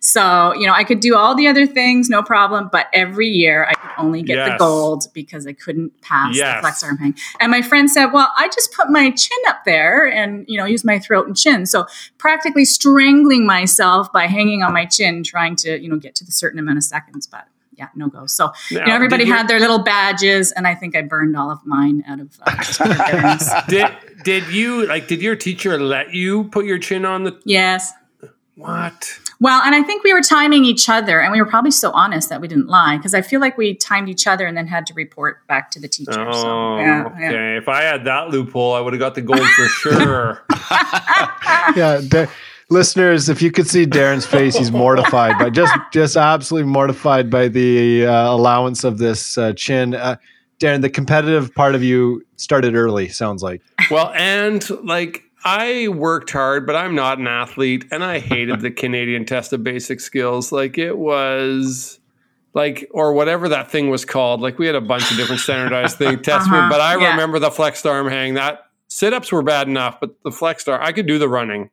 So, 0.00 0.54
you 0.54 0.66
know, 0.66 0.72
I 0.72 0.84
could 0.84 1.00
do 1.00 1.16
all 1.16 1.34
the 1.34 1.48
other 1.48 1.66
things, 1.66 2.08
no 2.08 2.22
problem, 2.22 2.68
but 2.70 2.86
every 2.92 3.26
year 3.28 3.66
I 3.68 3.74
could 3.74 3.90
only 3.98 4.22
get 4.22 4.36
yes. 4.36 4.50
the 4.50 4.56
gold 4.58 5.06
because 5.12 5.46
I 5.48 5.52
couldn't 5.52 6.00
pass 6.00 6.36
yes. 6.36 6.56
the 6.56 6.60
flex 6.60 6.84
arm 6.84 6.98
hang. 6.98 7.16
And 7.40 7.50
my 7.50 7.62
friend 7.62 7.90
said, 7.90 8.06
Well, 8.12 8.32
I 8.36 8.48
just 8.48 8.72
put 8.72 8.88
my 8.88 9.10
chin 9.10 9.38
up 9.48 9.64
there 9.64 10.06
and, 10.06 10.44
you 10.46 10.58
know, 10.58 10.64
use 10.64 10.84
my 10.84 11.00
throat 11.00 11.26
and 11.26 11.36
chin. 11.36 11.66
So 11.66 11.86
practically 12.18 12.64
strangling 12.64 13.46
myself 13.46 14.12
by 14.12 14.26
hanging 14.26 14.62
on 14.62 14.72
my 14.72 14.84
chin, 14.84 15.24
trying 15.24 15.56
to, 15.56 15.80
you 15.80 15.88
know, 15.88 15.96
get 15.96 16.14
to 16.16 16.24
the 16.24 16.30
certain 16.30 16.60
amount 16.60 16.78
of 16.78 16.84
seconds. 16.84 17.26
But 17.26 17.48
yeah, 17.76 17.88
no 17.94 18.08
go. 18.08 18.26
So 18.26 18.46
now, 18.46 18.52
you 18.70 18.78
know, 18.78 18.94
everybody 18.94 19.24
had 19.24 19.48
their 19.48 19.60
little 19.60 19.78
badges, 19.78 20.52
and 20.52 20.66
I 20.66 20.74
think 20.74 20.96
I 20.96 21.02
burned 21.02 21.36
all 21.36 21.50
of 21.50 21.64
mine 21.66 22.04
out 22.06 22.20
of. 22.20 22.38
Uh, 22.42 23.62
did 23.68 23.88
did 24.24 24.46
you 24.48 24.86
like? 24.86 25.08
Did 25.08 25.22
your 25.22 25.36
teacher 25.36 25.78
let 25.78 26.14
you 26.14 26.44
put 26.44 26.64
your 26.64 26.78
chin 26.78 27.04
on 27.04 27.24
the? 27.24 27.40
Yes. 27.44 27.92
What? 28.54 29.18
Well, 29.38 29.60
and 29.62 29.74
I 29.74 29.82
think 29.82 30.02
we 30.02 30.14
were 30.14 30.22
timing 30.22 30.64
each 30.64 30.88
other, 30.88 31.20
and 31.20 31.30
we 31.30 31.42
were 31.42 31.48
probably 31.48 31.70
so 31.70 31.90
honest 31.92 32.30
that 32.30 32.40
we 32.40 32.48
didn't 32.48 32.68
lie 32.68 32.96
because 32.96 33.12
I 33.12 33.20
feel 33.20 33.38
like 33.38 33.58
we 33.58 33.74
timed 33.74 34.08
each 34.08 34.26
other 34.26 34.46
and 34.46 34.56
then 34.56 34.66
had 34.66 34.86
to 34.86 34.94
report 34.94 35.46
back 35.46 35.70
to 35.72 35.80
the 35.80 35.88
teacher. 35.88 36.26
Oh, 36.26 36.32
so, 36.32 36.76
yeah, 36.78 37.04
okay. 37.06 37.32
Yeah. 37.32 37.58
If 37.58 37.68
I 37.68 37.82
had 37.82 38.06
that 38.06 38.30
loophole, 38.30 38.72
I 38.72 38.80
would 38.80 38.94
have 38.94 39.00
got 39.00 39.14
the 39.14 39.20
gold 39.20 39.46
for 39.46 39.68
sure. 39.68 40.42
yeah 41.76 42.26
listeners, 42.70 43.28
if 43.28 43.40
you 43.42 43.50
could 43.50 43.66
see 43.68 43.86
Darren's 43.86 44.26
face, 44.26 44.56
he's 44.56 44.72
mortified 44.72 45.38
by 45.38 45.50
just 45.50 45.72
just 45.92 46.16
absolutely 46.16 46.70
mortified 46.70 47.30
by 47.30 47.48
the 47.48 48.06
uh, 48.06 48.32
allowance 48.32 48.84
of 48.84 48.98
this 48.98 49.36
uh, 49.38 49.52
chin. 49.52 49.94
Uh, 49.94 50.16
Darren, 50.58 50.80
the 50.80 50.90
competitive 50.90 51.54
part 51.54 51.74
of 51.74 51.82
you 51.82 52.24
started 52.36 52.74
early. 52.74 53.08
Sounds 53.08 53.42
like. 53.42 53.60
Well, 53.90 54.12
and 54.16 54.68
like 54.86 55.22
I 55.44 55.88
worked 55.88 56.30
hard, 56.30 56.66
but 56.66 56.74
I'm 56.76 56.94
not 56.94 57.18
an 57.18 57.26
athlete, 57.26 57.84
and 57.90 58.02
I 58.02 58.18
hated 58.20 58.60
the 58.60 58.70
Canadian 58.82 59.24
Test 59.26 59.52
of 59.52 59.62
Basic 59.62 60.00
Skills. 60.00 60.52
Like 60.52 60.78
it 60.78 60.96
was 60.96 61.98
like 62.54 62.88
or 62.92 63.12
whatever 63.12 63.50
that 63.50 63.70
thing 63.70 63.90
was 63.90 64.04
called. 64.06 64.40
Like 64.40 64.58
we 64.58 64.64
had 64.66 64.74
a 64.74 64.80
bunch 64.80 65.10
of 65.10 65.16
different 65.18 65.42
standardized 65.42 65.98
thing 65.98 66.18
tests, 66.22 66.48
Uh-huh, 66.48 66.68
but 66.70 66.80
I 66.80 66.98
yeah. 66.98 67.10
remember 67.10 67.38
the 67.38 67.50
flexed 67.50 67.84
arm 67.84 68.08
hang. 68.08 68.34
That 68.34 68.60
sit 68.88 69.12
ups 69.12 69.30
were 69.30 69.42
bad 69.42 69.68
enough, 69.68 70.00
but 70.00 70.14
the 70.24 70.30
flexed 70.32 70.68
arm 70.70 70.80
I 70.82 70.92
could 70.92 71.06
do 71.06 71.18
the 71.18 71.28
running, 71.28 71.68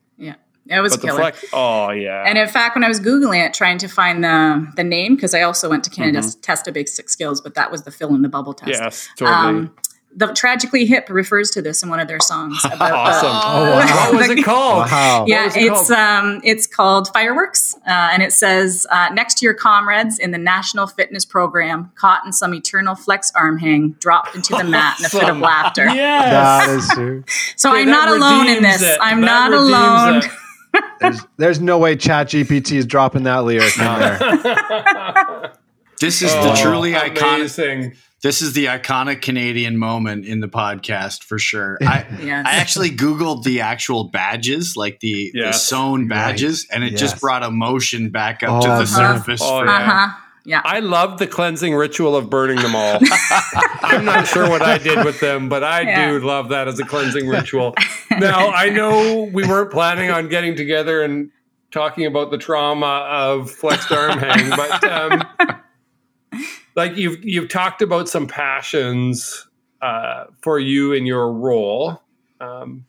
it 0.68 0.80
was 0.80 0.94
but 0.94 1.02
the 1.02 1.08
killer. 1.08 1.20
flex. 1.20 1.46
Oh 1.54 1.90
yeah, 1.92 2.24
And 2.26 2.38
in 2.38 2.48
fact, 2.48 2.76
when 2.76 2.84
I 2.84 2.88
was 2.88 3.00
googling 3.00 3.46
it, 3.46 3.54
trying 3.54 3.78
to 3.80 3.88
find 3.88 4.24
the 4.24 4.68
the 4.76 4.84
name, 4.84 5.16
because 5.16 5.34
I 5.34 5.42
also 5.42 5.70
went 5.70 5.84
to 5.86 5.90
Canada's 5.90 6.36
Test 6.36 6.68
of 6.68 6.76
six 6.88 7.12
Skills, 7.14 7.42
but 7.42 7.56
that 7.56 7.72
was 7.72 7.84
the 7.84 7.92
fill 7.92 8.16
in 8.16 8.22
the 8.22 8.30
bubble 8.30 8.54
test. 8.54 8.72
yes, 8.72 9.10
totally. 9.18 9.36
Um, 9.38 9.76
the 10.16 10.28
tragically 10.28 10.86
hip 10.86 11.08
refers 11.10 11.50
to 11.50 11.60
this 11.64 11.82
in 11.82 11.90
one 11.90 12.00
of 12.00 12.08
their 12.08 12.20
songs. 12.20 12.62
About 12.66 12.78
the- 12.78 12.94
awesome. 12.94 13.30
Oh, 13.32 13.72
wow. 13.72 14.12
What 14.14 14.30
was 14.30 14.30
it 14.30 14.44
called? 14.46 14.86
Wow. 14.92 15.26
yeah, 15.28 15.48
it 15.48 15.54
it's 15.58 15.90
um, 15.90 16.40
it's 16.44 16.68
called 16.68 17.08
Fireworks, 17.12 17.74
uh, 17.88 18.10
and 18.14 18.22
it 18.22 18.32
says 18.32 18.86
uh, 18.92 19.10
next 19.12 19.40
to 19.40 19.46
your 19.46 19.56
comrades 19.56 20.20
in 20.20 20.30
the 20.30 20.38
national 20.38 20.86
fitness 20.86 21.26
program, 21.26 21.92
caught 21.96 22.24
in 22.28 22.32
some 22.32 22.54
eternal 22.54 22.94
flex 22.94 23.32
arm 23.36 23.58
hang, 23.58 23.94
dropped 24.00 24.36
into 24.36 24.56
the 24.56 24.64
mat 24.64 25.00
in 25.00 25.06
a 25.06 25.10
fit 25.10 25.28
of 25.28 25.40
laughter. 25.40 25.86
Yes. 25.96 26.68
That 26.68 26.70
is 26.78 26.90
true. 26.90 27.24
So 27.56 27.72
Okay, 27.72 27.82
I'm 27.82 27.90
not 27.90 28.08
alone 28.10 28.48
in 28.50 28.62
this. 28.62 28.84
it. 28.84 28.98
I'm 29.02 29.22
That 29.22 29.50
not 29.50 29.52
alone. 29.52 30.18
it. 30.24 30.26
There's, 31.00 31.22
there's 31.38 31.60
no 31.60 31.78
way 31.78 31.96
Chat 31.96 32.28
GPT 32.28 32.74
is 32.78 32.86
dropping 32.86 33.24
that 33.24 33.44
lyric 33.44 33.78
in 33.78 33.84
there. 33.84 35.54
This 36.00 36.22
is 36.22 36.32
the 36.34 36.52
Oh, 36.54 36.62
truly 36.62 36.94
iconic. 36.94 37.36
amazing. 37.36 37.94
This 38.22 38.42
is 38.42 38.54
the 38.54 38.66
iconic 38.66 39.22
Canadian 39.22 39.78
moment 39.78 40.26
in 40.26 40.40
the 40.40 40.48
podcast 40.48 41.24
for 41.24 41.38
sure. 41.40 41.78
I, 41.82 42.06
Yes. 42.22 42.46
I 42.48 42.56
actually 42.56 42.90
Googled 42.92 43.44
the 43.44 43.62
actual 43.62 44.06
badges, 44.06 44.76
like 44.78 45.00
the, 45.02 45.32
the 45.34 45.52
sewn 45.52 46.08
badges, 46.08 46.66
and 46.72 46.84
it 46.84 46.92
Yes. 46.94 47.00
just 47.02 47.22
brought 47.22 47.44
emotion 47.44 48.10
back 48.10 48.42
up 48.44 48.62
to 48.64 48.68
Oh, 48.70 48.72
the 48.78 48.78
man. 48.78 48.86
surface. 49.18 49.42
Oh, 49.44 49.60
for 49.60 49.66
yeah. 49.66 49.72
Uh 49.78 49.84
huh. 50.08 50.20
Yeah. 50.46 50.62
I 50.66 50.80
love 50.82 51.20
the 51.20 51.28
cleansing 51.28 51.74
ritual 51.74 52.18
of 52.18 52.30
burning 52.30 52.58
them 52.62 52.76
all. 52.76 53.00
I'm 53.82 54.04
not 54.04 54.28
sure 54.28 54.50
what 54.50 54.62
I 54.62 54.78
did 54.78 55.06
with 55.06 55.22
them, 55.22 55.48
but 55.48 55.64
I 55.64 55.82
Yeah. 55.82 56.10
do 56.12 56.20
love 56.20 56.50
that 56.50 56.68
as 56.68 56.78
a 56.80 56.86
cleansing 56.86 57.28
ritual. 57.30 57.74
Now, 58.20 58.50
I 58.54 58.70
know 58.70 59.30
we 59.34 59.48
weren't 59.48 59.72
planning 59.72 60.10
on 60.10 60.30
getting 60.30 60.56
together 60.56 61.02
and 61.04 61.32
talking 61.72 62.06
about 62.06 62.32
the 62.32 62.38
trauma 62.38 63.08
of 63.10 63.50
flexed 63.50 63.92
arm 63.92 64.20
hang, 64.20 64.50
but 64.52 64.84
um, 64.84 65.24
like 66.76 66.96
you've 66.96 67.24
you've 67.24 67.50
talked 67.50 67.82
about 67.82 68.08
some 68.08 68.28
passions 68.28 69.48
uh, 69.82 70.26
for 70.42 70.60
you 70.60 70.94
in 70.94 71.06
your 71.06 71.32
role. 71.32 72.02
Um, 72.40 72.86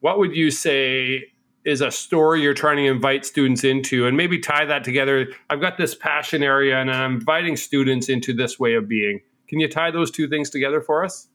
what 0.00 0.18
would 0.18 0.36
you 0.36 0.50
say 0.50 1.24
is 1.64 1.80
a 1.80 1.90
story 1.90 2.42
you're 2.42 2.52
trying 2.52 2.76
to 2.76 2.84
invite 2.84 3.24
students 3.24 3.64
into? 3.64 4.06
And 4.06 4.16
maybe 4.16 4.38
tie 4.38 4.66
that 4.66 4.84
together. 4.84 5.28
I've 5.48 5.60
got 5.60 5.78
this 5.78 5.94
passion 5.94 6.42
area 6.42 6.78
and 6.78 6.90
i'm 6.90 7.14
inviting 7.14 7.56
students 7.56 8.08
into 8.08 8.34
this 8.34 8.58
way 8.58 8.74
of 8.74 8.86
being. 8.86 9.20
Can 9.48 9.60
you 9.60 9.68
tie 9.68 9.90
those 9.90 10.10
two 10.10 10.28
things 10.28 10.50
together 10.50 10.80
for 10.80 11.04
us? 11.04 11.28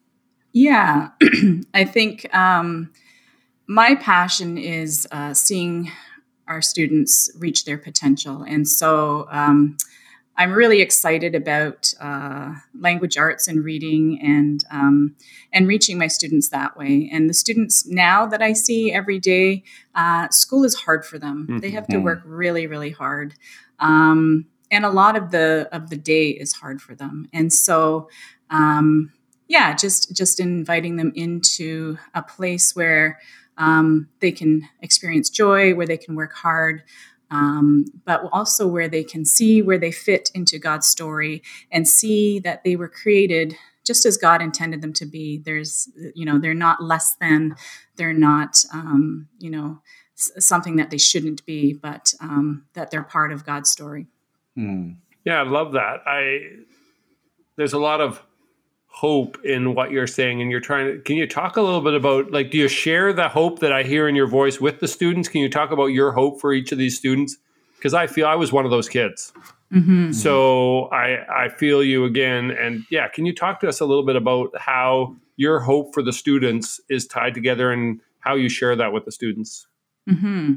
Yeah, 0.54 1.10
I 1.74 1.84
think 1.84 2.34
um, 2.36 2.92
my 3.70 3.94
passion 3.94 4.58
is 4.58 5.08
uh, 5.12 5.32
seeing 5.32 5.92
our 6.48 6.60
students 6.60 7.30
reach 7.38 7.66
their 7.66 7.78
potential. 7.78 8.42
And 8.42 8.68
so 8.68 9.28
um, 9.30 9.78
I'm 10.36 10.54
really 10.54 10.82
excited 10.82 11.36
about 11.36 11.94
uh, 12.02 12.56
language 12.74 13.16
arts 13.16 13.48
and 13.48 13.64
reading 13.64 14.20
and, 14.24 14.66
um, 14.72 15.16
and 15.54 15.68
reaching 15.68 16.00
my 16.00 16.08
students 16.08 16.50
that 16.50 16.78
way. 16.78 17.08
And 17.14 17.30
the 17.30 17.34
students 17.36 17.86
now 17.86 18.26
that 18.26 18.42
I 18.42 18.54
see 18.54 18.92
every 18.92 19.20
day, 19.20 19.64
uh, 19.94 20.30
school 20.30 20.64
is 20.64 20.74
hard 20.74 21.06
for 21.06 21.20
them. 21.20 21.60
They 21.62 21.70
have 21.70 21.88
to 21.90 21.98
Mhm. 21.98 22.04
work 22.04 22.22
really, 22.26 22.66
really 22.66 22.90
hard. 22.90 23.36
Um, 23.80 24.48
and 24.72 24.84
a 24.84 24.90
lot 24.90 25.16
of 25.16 25.30
the 25.30 25.70
of 25.72 25.92
the 25.92 25.98
day 25.98 26.30
is 26.30 26.54
hard 26.54 26.82
for 26.82 26.96
them. 26.96 27.28
And 27.32 27.54
so 27.54 28.10
um, 28.50 29.12
yeah, 29.48 29.76
just 29.76 30.16
just 30.16 30.40
inviting 30.40 30.96
them 30.96 31.12
into 31.16 31.98
a 32.16 32.24
place 32.24 32.76
where 32.76 33.20
um, 33.60 34.10
they 34.20 34.32
can 34.32 34.68
experience 34.82 35.30
joy, 35.30 35.76
where 35.76 35.86
they 35.86 35.98
can 35.98 36.16
work 36.16 36.34
hard, 36.34 36.82
um, 37.30 37.86
but 38.06 38.24
also 38.32 38.66
where 38.66 38.88
they 38.88 39.04
can 39.04 39.26
see 39.26 39.62
where 39.62 39.78
they 39.78 39.92
fit 39.92 40.32
into 40.34 40.58
God's 40.58 40.88
story 40.88 41.44
and 41.72 41.88
see 41.88 42.40
that 42.40 42.64
they 42.64 42.76
were 42.76 42.90
created 42.90 43.56
just 43.86 44.06
as 44.06 44.18
God 44.18 44.42
intended 44.42 44.82
them 44.82 44.94
to 44.94 45.06
be. 45.06 45.38
There's, 45.38 45.90
you 46.16 46.26
know, 46.26 46.40
they're 46.40 46.54
not 46.54 46.82
less 46.84 47.16
than, 47.20 47.56
they're 47.96 48.14
not, 48.14 48.64
um, 48.74 49.28
you 49.38 49.52
know, 49.52 49.82
something 50.16 50.76
that 50.78 50.90
they 50.90 50.98
shouldn't 50.98 51.46
be, 51.46 51.74
but 51.74 52.14
um, 52.20 52.66
that 52.74 52.92
they're 52.92 53.04
part 53.04 53.32
of 53.32 53.46
God's 53.46 53.72
story. 53.72 54.08
Hmm. 54.56 54.92
yeah 55.26 55.40
i 55.40 55.44
love 55.44 55.74
that 55.74 56.02
i 56.06 56.40
there's 57.56 57.72
a 57.72 57.80
lot 57.80 58.02
of 58.02 58.22
hope 58.92 59.44
in 59.46 59.74
what 59.76 59.92
you're 59.92 60.08
saying 60.08 60.42
and 60.42 60.52
you're 60.52 60.60
trying 60.60 60.86
to 60.86 61.00
can 61.02 61.16
you 61.16 61.28
talk 61.28 61.56
a 61.56 61.62
little 61.62 61.82
bit 61.82 61.94
about 61.94 62.32
like 62.32 62.52
do 62.52 62.58
you 62.58 62.68
share 62.68 63.14
the 63.14 63.30
hope 63.30 63.60
that 63.60 63.72
i 63.72 63.84
hear 63.84 64.08
in 64.10 64.16
your 64.16 64.28
voice 64.28 64.60
with 64.60 64.80
the 64.80 64.88
students 64.88 65.30
can 65.30 65.42
you 65.42 65.50
talk 65.50 65.72
about 65.72 65.88
your 65.88 66.12
hope 66.12 66.42
for 66.42 66.52
each 66.52 66.72
of 66.72 66.78
these 66.78 66.98
students 66.98 67.38
because 67.78 67.94
i 67.94 68.08
feel 68.08 68.28
i 68.28 68.36
was 68.36 68.52
one 68.52 68.66
of 68.66 68.72
those 68.72 68.90
kids 68.90 69.32
Mm-hmm. 69.74 70.12
So 70.14 70.86
I 70.86 71.46
I 71.46 71.50
feel 71.50 71.84
you 71.84 72.06
again, 72.06 72.52
and 72.52 72.84
yeah, 72.90 73.08
can 73.08 73.26
you 73.26 73.36
talk 73.36 73.60
to 73.60 73.70
us 73.70 73.80
a 73.80 73.86
little 73.86 74.06
bit 74.06 74.16
about 74.16 74.50
how 74.58 75.16
your 75.36 75.60
hope 75.60 75.94
for 75.94 76.02
the 76.02 76.12
students 76.12 76.82
is 76.90 77.06
tied 77.06 77.34
together 77.34 77.72
and 77.72 78.02
how 78.20 78.36
you 78.36 78.50
share 78.50 78.76
that 78.76 78.92
with 78.94 79.06
the 79.06 79.12
students? 79.12 79.68
hmm 80.08 80.54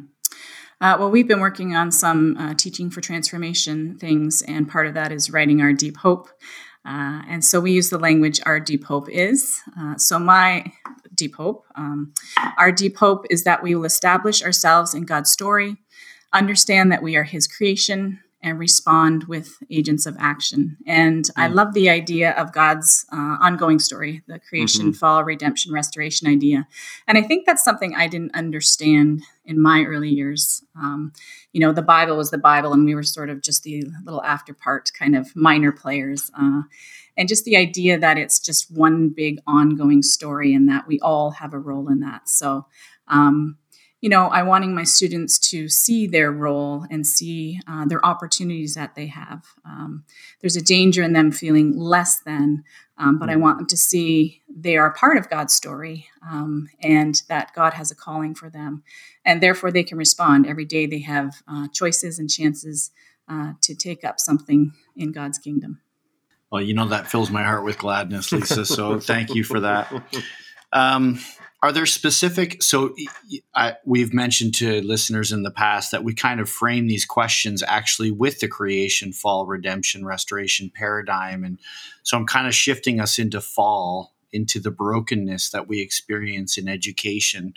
Uh, 0.81 0.97
well, 0.99 1.11
we've 1.11 1.29
been 1.29 1.41
working 1.41 1.77
on 1.77 1.93
some 1.93 2.37
uh, 2.39 2.55
teaching 2.55 2.91
for 2.91 3.01
transformation 3.03 3.99
things, 3.99 4.43
and 4.43 4.69
part 4.69 4.87
of 4.87 4.95
that 4.95 5.13
is 5.13 5.31
writing 5.31 5.61
our 5.61 5.75
deep 5.75 5.99
hope. 5.99 6.31
Uh, 6.85 7.23
and 7.29 7.45
so 7.45 7.61
we 7.61 7.73
use 7.73 7.91
the 7.91 7.99
language 7.99 8.41
our 8.45 8.59
deep 8.59 8.85
hope 8.85 9.09
is. 9.09 9.61
Uh, 9.79 9.97
so, 9.97 10.19
my 10.19 10.73
deep 11.15 11.37
hope, 11.37 11.65
um, 11.77 12.13
our 12.59 12.73
deep 12.73 12.97
hope 12.97 13.25
is 13.31 13.45
that 13.45 13.63
we 13.63 13.75
will 13.75 13.85
establish 13.85 14.43
ourselves 14.43 14.93
in 14.95 15.05
God's 15.05 15.31
story, 15.31 15.77
understand 16.33 16.91
that 16.91 17.03
we 17.03 17.15
are 17.15 17.23
His 17.23 17.47
creation, 17.47 18.19
and 18.43 18.59
respond 18.59 19.25
with 19.25 19.59
agents 19.71 20.05
of 20.05 20.17
action. 20.19 20.77
And 20.87 21.29
I 21.37 21.47
love 21.47 21.75
the 21.75 21.89
idea 21.89 22.33
of 22.33 22.53
God's 22.53 23.07
uh, 23.13 23.37
ongoing 23.41 23.79
story, 23.79 24.23
the 24.27 24.41
creation, 24.41 24.93
fall, 24.93 25.23
redemption, 25.23 25.73
restoration 25.73 26.27
idea. 26.29 26.67
And 27.07 27.17
I 27.17 27.23
think 27.23 27.47
that's 27.47 27.63
something 27.63 27.95
I 27.95 28.09
didn't 28.09 28.35
understand 28.35 29.23
in 29.45 29.63
my 29.63 29.85
early 29.85 30.11
years. 30.11 30.65
Um, 30.77 31.13
you 31.53 31.61
know, 31.61 31.73
the 31.73 31.83
Bible 31.83 32.17
was 32.17 32.31
the 32.31 32.39
Bible, 32.39 32.73
and 32.73 32.85
we 32.85 32.97
were 32.97 33.05
sort 33.05 33.31
of 33.31 33.43
just 33.43 33.63
the 33.63 33.85
little 34.05 34.23
after 34.25 34.53
part, 34.53 34.91
kind 34.99 35.15
of 35.15 35.35
minor 35.37 35.71
players. 35.71 36.31
Uh, 36.37 36.63
and 37.17 37.29
just 37.29 37.45
the 37.45 37.57
idea 37.57 37.99
that 37.99 38.19
it's 38.19 38.41
just 38.41 38.71
one 38.71 39.11
big 39.11 39.39
ongoing 39.47 40.03
story 40.03 40.55
and 40.55 40.69
that 40.69 40.87
we 40.89 40.99
all 41.01 41.33
have 41.33 41.53
a 41.53 41.59
role 41.59 41.89
in 41.89 42.01
that. 42.01 42.29
So, 42.29 42.67
um, 43.09 43.59
you 44.03 44.09
know, 44.09 44.27
I 44.27 44.43
wanting 44.43 44.75
my 44.75 44.83
students 44.83 45.39
to 45.51 45.69
see 45.69 46.09
their 46.09 46.33
role 46.33 46.85
and 46.91 47.07
see 47.07 47.61
uh, 47.69 47.85
their 47.87 48.05
opportunities 48.05 48.75
that 48.75 48.97
they 48.97 49.07
have. 49.07 49.47
Um, 49.65 50.05
there's 50.41 50.57
a 50.57 50.61
danger 50.61 51.05
in 51.05 51.13
them 51.13 51.31
feeling 51.31 51.79
less 51.79 52.19
than, 52.19 52.65
um, 52.99 53.21
but 53.21 53.31
I 53.31 53.37
want 53.37 53.59
them 53.59 53.69
to 53.69 53.77
see 53.77 54.43
they 54.53 54.77
are 54.77 54.93
part 54.93 55.19
of 55.19 55.31
God's 55.31 55.55
story 55.55 56.09
um, 56.29 56.69
and 56.83 57.23
that 57.29 57.53
God 57.55 57.75
has 57.75 57.93
a 57.93 57.95
calling 57.95 58.35
for 58.35 58.51
them. 58.51 58.83
And 59.25 59.41
therefore, 59.41 59.71
they 59.71 59.85
can 59.85 59.99
respond. 59.99 60.49
Every 60.49 60.65
day, 60.65 60.87
they 60.87 60.99
have 61.03 61.41
uh, 61.47 61.69
choices 61.73 62.19
and 62.19 62.29
chances 62.29 62.91
uh, 63.29 63.53
to 63.61 63.73
take 63.73 64.03
up 64.03 64.19
something 64.19 64.73
in 64.97 65.13
God's 65.13 65.39
kingdom. 65.39 65.81
Well, 66.51 66.61
you 66.61 66.75
know 66.75 66.89
that 66.89 67.07
fills 67.07 67.31
my 67.31 67.45
heart 67.45 67.65
with 67.65 67.79
gladness, 67.79 68.33
Lisa. 68.33 68.67
So 68.67 68.99
thank 68.99 69.33
you 69.37 69.45
for 69.45 69.61
that. 69.61 69.93
Um, 70.75 71.21
are 71.63 71.71
there 71.71 71.87
specific? 71.87 72.61
So 72.61 72.95
I, 73.55 73.77
we've 73.85 74.13
mentioned 74.13 74.55
to 74.57 74.83
listeners 74.83 75.31
in 75.31 75.45
the 75.45 75.51
past 75.51 75.93
that 75.93 76.03
we 76.03 76.13
kind 76.13 76.41
of 76.41 76.49
frame 76.49 76.89
these 76.89 77.05
questions 77.05 77.63
actually 77.63 78.11
with 78.11 78.41
the 78.41 78.49
creation, 78.49 79.13
fall, 79.13 79.47
redemption, 79.47 80.05
restoration 80.05 80.73
paradigm, 80.75 81.45
and 81.45 81.59
so 82.03 82.17
I'm 82.17 82.27
kind 82.27 82.49
of 82.49 82.55
shifting 82.55 83.01
us 83.01 83.19
into 83.19 83.41
fall, 83.41 84.13
into 84.33 84.59
the 84.59 84.73
brokenness 84.73 85.51
that 85.51 85.69
we 85.69 85.81
experience 85.81 86.59
in 86.59 86.67
education, 86.67 87.55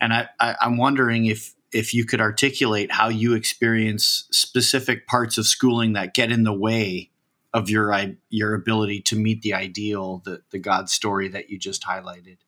and 0.00 0.12
I, 0.12 0.28
I, 0.40 0.56
I'm 0.60 0.76
wondering 0.76 1.26
if 1.26 1.54
if 1.70 1.92
you 1.92 2.04
could 2.04 2.20
articulate 2.20 2.90
how 2.90 3.08
you 3.08 3.34
experience 3.34 4.26
specific 4.30 5.06
parts 5.06 5.36
of 5.38 5.46
schooling 5.46 5.92
that 5.92 6.14
get 6.14 6.32
in 6.32 6.42
the 6.42 6.52
way 6.52 7.10
of 7.54 7.70
your 7.70 7.94
your 8.30 8.54
ability 8.54 9.00
to 9.02 9.16
meet 9.16 9.42
the 9.42 9.54
ideal, 9.54 10.22
the 10.24 10.42
the 10.50 10.58
God 10.58 10.88
story 10.88 11.28
that 11.28 11.50
you 11.50 11.58
just 11.58 11.84
highlighted. 11.84 12.38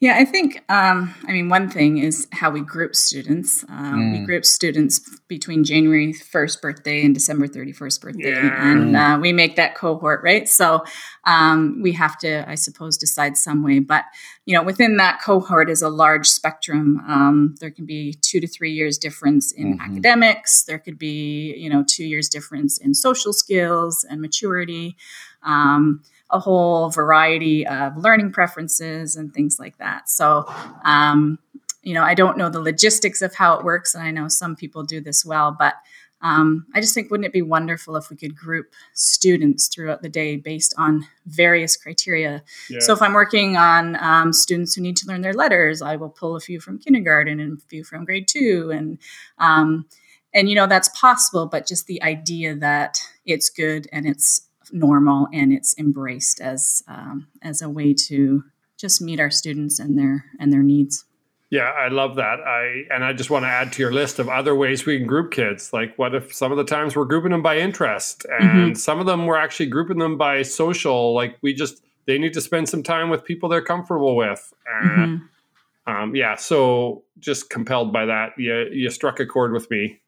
Yeah, 0.00 0.16
I 0.16 0.24
think, 0.24 0.64
um, 0.70 1.14
I 1.28 1.32
mean, 1.32 1.50
one 1.50 1.68
thing 1.68 1.98
is 1.98 2.26
how 2.32 2.48
we 2.48 2.62
group 2.62 2.96
students. 2.96 3.64
Um, 3.68 4.00
mm. 4.00 4.12
We 4.20 4.24
group 4.24 4.46
students 4.46 4.98
between 5.28 5.62
January 5.62 6.14
1st 6.14 6.62
birthday 6.62 7.04
and 7.04 7.12
December 7.14 7.46
31st 7.46 8.00
birthday. 8.00 8.30
Yeah. 8.30 8.70
And 8.70 8.96
uh, 8.96 9.18
we 9.20 9.34
make 9.34 9.56
that 9.56 9.74
cohort, 9.74 10.22
right? 10.24 10.48
So 10.48 10.84
um, 11.26 11.82
we 11.82 11.92
have 11.92 12.16
to, 12.20 12.48
I 12.48 12.54
suppose, 12.54 12.96
decide 12.96 13.36
some 13.36 13.62
way. 13.62 13.78
But, 13.78 14.04
you 14.46 14.54
know, 14.54 14.62
within 14.62 14.96
that 14.96 15.20
cohort 15.22 15.68
is 15.68 15.82
a 15.82 15.90
large 15.90 16.26
spectrum. 16.26 17.02
Um, 17.06 17.56
there 17.60 17.70
can 17.70 17.84
be 17.84 18.14
two 18.22 18.40
to 18.40 18.48
three 18.48 18.72
years 18.72 18.96
difference 18.96 19.52
in 19.52 19.74
mm-hmm. 19.74 19.82
academics. 19.82 20.64
There 20.64 20.78
could 20.78 20.98
be, 20.98 21.54
you 21.58 21.68
know, 21.68 21.84
two 21.86 22.06
years 22.06 22.30
difference 22.30 22.78
in 22.78 22.94
social 22.94 23.34
skills 23.34 24.06
and 24.08 24.22
maturity. 24.22 24.96
Um, 25.42 26.02
a 26.30 26.38
whole 26.38 26.90
variety 26.90 27.66
of 27.66 27.96
learning 27.96 28.32
preferences 28.32 29.16
and 29.16 29.32
things 29.32 29.58
like 29.58 29.76
that. 29.78 30.08
So, 30.08 30.44
um, 30.84 31.38
you 31.82 31.94
know, 31.94 32.02
I 32.02 32.14
don't 32.14 32.36
know 32.36 32.50
the 32.50 32.60
logistics 32.60 33.22
of 33.22 33.34
how 33.34 33.54
it 33.54 33.64
works, 33.64 33.94
and 33.94 34.04
I 34.04 34.10
know 34.10 34.28
some 34.28 34.54
people 34.54 34.82
do 34.82 35.00
this 35.00 35.24
well, 35.24 35.54
but 35.58 35.74
um, 36.22 36.66
I 36.74 36.80
just 36.80 36.94
think 36.94 37.10
wouldn't 37.10 37.26
it 37.26 37.32
be 37.32 37.42
wonderful 37.42 37.96
if 37.96 38.10
we 38.10 38.16
could 38.16 38.36
group 38.36 38.72
students 38.92 39.68
throughout 39.68 40.02
the 40.02 40.08
day 40.08 40.36
based 40.36 40.74
on 40.76 41.06
various 41.26 41.76
criteria? 41.76 42.42
Yeah. 42.68 42.80
So 42.80 42.92
if 42.92 43.00
I'm 43.00 43.14
working 43.14 43.56
on 43.56 43.96
um, 43.96 44.32
students 44.32 44.74
who 44.74 44.82
need 44.82 44.96
to 44.98 45.06
learn 45.06 45.22
their 45.22 45.32
letters, 45.32 45.80
I 45.80 45.96
will 45.96 46.10
pull 46.10 46.36
a 46.36 46.40
few 46.40 46.60
from 46.60 46.78
kindergarten 46.78 47.40
and 47.40 47.56
a 47.56 47.60
few 47.68 47.84
from 47.84 48.04
grade 48.04 48.28
two, 48.28 48.70
and 48.72 48.98
um, 49.38 49.86
and 50.34 50.48
you 50.48 50.54
know 50.54 50.66
that's 50.66 50.90
possible. 50.90 51.46
But 51.46 51.66
just 51.66 51.86
the 51.86 52.02
idea 52.02 52.54
that 52.56 53.00
it's 53.24 53.48
good 53.48 53.88
and 53.90 54.06
it's 54.06 54.42
normal 54.72 55.28
and 55.32 55.52
it's 55.52 55.76
embraced 55.78 56.40
as 56.40 56.82
um, 56.88 57.28
as 57.42 57.62
a 57.62 57.68
way 57.68 57.94
to 58.08 58.44
just 58.78 59.02
meet 59.02 59.20
our 59.20 59.30
students 59.30 59.78
and 59.78 59.98
their 59.98 60.24
and 60.38 60.52
their 60.52 60.62
needs. 60.62 61.04
Yeah, 61.50 61.72
I 61.76 61.88
love 61.88 62.14
that. 62.14 62.40
I 62.40 62.84
and 62.94 63.04
I 63.04 63.12
just 63.12 63.28
want 63.28 63.44
to 63.44 63.48
add 63.48 63.72
to 63.72 63.82
your 63.82 63.92
list 63.92 64.20
of 64.20 64.28
other 64.28 64.54
ways 64.54 64.86
we 64.86 64.98
can 64.98 65.06
group 65.06 65.32
kids. 65.32 65.72
Like, 65.72 65.98
what 65.98 66.14
if 66.14 66.32
some 66.32 66.52
of 66.52 66.58
the 66.58 66.64
times 66.64 66.94
we're 66.94 67.04
grouping 67.04 67.32
them 67.32 67.42
by 67.42 67.58
interest, 67.58 68.24
and 68.40 68.50
mm-hmm. 68.50 68.74
some 68.74 69.00
of 69.00 69.06
them 69.06 69.26
we're 69.26 69.36
actually 69.36 69.66
grouping 69.66 69.98
them 69.98 70.16
by 70.16 70.42
social. 70.42 71.12
Like, 71.12 71.36
we 71.42 71.52
just 71.52 71.82
they 72.06 72.18
need 72.18 72.34
to 72.34 72.40
spend 72.40 72.68
some 72.68 72.84
time 72.84 73.10
with 73.10 73.24
people 73.24 73.48
they're 73.48 73.62
comfortable 73.62 74.16
with. 74.16 74.52
And, 74.66 74.90
mm-hmm. 74.90 75.92
um, 75.92 76.14
yeah, 76.14 76.36
so 76.36 77.04
just 77.18 77.50
compelled 77.50 77.92
by 77.92 78.06
that, 78.06 78.32
you 78.38 78.68
you 78.72 78.88
struck 78.90 79.18
a 79.18 79.26
chord 79.26 79.52
with 79.52 79.68
me. 79.72 80.00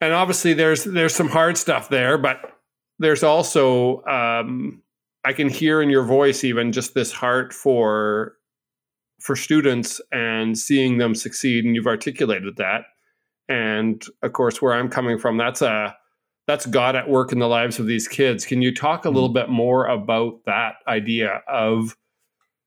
And 0.00 0.14
obviously, 0.14 0.54
there's 0.54 0.84
there's 0.84 1.14
some 1.14 1.28
hard 1.28 1.58
stuff 1.58 1.90
there, 1.90 2.16
but 2.16 2.58
there's 3.00 3.24
also 3.24 4.04
um, 4.04 4.82
I 5.24 5.32
can 5.32 5.48
hear 5.48 5.82
in 5.82 5.90
your 5.90 6.04
voice 6.04 6.44
even 6.44 6.70
just 6.70 6.94
this 6.94 7.10
heart 7.10 7.52
for 7.52 8.36
for 9.20 9.36
students 9.36 10.00
and 10.12 10.56
seeing 10.56 10.98
them 10.98 11.14
succeed, 11.14 11.64
and 11.64 11.74
you've 11.74 11.86
articulated 11.86 12.56
that. 12.56 12.82
And 13.48 14.02
of 14.22 14.32
course, 14.32 14.62
where 14.62 14.74
I'm 14.74 14.88
coming 14.88 15.18
from, 15.18 15.36
that's 15.36 15.62
a 15.62 15.96
that's 16.46 16.66
God 16.66 16.94
at 16.94 17.08
work 17.08 17.32
in 17.32 17.38
the 17.38 17.48
lives 17.48 17.78
of 17.78 17.86
these 17.86 18.06
kids. 18.06 18.44
Can 18.44 18.62
you 18.62 18.74
talk 18.74 19.04
a 19.04 19.10
little 19.10 19.28
mm-hmm. 19.28 19.34
bit 19.34 19.48
more 19.48 19.86
about 19.86 20.40
that 20.46 20.74
idea 20.86 21.42
of 21.48 21.96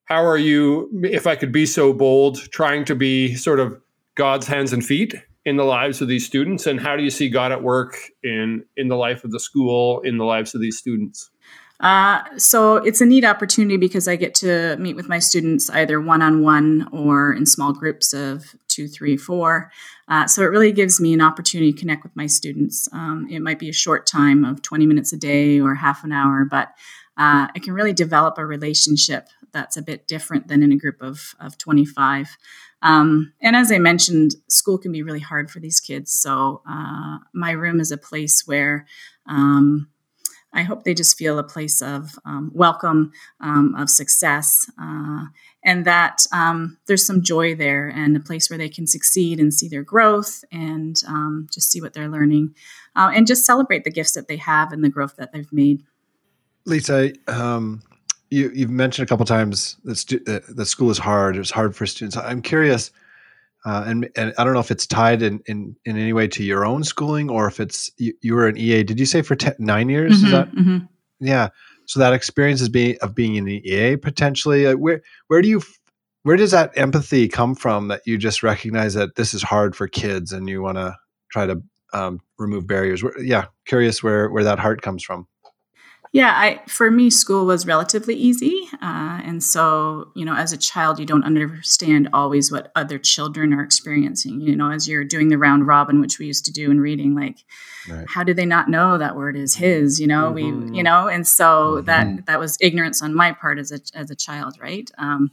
how 0.06 0.26
are 0.26 0.38
you, 0.38 0.90
if 1.04 1.28
I 1.28 1.36
could 1.36 1.52
be 1.52 1.66
so 1.66 1.94
bold, 1.94 2.38
trying 2.52 2.86
to 2.86 2.96
be 2.96 3.36
sort 3.36 3.60
of 3.60 3.80
God's 4.16 4.48
hands 4.48 4.74
and 4.74 4.86
feet 4.86 5.16
in 5.46 5.58
the 5.58 5.64
lives 5.64 6.02
of 6.02 6.08
these 6.08 6.26
students 6.26 6.68
and 6.68 6.80
how 6.80 6.96
do 6.96 7.04
you 7.04 7.10
see 7.10 7.30
god 7.30 7.52
at 7.52 7.62
work 7.62 7.98
in 8.24 8.64
in 8.78 8.88
the 8.88 8.96
life 8.96 9.24
of 9.24 9.32
the 9.32 9.40
school 9.40 10.00
in 10.02 10.18
the 10.18 10.26
lives 10.26 10.56
of 10.56 10.62
these 10.62 10.78
students 10.78 11.30
uh, 11.80 12.24
so 12.38 12.78
it's 12.78 13.02
a 13.02 13.06
neat 13.06 13.26
opportunity 13.26 13.76
because 13.76 14.08
I 14.08 14.16
get 14.16 14.34
to 14.36 14.78
meet 14.78 14.96
with 14.96 15.10
my 15.10 15.20
students 15.20 15.70
either 15.70 16.00
one 16.00 16.22
on 16.22 16.42
one 16.42 16.88
or 16.94 17.34
in 17.34 17.46
small 17.46 17.74
groups 17.74 18.14
of 18.14 18.56
two, 18.70 18.88
three, 18.88 19.18
four. 19.18 19.70
Uh, 20.08 20.26
so 20.26 20.44
it 20.44 20.46
really 20.46 20.72
gives 20.72 21.02
me 21.02 21.14
an 21.14 21.20
opportunity 21.20 21.74
to 21.74 21.80
connect 21.80 22.04
with 22.04 22.16
my 22.16 22.26
students. 22.26 22.88
Um, 22.94 23.28
it 23.30 23.42
might 23.42 23.60
be 23.60 23.68
a 23.68 23.74
short 23.74 24.06
time 24.08 24.46
of 24.46 24.62
20 24.62 24.86
minutes 24.86 25.12
a 25.12 25.18
day 25.18 25.60
or 25.60 25.76
half 25.76 26.06
an 26.06 26.14
hour, 26.14 26.46
but 26.46 26.70
uh, 27.18 27.48
it 27.54 27.64
can 27.64 27.74
really 27.74 27.94
develop 27.94 28.38
a 28.38 28.46
relationship 28.46 29.28
that's 29.52 29.76
a 29.76 29.82
bit 29.82 30.08
different 30.08 30.48
than 30.48 30.64
in 30.64 30.72
a 30.72 30.78
group 30.78 31.02
of, 31.02 31.36
of 31.40 31.58
25. 31.58 32.38
Um, 32.84 33.34
and 33.42 33.56
as 33.56 33.72
I 33.72 33.80
mentioned, 33.80 34.36
school 34.50 34.78
can 34.78 34.92
be 34.92 35.04
really 35.04 35.22
hard 35.22 35.50
for 35.50 35.60
these 35.60 35.80
kids. 35.80 36.12
So 36.12 36.62
uh, 36.70 37.18
my 37.34 37.52
room 37.52 37.80
is 37.80 37.92
a 37.92 37.98
place 37.98 38.44
where 38.46 38.86
um, 39.26 39.88
I 40.54 40.64
hope 40.64 40.84
they 40.84 40.94
just 40.94 41.18
feel 41.18 41.40
a 41.40 41.44
place 41.44 41.82
of 41.82 42.12
um, 42.26 42.52
welcome, 42.54 43.12
um, 43.40 43.74
of 43.76 43.90
success, 43.90 44.70
uh, 44.80 45.24
and 45.64 45.86
that 45.86 46.28
um, 46.32 46.78
there's 46.86 47.06
some 47.06 47.24
joy 47.24 47.56
there 47.56 47.88
and 47.88 48.16
a 48.16 48.20
place 48.20 48.50
where 48.50 48.60
they 48.60 48.70
can 48.70 48.86
succeed 48.86 49.40
and 49.40 49.54
see 49.54 49.68
their 49.68 49.82
growth 49.82 50.44
and 50.52 50.98
um, 51.08 51.48
just 51.52 51.72
see 51.72 51.82
what 51.82 51.94
they're 51.94 52.10
learning 52.10 52.54
uh, 52.96 53.12
and 53.16 53.26
just 53.26 53.46
celebrate 53.46 53.84
the 53.84 53.92
gifts 53.92 54.12
that 54.12 54.28
they 54.28 54.38
have 54.38 54.72
and 54.72 54.84
the 54.84 54.90
growth 54.90 55.16
that 55.16 55.32
they've 55.32 55.52
made. 55.52 55.82
Lisa, 56.66 57.14
um, 57.28 57.82
you, 58.34 58.52
you've 58.54 58.72
mentioned 58.72 59.06
a 59.06 59.10
couple 59.10 59.26
times 59.26 59.78
that 59.84 59.96
stu- 59.96 60.24
uh, 60.28 60.40
the 60.50 60.66
school 60.66 60.90
is 60.90 60.98
hard. 60.98 61.38
It's 61.38 61.52
hard 61.52 61.76
for 61.76 61.86
students. 61.86 62.18
I'm 62.18 62.42
curious, 62.42 62.92
uh, 63.64 63.84
and 63.86 64.10
and 64.16 64.34
I 64.38 64.44
don't 64.44 64.54
know 64.54 64.60
if 64.60 64.72
it's 64.72 64.88
tied 64.88 65.22
in, 65.22 65.40
in 65.46 65.76
in 65.86 65.98
any 65.98 66.14
way 66.14 66.28
to 66.30 66.44
your 66.44 66.66
own 66.66 66.84
schooling 66.84 67.30
or 67.30 67.48
if 67.48 67.60
it's 67.60 67.92
you, 67.98 68.14
you 68.22 68.34
were 68.34 68.48
an 68.48 68.58
EA. 68.58 68.84
Did 68.84 69.00
you 69.00 69.06
say 69.06 69.22
for 69.22 69.36
ten, 69.36 69.54
nine 69.60 69.88
years? 69.88 70.14
Mm-hmm, 70.14 70.26
is 70.26 70.32
that 70.32 70.52
mm-hmm. 70.52 70.78
yeah? 71.20 71.50
So 71.86 72.00
that 72.00 72.14
experience 72.14 72.60
is 72.60 72.70
being 72.70 72.98
of 73.02 73.14
being 73.14 73.38
an 73.38 73.48
EA 73.48 73.98
potentially. 73.98 74.66
Like 74.66 74.78
where 74.78 75.04
where 75.28 75.44
do 75.44 75.48
you 75.48 75.62
where 76.24 76.38
does 76.38 76.52
that 76.52 76.76
empathy 76.76 77.28
come 77.28 77.54
from 77.54 77.90
that 77.90 78.02
you 78.06 78.18
just 78.18 78.42
recognize 78.42 78.96
that 78.96 79.16
this 79.16 79.36
is 79.36 79.44
hard 79.44 79.76
for 79.76 79.88
kids 79.88 80.32
and 80.32 80.50
you 80.50 80.64
want 80.64 80.78
to 80.78 80.96
try 81.32 81.46
to 81.46 81.62
um, 81.94 82.20
remove 82.40 82.66
barriers? 82.66 83.04
Where, 83.04 83.20
yeah, 83.22 83.46
curious 83.68 84.02
where 84.02 84.30
where 84.32 84.44
that 84.44 84.60
heart 84.60 84.82
comes 84.82 85.04
from. 85.04 85.28
Yeah, 86.14 86.32
I 86.32 86.62
for 86.68 86.92
me, 86.92 87.10
school 87.10 87.48
was 87.48 87.66
relatively 87.66 88.14
easy, 88.14 88.68
uh, 88.74 89.20
and 89.26 89.44
so 89.44 90.12
you 90.14 90.26
know, 90.26 90.36
as 90.36 90.54
a 90.54 90.58
child, 90.58 91.00
you 91.00 91.08
don't 91.08 91.24
understand 91.24 92.08
always 92.14 92.52
what 92.52 92.72
other 92.76 93.00
children 93.00 93.52
are 93.52 93.64
experiencing. 93.64 94.40
You 94.40 94.56
know, 94.56 94.70
as 94.70 94.88
you're 94.88 95.04
doing 95.04 95.30
the 95.30 95.40
round 95.40 95.66
robin, 95.66 96.00
which 96.00 96.20
we 96.20 96.28
used 96.28 96.46
to 96.46 96.52
do 96.52 96.70
in 96.70 96.80
reading, 96.80 97.16
like, 97.16 97.40
right. 97.90 98.06
how 98.08 98.24
do 98.24 98.32
they 98.32 98.46
not 98.46 98.70
know 98.70 99.00
that 99.00 99.16
word 99.16 99.36
is 99.36 99.56
his? 99.56 100.00
You 100.00 100.06
know, 100.06 100.32
mm-hmm. 100.32 100.70
we, 100.70 100.78
you 100.78 100.84
know, 100.84 101.08
and 101.08 101.26
so 101.26 101.78
mm-hmm. 101.78 101.86
that 101.86 102.28
that 102.28 102.40
was 102.40 102.60
ignorance 102.62 103.02
on 103.02 103.16
my 103.16 103.32
part 103.32 103.58
as 103.58 103.72
a 103.72 103.80
as 103.98 104.12
a 104.12 104.16
child, 104.16 104.54
right? 104.62 104.92
Um, 105.00 105.32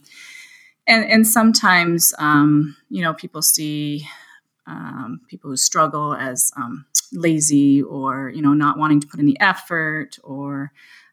and 0.87 1.05
and 1.05 1.27
sometimes, 1.27 2.11
um, 2.17 2.75
you 2.89 3.03
know, 3.03 3.13
people 3.13 3.43
see 3.43 4.07
um, 4.65 5.21
people 5.27 5.51
who 5.51 5.57
struggle 5.57 6.15
as 6.15 6.51
um, 6.57 6.85
lazy 7.13 7.81
or 7.81 8.29
you 8.29 8.41
know 8.41 8.53
not 8.53 8.77
wanting 8.77 8.99
to 8.99 9.07
put 9.07 9.19
in 9.19 9.25
the 9.25 9.39
effort 9.39 10.17
or 10.23 10.71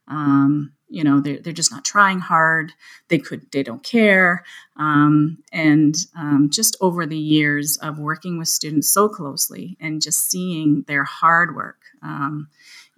um, 0.09 0.73
you 0.89 1.05
know 1.05 1.21
they're, 1.21 1.39
they're 1.39 1.53
just 1.53 1.73
not 1.73 1.85
trying 1.85 2.21
hard. 2.21 2.73
They 3.09 3.19
could 3.19 3.51
they 3.53 3.63
don't 3.63 3.83
care. 3.83 4.45
Um, 4.77 5.39
and 5.53 5.95
um, 6.17 6.49
just 6.51 6.77
over 6.81 7.07
the 7.07 7.19
years 7.19 7.77
of 7.79 7.99
working 7.99 8.39
with 8.39 8.49
students 8.49 8.93
so 8.93 9.09
closely 9.09 9.77
and 9.81 10.01
just 10.01 10.31
seeing 10.31 10.85
their 10.87 11.05
hard 11.05 11.55
work 11.55 11.79
um, 12.03 12.49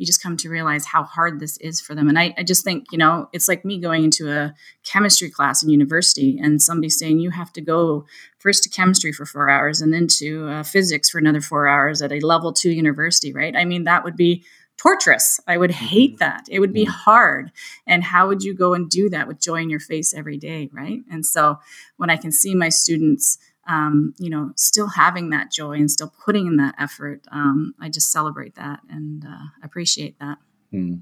you 0.01 0.07
just 0.07 0.23
come 0.23 0.35
to 0.39 0.49
realize 0.49 0.87
how 0.87 1.03
hard 1.03 1.41
this 1.41 1.59
is 1.59 1.79
for 1.79 1.95
them. 1.95 2.09
And 2.09 2.19
I, 2.19 2.35
I 2.39 2.43
just 2.43 2.65
think, 2.65 2.87
you 2.91 2.97
know, 2.97 3.29
it's 3.35 3.49
like 3.49 3.67
me 3.67 3.79
going 3.79 4.03
into 4.03 4.33
a 4.33 4.55
chemistry 4.83 5.29
class 5.29 5.63
in 5.63 5.69
university 5.69 6.39
and 6.43 6.63
somebody 6.63 6.89
saying 6.89 7.19
you 7.19 7.29
have 7.29 7.53
to 7.53 7.61
go 7.61 8.07
first 8.39 8.63
to 8.63 8.71
chemistry 8.71 9.13
for 9.13 9.27
four 9.27 9.51
hours 9.51 9.83
and 9.83 9.93
then 9.93 10.07
to 10.07 10.49
uh, 10.49 10.63
physics 10.63 11.11
for 11.11 11.19
another 11.19 11.43
four 11.43 11.69
hours 11.69 12.01
at 12.01 12.13
a 12.13 12.21
level 12.21 12.51
two 12.51 12.71
university, 12.71 13.31
right? 13.31 13.55
I 13.55 13.67
mean, 13.67 13.85
that 13.85 14.03
would 14.03 14.17
be 14.17 14.43
torturous. 14.79 15.39
I 15.47 15.59
would 15.59 15.71
mm-hmm. 15.71 15.85
hate 15.85 16.19
that. 16.21 16.47
It 16.49 16.61
would 16.61 16.73
be 16.73 16.85
hard. 16.87 17.53
And 17.87 18.03
how 18.03 18.27
would 18.29 18.43
you 18.43 18.55
go 18.55 18.73
and 18.73 18.89
do 18.89 19.11
that 19.11 19.29
with 19.29 19.39
joy 19.39 19.57
in 19.57 19.69
your 19.69 19.81
face 19.81 20.15
every 20.15 20.39
day, 20.39 20.71
right? 20.73 21.01
And 21.11 21.27
so 21.27 21.59
when 21.99 22.09
I 22.09 22.17
can 22.17 22.33
see 22.33 22.55
my 22.55 22.71
students, 22.71 23.37
um, 23.69 24.15
you 24.19 24.31
know, 24.31 24.53
still 24.57 24.89
having 24.89 25.31
that 25.31 25.53
joy 25.53 25.73
and 25.73 25.91
still 25.91 26.13
putting 26.25 26.47
in 26.47 26.57
that 26.57 26.75
effort, 26.79 27.23
um, 27.31 27.75
I 27.81 27.89
just 27.89 28.11
celebrate 28.11 28.55
that 28.57 28.81
and 28.89 29.25
uh, 29.25 29.47
appreciate 29.63 30.19
that. 30.19 30.39
Hmm. 30.71 30.95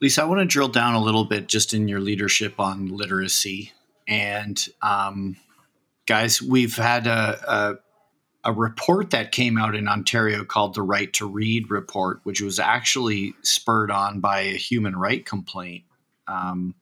Lisa, 0.00 0.22
I 0.22 0.26
want 0.26 0.40
to 0.40 0.46
drill 0.46 0.68
down 0.68 0.94
a 0.94 1.02
little 1.02 1.24
bit 1.24 1.48
just 1.48 1.72
in 1.72 1.88
your 1.88 2.00
leadership 2.00 2.60
on 2.60 2.88
literacy. 2.88 3.72
And 4.06 4.62
um, 4.82 5.36
guys, 6.06 6.42
we've 6.42 6.76
had 6.76 7.06
a, 7.06 7.38
a, 8.44 8.50
a, 8.50 8.52
report 8.52 9.10
that 9.10 9.32
came 9.32 9.56
out 9.56 9.74
in 9.74 9.88
Ontario 9.88 10.44
called 10.44 10.74
the 10.74 10.82
Right 10.82 11.12
to 11.14 11.26
Read 11.26 11.70
Report, 11.70 12.20
which 12.24 12.40
was 12.42 12.60
actually 12.60 13.34
spurred 13.42 13.90
on 13.90 14.20
by 14.20 14.40
a 14.40 14.56
human 14.56 14.94
right 14.94 15.24
complaint. 15.24 15.84
Um, 16.28 16.74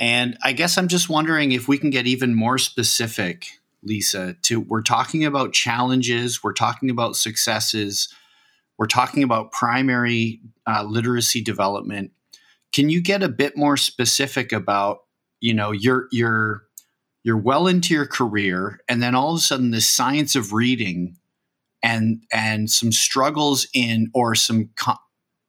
and 0.00 0.38
I 0.42 0.52
guess 0.52 0.78
I'm 0.78 0.88
just 0.88 1.10
wondering 1.10 1.52
if 1.52 1.68
we 1.68 1.76
can 1.76 1.90
get 1.90 2.06
even 2.06 2.34
more 2.34 2.56
specific, 2.56 3.48
Lisa, 3.82 4.34
to 4.44 4.58
we're 4.58 4.80
talking 4.80 5.26
about 5.26 5.52
challenges, 5.52 6.42
we're 6.42 6.54
talking 6.54 6.88
about 6.88 7.16
successes, 7.16 8.08
we're 8.78 8.86
talking 8.86 9.22
about 9.22 9.52
primary 9.52 10.40
uh, 10.66 10.84
literacy 10.84 11.42
development. 11.42 12.12
Can 12.72 12.88
you 12.88 13.02
get 13.02 13.22
a 13.22 13.28
bit 13.28 13.58
more 13.58 13.76
specific 13.76 14.52
about, 14.52 15.00
you 15.38 15.52
know, 15.52 15.70
your 15.70 16.08
your 16.10 16.62
you're 17.22 17.36
well 17.36 17.66
into 17.66 17.92
your 17.92 18.06
career, 18.06 18.80
and 18.88 19.02
then 19.02 19.14
all 19.14 19.32
of 19.32 19.36
a 19.36 19.42
sudden, 19.42 19.70
the 19.70 19.82
science 19.82 20.34
of 20.34 20.54
reading 20.54 21.18
and 21.82 22.22
and 22.32 22.70
some 22.70 22.90
struggles 22.90 23.66
in 23.74 24.10
or 24.14 24.34
some 24.34 24.70
co- 24.76 24.94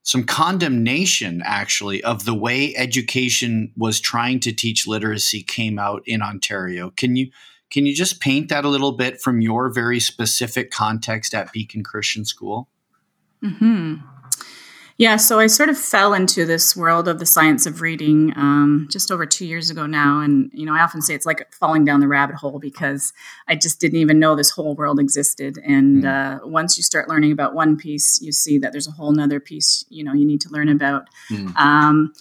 some 0.02 0.24
condemnation 0.24 1.42
actually 1.44 2.02
of 2.02 2.24
the 2.24 2.34
way 2.34 2.74
education 2.76 3.72
was 3.76 4.00
trying 4.00 4.40
to 4.40 4.52
teach 4.52 4.86
literacy 4.86 5.42
came 5.42 5.78
out 5.78 6.02
in 6.06 6.22
Ontario. 6.22 6.90
Can 6.90 7.16
you 7.16 7.30
can 7.70 7.86
you 7.86 7.94
just 7.94 8.20
paint 8.20 8.50
that 8.50 8.66
a 8.66 8.68
little 8.68 8.92
bit 8.92 9.20
from 9.20 9.40
your 9.40 9.72
very 9.72 9.98
specific 9.98 10.70
context 10.70 11.32
at 11.32 11.52
Beacon 11.52 11.82
Christian 11.82 12.24
School? 12.24 12.68
Hmm. 13.40 13.94
Yeah, 14.98 15.16
so 15.16 15.38
I 15.38 15.46
sort 15.46 15.68
of 15.68 15.78
fell 15.78 16.12
into 16.12 16.44
this 16.44 16.76
world 16.76 17.08
of 17.08 17.18
the 17.18 17.26
science 17.26 17.66
of 17.66 17.80
reading 17.80 18.32
um, 18.36 18.88
just 18.90 19.10
over 19.10 19.24
two 19.24 19.46
years 19.46 19.70
ago 19.70 19.86
now. 19.86 20.20
And, 20.20 20.50
you 20.52 20.66
know, 20.66 20.74
I 20.74 20.80
often 20.80 21.00
say 21.00 21.14
it's 21.14 21.26
like 21.26 21.52
falling 21.54 21.84
down 21.84 22.00
the 22.00 22.08
rabbit 22.08 22.36
hole 22.36 22.58
because 22.58 23.12
I 23.48 23.54
just 23.54 23.80
didn't 23.80 23.98
even 23.98 24.18
know 24.18 24.36
this 24.36 24.50
whole 24.50 24.74
world 24.74 25.00
existed. 25.00 25.58
And 25.64 26.04
mm. 26.04 26.42
uh, 26.42 26.46
once 26.46 26.76
you 26.76 26.82
start 26.82 27.08
learning 27.08 27.32
about 27.32 27.54
one 27.54 27.76
piece, 27.76 28.20
you 28.20 28.32
see 28.32 28.58
that 28.58 28.72
there's 28.72 28.88
a 28.88 28.92
whole 28.92 29.12
nother 29.12 29.40
piece, 29.40 29.84
you 29.88 30.04
know, 30.04 30.12
you 30.12 30.26
need 30.26 30.42
to 30.42 30.50
learn 30.50 30.68
about. 30.68 31.08
Mm. 31.30 31.56
Um, 31.56 32.12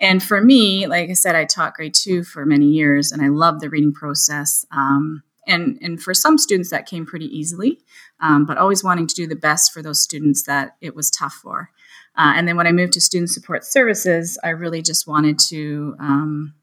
and 0.00 0.22
for 0.22 0.40
me, 0.40 0.86
like 0.86 1.10
I 1.10 1.14
said, 1.14 1.34
I 1.34 1.44
taught 1.44 1.74
grade 1.74 1.94
two 1.94 2.24
for 2.24 2.46
many 2.46 2.66
years 2.66 3.12
and 3.12 3.20
I 3.20 3.28
love 3.28 3.60
the 3.60 3.68
reading 3.68 3.92
process. 3.92 4.64
Um, 4.70 5.22
and, 5.46 5.78
and 5.82 6.00
for 6.00 6.14
some 6.14 6.38
students, 6.38 6.70
that 6.70 6.86
came 6.86 7.04
pretty 7.04 7.26
easily, 7.26 7.80
um, 8.20 8.46
but 8.46 8.56
always 8.56 8.84
wanting 8.84 9.08
to 9.08 9.14
do 9.14 9.26
the 9.26 9.36
best 9.36 9.72
for 9.72 9.82
those 9.82 10.00
students 10.00 10.44
that 10.44 10.76
it 10.80 10.94
was 10.94 11.10
tough 11.10 11.34
for. 11.34 11.70
Uh, 12.16 12.34
and 12.36 12.46
then 12.46 12.56
when 12.56 12.66
I 12.66 12.72
moved 12.72 12.92
to 12.94 13.00
student 13.00 13.30
support 13.30 13.64
services, 13.64 14.38
I 14.42 14.50
really 14.50 14.82
just 14.82 15.06
wanted 15.06 15.38
to 15.50 15.94
um, 15.98 16.54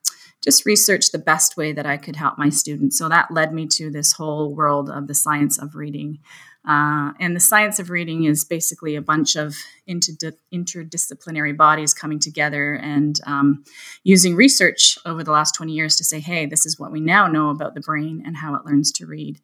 just 0.43 0.65
research 0.65 1.11
the 1.11 1.19
best 1.19 1.57
way 1.57 1.71
that 1.71 1.85
I 1.85 1.97
could 1.97 2.15
help 2.15 2.37
my 2.37 2.49
students. 2.49 2.97
So 2.97 3.09
that 3.09 3.31
led 3.31 3.53
me 3.53 3.67
to 3.73 3.89
this 3.89 4.13
whole 4.13 4.53
world 4.53 4.89
of 4.89 5.07
the 5.07 5.15
science 5.15 5.57
of 5.57 5.75
reading. 5.75 6.19
Uh, 6.67 7.13
and 7.19 7.33
the 7.33 7.39
science 7.39 7.79
of 7.79 7.89
reading 7.89 8.25
is 8.25 8.43
basically 8.43 8.95
a 8.95 9.01
bunch 9.01 9.37
of 9.37 9.55
inter- 9.85 10.33
interdisciplinary 10.53 11.55
bodies 11.55 11.93
coming 11.93 12.19
together 12.19 12.73
and 12.73 13.21
um, 13.25 13.63
using 14.03 14.35
research 14.35 14.97
over 15.05 15.23
the 15.23 15.31
last 15.31 15.55
20 15.55 15.71
years 15.71 15.95
to 15.95 16.03
say, 16.03 16.19
hey, 16.19 16.45
this 16.45 16.65
is 16.65 16.77
what 16.77 16.91
we 16.91 16.99
now 16.99 17.25
know 17.27 17.49
about 17.49 17.73
the 17.73 17.79
brain 17.79 18.21
and 18.25 18.35
how 18.35 18.53
it 18.53 18.65
learns 18.65 18.91
to 18.91 19.05
read. 19.05 19.39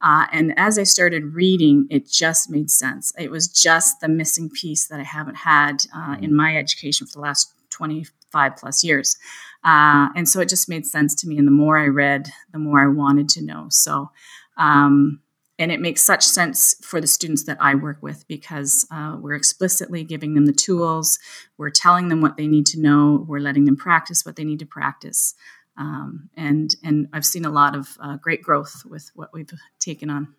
Uh, 0.00 0.26
and 0.32 0.54
as 0.56 0.78
I 0.78 0.84
started 0.84 1.34
reading, 1.34 1.86
it 1.90 2.08
just 2.08 2.50
made 2.50 2.70
sense. 2.70 3.12
It 3.18 3.30
was 3.30 3.48
just 3.48 4.00
the 4.00 4.08
missing 4.08 4.48
piece 4.48 4.86
that 4.88 5.00
I 5.00 5.04
haven't 5.04 5.36
had 5.36 5.84
uh, 5.94 6.16
in 6.20 6.34
my 6.34 6.56
education 6.56 7.06
for 7.06 7.14
the 7.14 7.20
last 7.20 7.52
25 7.70 8.56
plus 8.56 8.84
years. 8.84 9.16
Uh, 9.64 10.08
and 10.14 10.28
so 10.28 10.40
it 10.40 10.48
just 10.48 10.68
made 10.68 10.86
sense 10.86 11.14
to 11.16 11.28
me. 11.28 11.36
And 11.36 11.46
the 11.46 11.52
more 11.52 11.78
I 11.78 11.86
read, 11.86 12.28
the 12.52 12.58
more 12.58 12.80
I 12.80 12.86
wanted 12.86 13.28
to 13.30 13.44
know. 13.44 13.66
So, 13.70 14.10
um, 14.56 15.20
and 15.58 15.72
it 15.72 15.80
makes 15.80 16.02
such 16.02 16.24
sense 16.24 16.76
for 16.82 17.00
the 17.00 17.08
students 17.08 17.44
that 17.44 17.58
I 17.60 17.74
work 17.74 17.98
with 18.00 18.26
because 18.28 18.86
uh, 18.92 19.16
we're 19.20 19.34
explicitly 19.34 20.04
giving 20.04 20.34
them 20.34 20.46
the 20.46 20.52
tools, 20.52 21.18
we're 21.56 21.70
telling 21.70 22.08
them 22.08 22.20
what 22.20 22.36
they 22.36 22.46
need 22.46 22.66
to 22.66 22.80
know, 22.80 23.24
we're 23.26 23.40
letting 23.40 23.64
them 23.64 23.76
practice 23.76 24.24
what 24.24 24.36
they 24.36 24.44
need 24.44 24.60
to 24.60 24.66
practice. 24.66 25.34
Um, 25.78 26.28
and 26.36 26.74
and 26.82 27.08
I've 27.12 27.24
seen 27.24 27.44
a 27.44 27.50
lot 27.50 27.76
of 27.76 27.96
uh, 28.00 28.16
great 28.16 28.42
growth 28.42 28.82
with 28.84 29.10
what 29.14 29.32
we've 29.32 29.50
taken 29.78 30.10
on. 30.10 30.34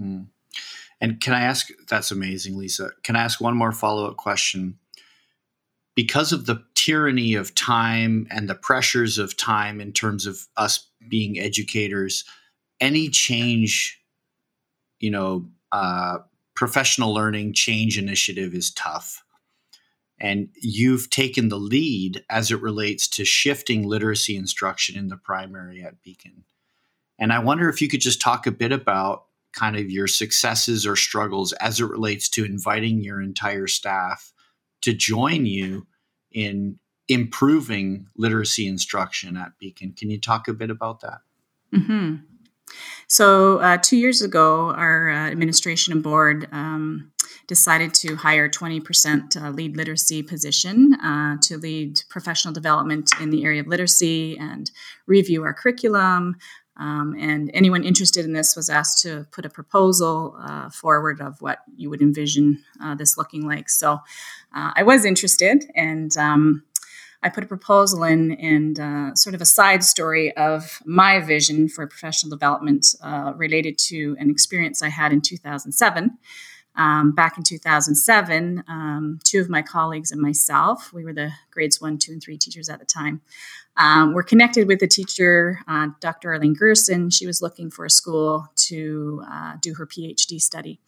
Mm. 0.00 0.26
And 1.00 1.20
can 1.20 1.34
I 1.34 1.42
ask? 1.42 1.68
That's 1.88 2.10
amazing, 2.10 2.56
Lisa. 2.56 2.90
Can 3.02 3.14
I 3.14 3.20
ask 3.20 3.40
one 3.40 3.56
more 3.56 3.72
follow 3.72 4.06
up 4.06 4.16
question? 4.16 4.78
Because 5.94 6.32
of 6.32 6.46
the 6.46 6.64
tyranny 6.74 7.34
of 7.34 7.54
time 7.54 8.26
and 8.30 8.48
the 8.48 8.54
pressures 8.54 9.18
of 9.18 9.36
time 9.36 9.80
in 9.80 9.92
terms 9.92 10.26
of 10.26 10.46
us 10.56 10.88
being 11.08 11.38
educators, 11.38 12.24
any 12.80 13.08
change, 13.08 14.00
you 15.00 15.10
know, 15.10 15.48
uh, 15.72 16.18
professional 16.54 17.12
learning 17.12 17.52
change 17.52 17.98
initiative 17.98 18.54
is 18.54 18.70
tough. 18.70 19.22
And 20.20 20.48
you've 20.60 21.10
taken 21.10 21.48
the 21.48 21.58
lead 21.58 22.24
as 22.28 22.50
it 22.50 22.60
relates 22.60 23.06
to 23.08 23.24
shifting 23.24 23.86
literacy 23.86 24.36
instruction 24.36 24.96
in 24.96 25.08
the 25.08 25.16
primary 25.16 25.82
at 25.82 26.02
Beacon. 26.02 26.44
And 27.18 27.32
I 27.32 27.38
wonder 27.38 27.68
if 27.68 27.80
you 27.80 27.88
could 27.88 28.00
just 28.00 28.20
talk 28.20 28.46
a 28.46 28.52
bit 28.52 28.72
about 28.72 29.24
kind 29.52 29.76
of 29.76 29.90
your 29.90 30.06
successes 30.06 30.86
or 30.86 30.96
struggles 30.96 31.52
as 31.54 31.80
it 31.80 31.86
relates 31.86 32.28
to 32.30 32.44
inviting 32.44 33.02
your 33.02 33.20
entire 33.20 33.66
staff 33.66 34.32
to 34.82 34.92
join 34.92 35.46
you 35.46 35.86
in 36.30 36.78
improving 37.08 38.06
literacy 38.16 38.66
instruction 38.66 39.36
at 39.36 39.58
Beacon. 39.58 39.94
Can 39.96 40.10
you 40.10 40.20
talk 40.20 40.46
a 40.46 40.52
bit 40.52 40.70
about 40.70 41.00
that? 41.00 41.20
Mm-hmm. 41.74 42.16
So, 43.06 43.58
uh, 43.58 43.78
two 43.78 43.96
years 43.96 44.20
ago, 44.22 44.70
our 44.70 45.10
uh, 45.10 45.30
administration 45.30 45.92
and 45.92 46.02
board 46.02 46.46
um, 46.52 47.10
decided 47.46 47.94
to 47.94 48.16
hire 48.16 48.48
20% 48.48 49.36
uh, 49.36 49.50
lead 49.50 49.76
literacy 49.76 50.22
position 50.22 50.94
uh, 51.02 51.38
to 51.42 51.56
lead 51.56 52.02
professional 52.10 52.52
development 52.52 53.10
in 53.20 53.30
the 53.30 53.44
area 53.44 53.60
of 53.60 53.66
literacy 53.66 54.36
and 54.38 54.70
review 55.06 55.42
our 55.42 55.54
curriculum. 55.54 56.36
Um, 56.76 57.16
and 57.18 57.50
anyone 57.54 57.82
interested 57.82 58.24
in 58.24 58.34
this 58.34 58.54
was 58.54 58.70
asked 58.70 59.02
to 59.02 59.26
put 59.32 59.46
a 59.46 59.50
proposal 59.50 60.36
uh, 60.38 60.70
forward 60.70 61.20
of 61.20 61.40
what 61.40 61.60
you 61.76 61.90
would 61.90 62.02
envision 62.02 62.62
uh, 62.80 62.94
this 62.94 63.16
looking 63.16 63.46
like. 63.46 63.68
So 63.68 63.98
I 64.52 64.82
was 64.82 65.04
interested, 65.04 65.70
and 65.76 66.16
um, 66.16 66.64
I 67.22 67.28
put 67.28 67.42
a 67.42 67.46
proposal 67.46 68.04
in 68.04 68.32
and 68.32 68.78
uh, 68.78 69.14
sort 69.14 69.34
of 69.34 69.40
a 69.40 69.44
side 69.46 69.82
story 69.82 70.36
of 70.36 70.80
my 70.84 71.20
vision 71.20 71.68
for 71.68 71.86
professional 71.86 72.30
development 72.30 72.94
uh, 73.02 73.32
related 73.36 73.76
to 73.78 74.16
an 74.20 74.30
experience 74.30 74.82
I 74.82 74.88
had 74.88 75.12
in 75.12 75.20
2007. 75.20 76.16
Um, 76.78 77.10
back 77.10 77.36
in 77.36 77.42
2007, 77.42 78.62
um, 78.68 79.18
two 79.24 79.40
of 79.40 79.50
my 79.50 79.62
colleagues 79.62 80.12
and 80.12 80.20
myself, 80.22 80.92
we 80.92 81.04
were 81.04 81.12
the 81.12 81.32
grades 81.50 81.80
one, 81.80 81.98
two, 81.98 82.12
and 82.12 82.22
three 82.22 82.38
teachers 82.38 82.68
at 82.68 82.78
the 82.78 82.86
time, 82.86 83.20
um, 83.76 84.14
were 84.14 84.22
connected 84.22 84.68
with 84.68 84.80
a 84.82 84.86
teacher, 84.86 85.58
uh, 85.66 85.88
Dr. 86.00 86.32
Arlene 86.32 86.54
Gerson. 86.54 87.10
She 87.10 87.26
was 87.26 87.42
looking 87.42 87.68
for 87.68 87.84
a 87.84 87.90
school 87.90 88.48
to 88.68 89.24
uh, 89.28 89.54
do 89.60 89.74
her 89.74 89.86
PhD 89.86 90.40
study. 90.40 90.78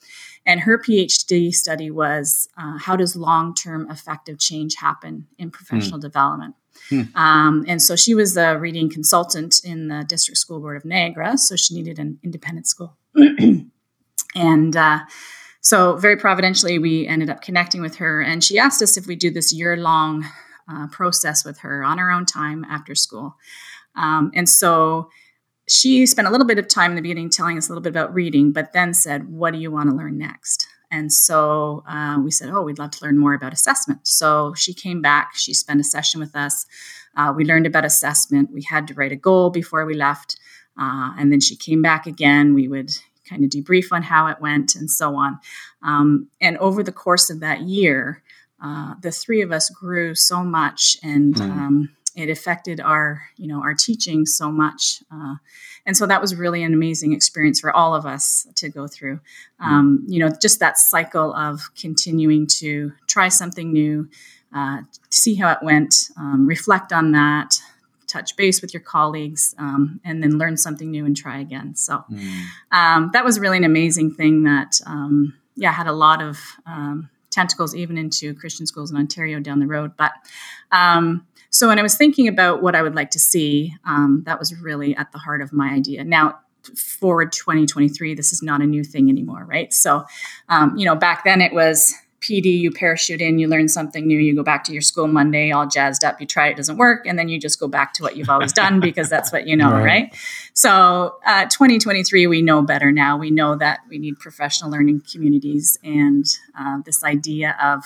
And 0.46 0.60
her 0.60 0.78
PhD 0.78 1.52
study 1.52 1.90
was 1.90 2.48
uh, 2.56 2.78
how 2.78 2.94
does 2.94 3.16
long 3.16 3.54
term 3.54 3.90
effective 3.90 4.38
change 4.38 4.76
happen 4.76 5.26
in 5.38 5.50
professional 5.50 5.98
mm. 5.98 6.02
development? 6.02 6.54
Hmm. 6.88 7.02
Um, 7.14 7.64
and 7.68 7.82
so 7.82 7.94
she 7.94 8.14
was 8.14 8.36
a 8.36 8.56
reading 8.56 8.90
consultant 8.90 9.60
in 9.64 9.88
the 9.88 10.04
District 10.06 10.38
School 10.38 10.60
Board 10.60 10.76
of 10.76 10.84
Niagara, 10.84 11.36
so 11.36 11.56
she 11.56 11.74
needed 11.74 11.98
an 11.98 12.18
independent 12.22 12.66
school. 12.66 12.96
and 14.34 14.76
uh, 14.76 15.00
so, 15.60 15.96
very 15.96 16.16
providentially, 16.16 16.78
we 16.78 17.06
ended 17.06 17.30
up 17.30 17.42
connecting 17.42 17.82
with 17.82 17.96
her, 17.96 18.20
and 18.20 18.42
she 18.42 18.58
asked 18.58 18.82
us 18.82 18.96
if 18.96 19.06
we 19.06 19.16
do 19.16 19.30
this 19.30 19.52
year 19.52 19.76
long 19.76 20.24
uh, 20.70 20.86
process 20.88 21.44
with 21.44 21.58
her 21.58 21.84
on 21.84 21.98
her 21.98 22.10
own 22.10 22.26
time 22.26 22.64
after 22.64 22.94
school. 22.94 23.36
Um, 23.94 24.30
and 24.34 24.48
so, 24.48 25.10
she 25.70 26.04
spent 26.04 26.26
a 26.26 26.30
little 26.32 26.46
bit 26.46 26.58
of 26.58 26.66
time 26.66 26.90
in 26.90 26.96
the 26.96 27.02
beginning 27.02 27.30
telling 27.30 27.56
us 27.56 27.68
a 27.68 27.72
little 27.72 27.82
bit 27.82 27.90
about 27.90 28.12
reading, 28.12 28.52
but 28.52 28.72
then 28.72 28.92
said, 28.92 29.28
What 29.28 29.52
do 29.52 29.58
you 29.60 29.70
want 29.70 29.88
to 29.88 29.94
learn 29.94 30.18
next? 30.18 30.66
And 30.90 31.12
so 31.12 31.84
uh, 31.88 32.18
we 32.20 32.32
said, 32.32 32.50
Oh, 32.50 32.62
we'd 32.62 32.78
love 32.78 32.90
to 32.92 33.04
learn 33.04 33.18
more 33.18 33.34
about 33.34 33.52
assessment. 33.52 34.06
So 34.06 34.52
she 34.54 34.74
came 34.74 35.00
back, 35.00 35.36
she 35.36 35.54
spent 35.54 35.80
a 35.80 35.84
session 35.84 36.18
with 36.18 36.34
us. 36.34 36.66
Uh, 37.16 37.32
we 37.36 37.44
learned 37.44 37.66
about 37.66 37.84
assessment. 37.84 38.50
We 38.52 38.62
had 38.62 38.88
to 38.88 38.94
write 38.94 39.12
a 39.12 39.16
goal 39.16 39.50
before 39.50 39.84
we 39.84 39.94
left. 39.94 40.38
Uh, 40.76 41.12
and 41.18 41.30
then 41.30 41.40
she 41.40 41.54
came 41.54 41.82
back 41.82 42.06
again. 42.06 42.54
We 42.54 42.66
would 42.66 42.90
kind 43.30 43.44
of 43.44 43.50
debrief 43.50 43.86
on 43.92 44.02
how 44.02 44.26
it 44.26 44.40
went 44.40 44.74
and 44.74 44.90
so 44.90 45.14
on. 45.14 45.38
Um, 45.82 46.28
and 46.40 46.58
over 46.58 46.82
the 46.82 46.92
course 46.92 47.30
of 47.30 47.40
that 47.40 47.62
year, 47.62 48.22
uh, 48.62 48.94
the 49.00 49.12
three 49.12 49.40
of 49.40 49.52
us 49.52 49.70
grew 49.70 50.14
so 50.14 50.42
much 50.42 50.98
and 51.02 51.34
mm. 51.34 51.42
um, 51.42 51.90
it 52.16 52.28
affected 52.28 52.80
our 52.80 53.22
you 53.36 53.46
know 53.46 53.62
our 53.62 53.74
teaching 53.74 54.26
so 54.26 54.50
much 54.50 55.02
uh, 55.12 55.36
and 55.86 55.96
so 55.96 56.06
that 56.06 56.20
was 56.20 56.34
really 56.34 56.62
an 56.62 56.74
amazing 56.74 57.12
experience 57.12 57.60
for 57.60 57.74
all 57.74 57.94
of 57.94 58.04
us 58.04 58.46
to 58.56 58.68
go 58.68 58.86
through 58.86 59.20
mm. 59.60 59.64
um, 59.64 60.04
you 60.08 60.18
know 60.18 60.30
just 60.42 60.60
that 60.60 60.76
cycle 60.76 61.34
of 61.34 61.60
continuing 61.78 62.46
to 62.46 62.92
try 63.06 63.28
something 63.28 63.72
new 63.72 64.08
uh, 64.54 64.78
see 65.08 65.36
how 65.36 65.50
it 65.50 65.58
went 65.62 66.10
um, 66.18 66.46
reflect 66.46 66.92
on 66.92 67.12
that 67.12 67.60
touch 68.10 68.36
base 68.36 68.60
with 68.60 68.74
your 68.74 68.82
colleagues 68.82 69.54
um, 69.58 70.00
and 70.04 70.22
then 70.22 70.38
learn 70.38 70.56
something 70.56 70.90
new 70.90 71.06
and 71.06 71.16
try 71.16 71.38
again. 71.38 71.74
So 71.76 72.04
mm. 72.10 72.44
um, 72.72 73.10
that 73.12 73.24
was 73.24 73.38
really 73.38 73.58
an 73.58 73.64
amazing 73.64 74.14
thing 74.14 74.42
that, 74.44 74.80
um, 74.86 75.34
yeah, 75.56 75.72
had 75.72 75.86
a 75.86 75.92
lot 75.92 76.22
of 76.22 76.38
um, 76.66 77.08
tentacles 77.30 77.74
even 77.74 77.96
into 77.96 78.34
Christian 78.34 78.66
schools 78.66 78.90
in 78.90 78.96
Ontario 78.96 79.40
down 79.40 79.60
the 79.60 79.66
road. 79.66 79.92
But 79.96 80.12
um, 80.72 81.26
so 81.50 81.68
when 81.68 81.78
I 81.78 81.82
was 81.82 81.96
thinking 81.96 82.28
about 82.28 82.62
what 82.62 82.74
I 82.74 82.82
would 82.82 82.94
like 82.94 83.10
to 83.10 83.18
see, 83.18 83.74
um, 83.84 84.22
that 84.26 84.38
was 84.38 84.54
really 84.54 84.96
at 84.96 85.12
the 85.12 85.18
heart 85.18 85.42
of 85.42 85.52
my 85.52 85.70
idea. 85.70 86.04
Now, 86.04 86.40
forward 86.76 87.32
2023, 87.32 88.14
this 88.14 88.32
is 88.32 88.42
not 88.42 88.60
a 88.60 88.66
new 88.66 88.84
thing 88.84 89.08
anymore, 89.08 89.44
right? 89.44 89.72
So, 89.72 90.04
you 90.76 90.84
know, 90.84 90.94
back 90.94 91.24
then 91.24 91.40
it 91.40 91.52
was 91.52 91.94
PD, 92.20 92.58
you 92.58 92.70
parachute 92.70 93.22
in, 93.22 93.38
you 93.38 93.48
learn 93.48 93.68
something 93.68 94.06
new, 94.06 94.18
you 94.18 94.34
go 94.34 94.42
back 94.42 94.62
to 94.64 94.72
your 94.72 94.82
school 94.82 95.06
Monday, 95.06 95.50
all 95.50 95.66
jazzed 95.66 96.04
up, 96.04 96.20
you 96.20 96.26
try 96.26 96.48
it, 96.48 96.56
doesn't 96.56 96.76
work, 96.76 97.06
and 97.06 97.18
then 97.18 97.28
you 97.28 97.40
just 97.40 97.58
go 97.58 97.66
back 97.66 97.94
to 97.94 98.02
what 98.02 98.16
you've 98.16 98.28
always 98.28 98.52
done 98.52 98.78
because 98.88 99.08
that's 99.08 99.32
what 99.32 99.46
you 99.46 99.56
know, 99.56 99.70
right? 99.70 99.84
right? 99.84 100.16
So, 100.52 101.16
uh, 101.26 101.44
2023, 101.44 102.26
we 102.26 102.42
know 102.42 102.60
better 102.60 102.92
now. 102.92 103.16
We 103.16 103.30
know 103.30 103.56
that 103.56 103.80
we 103.88 103.98
need 103.98 104.18
professional 104.18 104.70
learning 104.70 105.02
communities 105.10 105.78
and 105.82 106.26
uh, 106.58 106.78
this 106.84 107.02
idea 107.02 107.56
of 107.62 107.84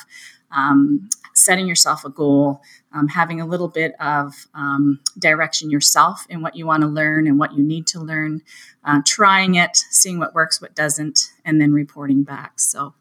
um, 0.51 1.09
setting 1.35 1.66
yourself 1.66 2.05
a 2.05 2.11
goal, 2.11 2.61
um, 2.93 3.09
having 3.09 3.41
a 3.41 3.47
little 3.47 3.68
bit 3.68 3.95
of 4.01 4.47
um, 4.55 5.01
direction 5.18 5.70
yourself 5.70 6.26
in 6.28 6.43
what 6.43 6.57
you 6.57 6.66
want 6.66 6.82
to 6.82 6.89
learn 6.89 7.26
and 7.26 7.39
what 7.39 7.53
you 7.53 7.62
need 7.62 7.87
to 7.89 8.01
learn, 8.01 8.43
uh, 8.85 9.01
trying 9.05 9.55
it, 9.57 9.76
seeing 9.91 10.18
what 10.18 10.35
works, 10.35 10.61
what 10.61 10.74
doesn't, 10.74 11.32
and 11.45 11.61
then 11.61 11.72
reporting 11.72 12.22
back. 12.22 12.59
So, 12.59 12.95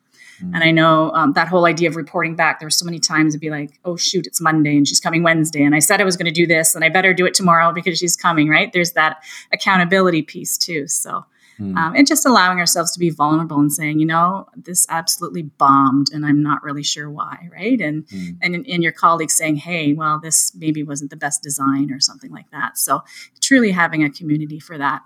mm-hmm. 0.44 0.56
and 0.56 0.64
I 0.64 0.72
know 0.72 1.12
um, 1.12 1.34
that 1.34 1.48
whole 1.48 1.66
idea 1.66 1.89
of 1.89 1.96
reporting 1.96 2.36
back, 2.36 2.60
there 2.60 2.68
were 2.68 2.72
so 2.72 2.86
many 2.86 3.00
times 3.00 3.34
it'd 3.34 3.41
be 3.41 3.50
like, 3.50 3.80
oh, 3.86 3.96
shoot, 3.96 4.28
it's 4.28 4.41
Monday 4.41 4.78
and 4.78 4.88
she's 4.88 5.00
coming 5.00 5.24
Wednesday. 5.24 5.64
And 5.64 5.76
I 5.76 5.80
said 5.80 6.02
I 6.02 6.04
was 6.04 6.18
going 6.18 6.26
to 6.26 6.32
do 6.32 6.48
this 6.48 6.76
and 6.76 6.84
I 6.84 6.89
better 6.89 7.14
do 7.14 7.26
it 7.26 7.34
tomorrow 7.34 7.72
because 7.72 7.98
she's 7.98 8.16
coming, 8.16 8.50
right? 8.50 8.72
There's 8.72 8.91
that 8.94 9.24
accountability 9.52 10.22
piece 10.22 10.58
too. 10.58 10.88
So, 10.88 11.26
Mm. 11.60 11.78
Um, 11.78 11.96
and 11.96 12.08
just 12.08 12.26
allowing 12.26 12.60
ourselves 12.60 12.91
to 12.94 13.00
be 13.00 13.10
vulnerable 13.10 13.60
and 13.60 13.72
saying, 13.72 14.00
you 14.00 14.06
know, 14.06 14.48
this 14.56 14.88
absolutely 14.89 15.44
bombed 15.44 16.08
and 16.12 16.26
I'm 16.26 16.41
not 16.41 16.64
really 16.64 16.84
sure 16.84 17.10
why, 17.10 17.48
right? 17.52 17.80
And 17.80 18.08
mm. 18.08 18.38
and 18.41 18.56
in, 18.56 18.66
in, 18.66 18.82
your 18.82 18.91
colleagues 18.91 19.36
saying, 19.36 19.58
hey, 19.58 19.94
well, 19.94 20.20
this 20.20 20.54
maybe 20.56 20.84
wasn't 20.84 21.12
the 21.12 21.16
best 21.16 21.44
design 21.44 21.91
or 21.91 22.00
something 22.00 22.32
like 22.32 22.50
that. 22.52 22.78
So 22.78 23.04
truly 23.39 23.72
having 23.72 24.04
a 24.04 24.10
community 24.10 24.60
for 24.60 24.78
that. 24.78 25.04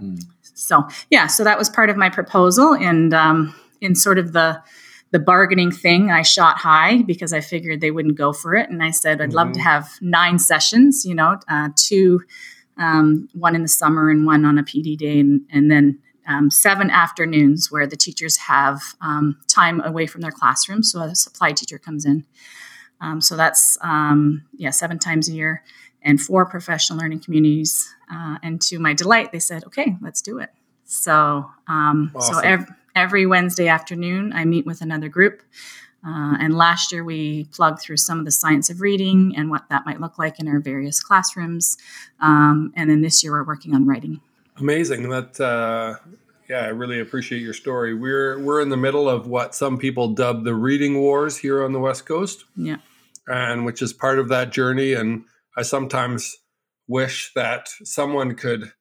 Mm. 0.00 0.24
So 0.54 0.88
yeah, 1.08 1.28
so 1.28 1.44
that 1.44 1.58
was 1.58 1.70
part 1.70 1.88
of 1.88 1.96
my 1.96 2.10
proposal, 2.10 2.74
and 2.74 3.14
um, 3.14 3.54
in 3.80 3.94
sort 3.94 4.18
of 4.18 4.32
the 4.32 4.62
the 5.12 5.18
bargaining 5.18 5.72
thing, 5.72 6.12
I 6.12 6.22
shot 6.22 6.58
high 6.58 7.02
because 7.02 7.32
I 7.32 7.40
figured 7.40 7.80
they 7.80 7.90
wouldn't 7.90 8.16
go 8.16 8.32
for 8.32 8.54
it, 8.54 8.70
and 8.70 8.82
I 8.82 8.90
said 8.90 9.20
I'd 9.20 9.30
mm-hmm. 9.30 9.36
love 9.36 9.48
to 9.48 9.58
mm-hmm. 9.58 9.68
have 9.68 9.90
nine 10.00 10.38
sessions, 10.38 11.04
you 11.04 11.14
know, 11.14 11.38
uh, 11.48 11.70
two 11.74 12.20
um, 12.78 13.28
one 13.34 13.54
in 13.54 13.62
the 13.62 13.68
summer 13.68 14.08
and 14.10 14.24
one 14.24 14.44
on 14.44 14.58
a 14.58 14.62
PD 14.62 14.96
day, 14.96 15.20
and, 15.20 15.42
and 15.50 15.70
then 15.70 15.98
um, 16.26 16.50
seven 16.50 16.90
afternoons 16.90 17.70
where 17.70 17.86
the 17.86 17.96
teachers 17.96 18.36
have 18.36 18.80
um, 19.00 19.36
time 19.48 19.80
away 19.82 20.06
from 20.06 20.20
their 20.20 20.30
classroom. 20.30 20.82
So 20.82 21.00
a 21.00 21.14
supply 21.14 21.52
teacher 21.52 21.78
comes 21.78 22.04
in. 22.06 22.24
Um, 23.00 23.20
so 23.20 23.36
that's 23.36 23.78
um, 23.82 24.44
yeah, 24.56 24.70
seven 24.70 24.98
times 24.98 25.28
a 25.28 25.32
year, 25.32 25.62
and 26.02 26.20
four 26.20 26.46
professional 26.46 26.98
learning 26.98 27.20
communities. 27.20 27.92
Uh, 28.12 28.38
and 28.42 28.60
to 28.62 28.78
my 28.78 28.94
delight, 28.94 29.32
they 29.32 29.38
said, 29.38 29.64
"Okay, 29.64 29.96
let's 30.00 30.22
do 30.22 30.38
it." 30.38 30.50
So 30.84 31.50
um, 31.68 32.12
awesome. 32.14 32.34
so 32.34 32.40
every, 32.40 32.66
every 32.94 33.26
Wednesday 33.26 33.68
afternoon, 33.68 34.32
I 34.32 34.44
meet 34.44 34.66
with 34.66 34.80
another 34.80 35.08
group. 35.08 35.42
Uh, 36.06 36.36
and 36.40 36.56
last 36.56 36.92
year, 36.92 37.04
we 37.04 37.44
plugged 37.52 37.80
through 37.80 37.98
some 37.98 38.18
of 38.18 38.24
the 38.24 38.30
science 38.30 38.70
of 38.70 38.80
reading 38.80 39.34
and 39.36 39.50
what 39.50 39.68
that 39.68 39.84
might 39.84 40.00
look 40.00 40.18
like 40.18 40.40
in 40.40 40.48
our 40.48 40.58
various 40.58 41.02
classrooms. 41.02 41.76
Um, 42.20 42.72
and 42.74 42.88
then 42.88 43.02
this 43.02 43.22
year, 43.22 43.32
we're 43.32 43.44
working 43.44 43.74
on 43.74 43.86
writing. 43.86 44.20
Amazing. 44.56 45.10
That 45.10 45.38
uh, 45.40 45.96
yeah, 46.48 46.60
I 46.60 46.68
really 46.68 47.00
appreciate 47.00 47.42
your 47.42 47.52
story. 47.52 47.94
We're 47.94 48.38
we're 48.42 48.60
in 48.60 48.70
the 48.70 48.76
middle 48.76 49.08
of 49.08 49.26
what 49.26 49.54
some 49.54 49.78
people 49.78 50.08
dub 50.08 50.44
the 50.44 50.54
reading 50.54 50.98
wars 50.98 51.36
here 51.36 51.62
on 51.62 51.72
the 51.72 51.78
West 51.78 52.06
Coast. 52.06 52.44
Yeah, 52.56 52.78
and 53.26 53.64
which 53.64 53.82
is 53.82 53.92
part 53.92 54.18
of 54.18 54.28
that 54.28 54.50
journey. 54.50 54.94
And 54.94 55.24
I 55.56 55.62
sometimes 55.62 56.36
wish 56.88 57.32
that 57.34 57.68
someone 57.84 58.34
could 58.34 58.72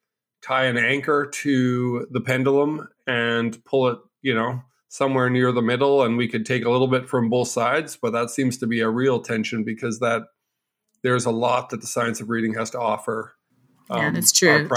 tie 0.42 0.66
an 0.66 0.78
anchor 0.78 1.26
to 1.26 2.08
the 2.12 2.22
pendulum 2.22 2.88
and 3.08 3.64
pull 3.66 3.88
it, 3.88 4.00
you 4.22 4.34
know, 4.34 4.62
somewhere 4.90 5.30
near 5.30 5.52
the 5.52 5.62
middle 5.62 6.04
and 6.04 6.18
we 6.18 6.28
could 6.28 6.46
take 6.46 6.66
a 6.66 6.70
little 6.70 6.88
bit 6.88 7.08
from 7.08 7.30
both 7.30 7.48
sides 7.48 7.96
but 7.96 8.12
that 8.12 8.32
seems 8.32 8.58
to 8.58 8.66
be 8.66 8.80
a 8.80 8.90
real 8.90 9.22
tension 9.22 9.64
because 9.64 10.00
that 10.00 10.24
there's 11.04 11.26
a 11.26 11.32
lot 11.32 11.70
that 11.70 11.80
the 11.80 11.88
science 11.88 12.20
of 12.20 12.30
reading 12.30 12.56
has 12.56 12.72
to 12.72 12.80
offer 12.80 13.36
um, 13.92 14.02
yeah 14.02 14.10
that's 14.10 14.32
true. 14.32 14.68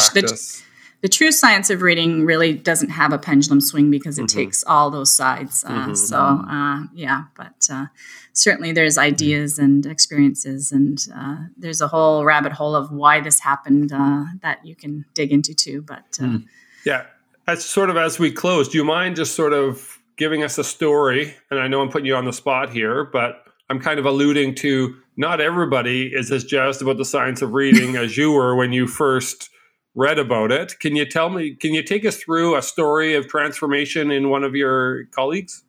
The, 0.63 0.72
the, 1.03 1.09
true 1.09 1.33
science 1.33 1.69
of 1.71 1.83
reading 1.83 2.25
really 2.25 2.55
doesn't 2.55 2.91
have 2.91 3.13
a 3.13 3.19
pendulum 3.19 3.61
swing 3.61 3.91
because 3.91 4.19
it 4.19 4.23
mm-hmm. 4.23 4.39
takes 4.39 4.65
all 4.65 4.91
those 4.91 5.11
sides 5.11 5.65
uh, 5.65 5.71
mm-hmm. 5.71 5.95
so 5.95 6.17
uh, 6.17 6.85
yeah 6.95 7.25
but 7.37 7.69
uh, 7.71 7.87
certainly 8.33 8.73
there's 8.73 8.97
ideas 8.97 9.59
and 9.59 9.85
experiences 9.85 10.73
and 10.73 11.07
uh, 11.15 11.37
there's 11.57 11.81
a 11.81 11.89
whole 11.89 12.25
rabbit 12.25 12.53
hole 12.53 12.75
of 12.75 12.91
why 12.91 13.21
this 13.21 13.41
happened 13.41 13.93
uh, 13.93 14.25
that 14.43 14.65
you 14.65 14.75
can 14.75 15.05
dig 15.15 15.33
into 15.33 15.55
too 15.55 15.83
but 15.83 16.13
mm. 16.13 16.45
yeah 16.87 17.05
as 17.47 17.65
sort 17.65 17.91
of 17.91 17.97
as 17.97 18.19
we 18.19 18.31
close 18.31 18.69
do 18.69 18.79
you 18.79 18.85
mind 18.85 19.17
just 19.17 19.35
sort 19.35 19.53
of 19.53 19.99
giving 20.17 20.43
us 20.43 20.59
a 20.59 20.65
story, 20.65 21.35
and 21.51 21.59
I 21.59 21.69
know 21.69 21.81
I'm 21.81 21.89
putting 21.89 22.07
you 22.07 22.15
on 22.15 22.25
the 22.25 22.33
spot 22.33 22.71
here, 22.71 23.05
but 23.05 23.45
I'm 23.69 23.81
kind 23.81 23.99
of 23.99 24.07
alluding 24.07 24.55
to 24.57 24.95
not 25.17 25.41
everybody 25.41 26.13
is 26.15 26.31
as 26.31 26.45
jazzed 26.45 26.83
about 26.83 26.97
the 26.97 27.05
science 27.05 27.43
of 27.43 27.55
reading 27.55 27.97
as 28.05 28.17
you 28.17 28.33
were 28.33 28.55
when 28.55 28.73
you 28.73 28.87
first 28.87 29.51
read 29.95 30.19
about 30.19 30.53
it. 30.53 30.79
Can 30.79 30.97
you 30.97 31.05
tell 31.05 31.29
me, 31.29 31.55
can 31.55 31.75
you 31.75 31.83
take 31.83 32.05
us 32.05 32.17
through 32.17 32.57
a 32.57 32.63
story 32.63 33.15
of 33.15 33.29
transformation 33.29 34.11
in 34.11 34.31
one 34.31 34.45
of 34.45 34.55
your 34.55 35.05
colleagues? 35.07 35.65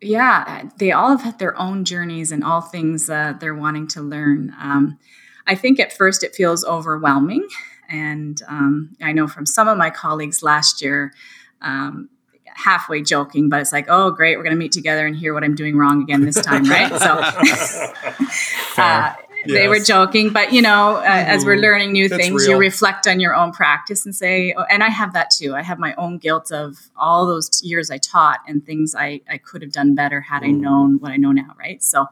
Yeah, 0.00 0.68
they 0.78 0.92
all 0.92 1.10
have 1.10 1.22
had 1.22 1.38
their 1.38 1.58
own 1.58 1.84
journeys 1.84 2.30
and 2.30 2.44
all 2.44 2.60
things 2.60 3.08
uh, 3.08 3.34
they're 3.40 3.54
wanting 3.54 3.88
to 3.88 4.02
learn. 4.02 4.54
Um, 4.60 4.98
I 5.46 5.54
think 5.54 5.80
at 5.80 5.92
first 5.92 6.22
it 6.22 6.34
feels 6.34 6.64
overwhelming. 6.64 7.46
And 7.88 8.40
um, 8.48 8.96
I 9.02 9.12
know 9.12 9.26
from 9.26 9.46
some 9.46 9.68
of 9.68 9.78
my 9.78 9.90
colleagues 9.90 10.42
last 10.42 10.82
year, 10.82 11.12
um, 11.60 12.08
halfway 12.54 13.02
joking, 13.02 13.48
but 13.48 13.60
it's 13.60 13.72
like, 13.72 13.86
oh, 13.88 14.10
great, 14.10 14.36
we're 14.36 14.44
going 14.44 14.54
to 14.54 14.58
meet 14.58 14.72
together 14.72 15.06
and 15.06 15.16
hear 15.16 15.34
what 15.34 15.42
I'm 15.42 15.54
doing 15.54 15.76
wrong 15.76 16.02
again 16.02 16.24
this 16.24 16.40
time, 16.40 16.64
right? 16.64 16.88
So 17.00 17.20
uh, 18.82 19.14
they 19.46 19.68
were 19.68 19.80
joking, 19.80 20.32
but 20.32 20.52
you 20.52 20.62
know, 20.62 20.96
uh, 20.96 21.02
as 21.02 21.44
we're 21.44 21.54
mm-hmm. 21.54 21.62
learning 21.62 21.92
new 21.92 22.08
That's 22.08 22.22
things, 22.22 22.42
real. 22.42 22.52
you 22.52 22.58
reflect 22.58 23.06
on 23.06 23.20
your 23.20 23.34
own 23.34 23.52
practice 23.52 24.04
and 24.04 24.14
say, 24.14 24.54
oh, 24.56 24.64
and 24.70 24.82
I 24.82 24.88
have 24.88 25.12
that 25.14 25.30
too. 25.30 25.54
I 25.54 25.62
have 25.62 25.78
my 25.78 25.94
own 25.94 26.18
guilt 26.18 26.52
of 26.52 26.90
all 26.96 27.26
those 27.26 27.62
years 27.62 27.90
I 27.90 27.98
taught 27.98 28.40
and 28.46 28.64
things 28.64 28.94
I, 28.94 29.20
I 29.30 29.38
could 29.38 29.62
have 29.62 29.72
done 29.72 29.94
better 29.94 30.20
had 30.20 30.42
mm. 30.42 30.48
I 30.48 30.50
known 30.50 30.98
what 30.98 31.12
I 31.12 31.16
know 31.16 31.32
now, 31.32 31.54
right? 31.58 31.82
So, 31.82 32.06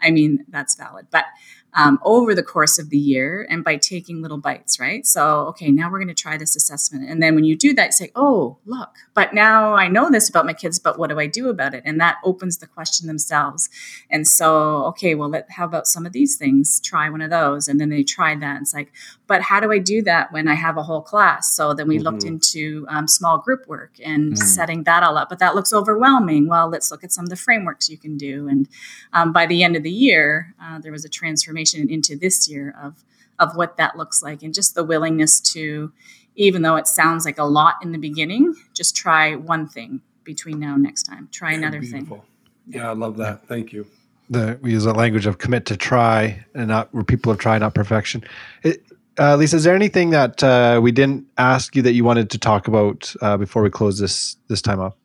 I 0.00 0.10
mean, 0.10 0.44
that's 0.48 0.74
valid. 0.74 1.06
But 1.10 1.26
um, 1.74 1.98
over 2.02 2.34
the 2.34 2.42
course 2.42 2.78
of 2.78 2.90
the 2.90 2.98
year 2.98 3.46
and 3.48 3.62
by 3.62 3.76
taking 3.76 4.22
little 4.22 4.38
bites, 4.38 4.80
right? 4.80 5.06
So, 5.06 5.46
okay, 5.48 5.70
now 5.70 5.90
we're 5.90 5.98
going 5.98 6.08
to 6.08 6.14
try 6.14 6.36
this 6.36 6.56
assessment. 6.56 7.08
And 7.08 7.22
then 7.22 7.34
when 7.34 7.44
you 7.44 7.56
do 7.56 7.72
that, 7.74 7.86
you 7.86 7.92
say, 7.92 8.12
oh, 8.16 8.58
look, 8.66 8.90
but 9.14 9.32
now 9.34 9.74
I 9.74 9.88
know 9.88 10.10
this 10.10 10.28
about 10.28 10.46
my 10.46 10.52
kids, 10.52 10.78
but 10.78 10.98
what 10.98 11.10
do 11.10 11.18
I 11.20 11.26
do 11.26 11.48
about 11.48 11.74
it? 11.74 11.82
And 11.86 12.00
that 12.00 12.16
opens 12.24 12.58
the 12.58 12.66
question 12.66 13.06
themselves. 13.06 13.68
And 14.10 14.26
so, 14.26 14.84
okay, 14.86 15.14
well, 15.14 15.28
let, 15.28 15.50
how 15.50 15.64
about 15.64 15.86
some 15.86 16.06
of 16.06 16.12
these 16.12 16.36
things? 16.36 16.80
Try 16.80 17.08
one 17.08 17.20
of 17.20 17.30
those. 17.30 17.68
And 17.68 17.80
then 17.80 17.88
they 17.88 18.02
tried 18.02 18.40
that. 18.40 18.56
And 18.56 18.62
it's 18.62 18.74
like, 18.74 18.92
but 19.26 19.42
how 19.42 19.60
do 19.60 19.70
I 19.70 19.78
do 19.78 20.02
that 20.02 20.32
when 20.32 20.48
I 20.48 20.54
have 20.54 20.76
a 20.76 20.82
whole 20.82 21.02
class? 21.02 21.54
So 21.54 21.72
then 21.72 21.86
we 21.86 21.96
mm-hmm. 21.96 22.04
looked 22.04 22.24
into 22.24 22.84
um, 22.88 23.06
small 23.06 23.38
group 23.38 23.68
work 23.68 23.92
and 24.04 24.32
mm-hmm. 24.32 24.44
setting 24.44 24.84
that 24.84 25.04
all 25.04 25.16
up, 25.16 25.28
but 25.28 25.38
that 25.38 25.54
looks 25.54 25.72
overwhelming. 25.72 26.48
Well, 26.48 26.68
let's 26.68 26.90
look 26.90 27.04
at 27.04 27.12
some 27.12 27.26
of 27.26 27.30
the 27.30 27.36
frameworks 27.36 27.88
you 27.88 27.96
can 27.96 28.16
do. 28.16 28.48
And 28.48 28.68
um, 29.12 29.32
by 29.32 29.46
the 29.46 29.62
end 29.62 29.76
of 29.76 29.84
the 29.84 29.90
year, 29.90 30.54
uh, 30.60 30.80
there 30.80 30.90
was 30.90 31.04
a 31.04 31.08
transformation 31.08 31.59
transformation 31.60 31.90
into 31.90 32.16
this 32.16 32.48
year 32.48 32.74
of 32.80 33.04
of 33.38 33.56
what 33.56 33.76
that 33.78 33.96
looks 33.96 34.22
like 34.22 34.42
and 34.42 34.52
just 34.52 34.74
the 34.74 34.84
willingness 34.84 35.40
to 35.40 35.92
even 36.36 36.62
though 36.62 36.76
it 36.76 36.86
sounds 36.86 37.24
like 37.24 37.38
a 37.38 37.44
lot 37.44 37.74
in 37.82 37.92
the 37.92 37.98
beginning 37.98 38.54
just 38.74 38.96
try 38.96 39.34
one 39.34 39.66
thing 39.66 40.00
between 40.24 40.58
now 40.58 40.74
and 40.74 40.82
next 40.82 41.04
time 41.04 41.28
try 41.32 41.52
another 41.52 41.80
beautiful. 41.80 42.18
thing 42.18 42.26
yeah. 42.66 42.82
yeah 42.82 42.90
i 42.90 42.92
love 42.92 43.16
that 43.16 43.46
thank 43.46 43.72
you 43.72 43.86
the, 44.28 44.56
we 44.62 44.70
use 44.70 44.86
a 44.86 44.92
language 44.92 45.26
of 45.26 45.38
commit 45.38 45.66
to 45.66 45.76
try 45.76 46.44
and 46.54 46.68
not 46.68 46.92
where 46.94 47.02
people 47.02 47.32
have 47.32 47.40
tried 47.40 47.60
not 47.60 47.74
perfection 47.74 48.22
it, 48.62 48.82
uh, 49.18 49.36
lisa 49.36 49.56
is 49.56 49.64
there 49.64 49.74
anything 49.74 50.10
that 50.10 50.42
uh, 50.42 50.78
we 50.82 50.92
didn't 50.92 51.24
ask 51.38 51.74
you 51.74 51.82
that 51.82 51.92
you 51.92 52.04
wanted 52.04 52.30
to 52.30 52.38
talk 52.38 52.68
about 52.68 53.14
uh, 53.22 53.36
before 53.36 53.62
we 53.62 53.70
close 53.70 53.98
this 53.98 54.36
this 54.48 54.62
time 54.62 54.80
up 54.80 54.96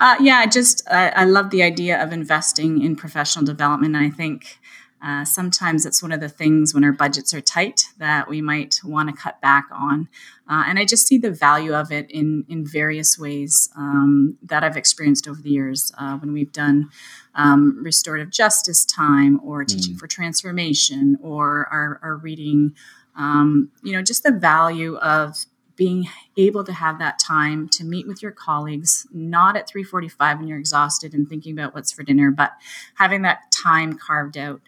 uh, 0.00 0.16
yeah, 0.20 0.38
I 0.38 0.46
just 0.46 0.82
I 0.90 1.24
love 1.24 1.50
the 1.50 1.62
idea 1.62 2.02
of 2.02 2.12
investing 2.12 2.82
in 2.82 2.96
professional 2.96 3.44
development. 3.44 3.94
I 3.94 4.10
think 4.10 4.58
uh, 5.04 5.24
sometimes 5.24 5.84
it's 5.84 6.02
one 6.02 6.12
of 6.12 6.20
the 6.20 6.28
things 6.30 6.72
when 6.72 6.82
our 6.82 6.92
budgets 6.92 7.34
are 7.34 7.40
tight 7.42 7.88
that 7.98 8.26
we 8.26 8.40
might 8.40 8.80
want 8.82 9.10
to 9.10 9.14
cut 9.14 9.38
back 9.42 9.66
on. 9.70 10.08
Uh, 10.48 10.64
and 10.66 10.78
I 10.78 10.86
just 10.86 11.06
see 11.06 11.18
the 11.18 11.30
value 11.30 11.74
of 11.74 11.92
it 11.92 12.10
in, 12.10 12.46
in 12.48 12.66
various 12.66 13.18
ways 13.18 13.68
um, 13.76 14.38
that 14.42 14.64
I've 14.64 14.78
experienced 14.78 15.28
over 15.28 15.42
the 15.42 15.50
years 15.50 15.92
uh, 15.98 16.16
when 16.16 16.32
we've 16.32 16.52
done 16.52 16.88
um, 17.34 17.78
restorative 17.82 18.30
justice 18.30 18.86
time 18.86 19.40
or 19.44 19.62
teaching 19.64 19.94
mm. 19.94 19.98
for 19.98 20.06
transformation 20.06 21.18
or 21.20 21.68
our, 21.70 22.00
our 22.02 22.16
reading. 22.16 22.74
Um, 23.14 23.70
you 23.82 23.92
know, 23.92 24.00
just 24.00 24.22
the 24.22 24.32
value 24.32 24.96
of 24.96 25.44
being 25.76 26.08
able 26.36 26.64
to 26.64 26.72
have 26.72 26.98
that 26.98 27.18
time 27.18 27.68
to 27.68 27.84
meet 27.84 28.06
with 28.06 28.22
your 28.22 28.30
colleagues 28.30 29.06
not 29.12 29.56
at 29.56 29.68
3.45 29.68 30.38
when 30.38 30.48
you're 30.48 30.58
exhausted 30.58 31.14
and 31.14 31.28
thinking 31.28 31.52
about 31.52 31.74
what's 31.74 31.92
for 31.92 32.02
dinner 32.02 32.30
but 32.30 32.52
having 32.94 33.22
that 33.22 33.50
time 33.50 33.98
carved 33.98 34.36
out 34.36 34.60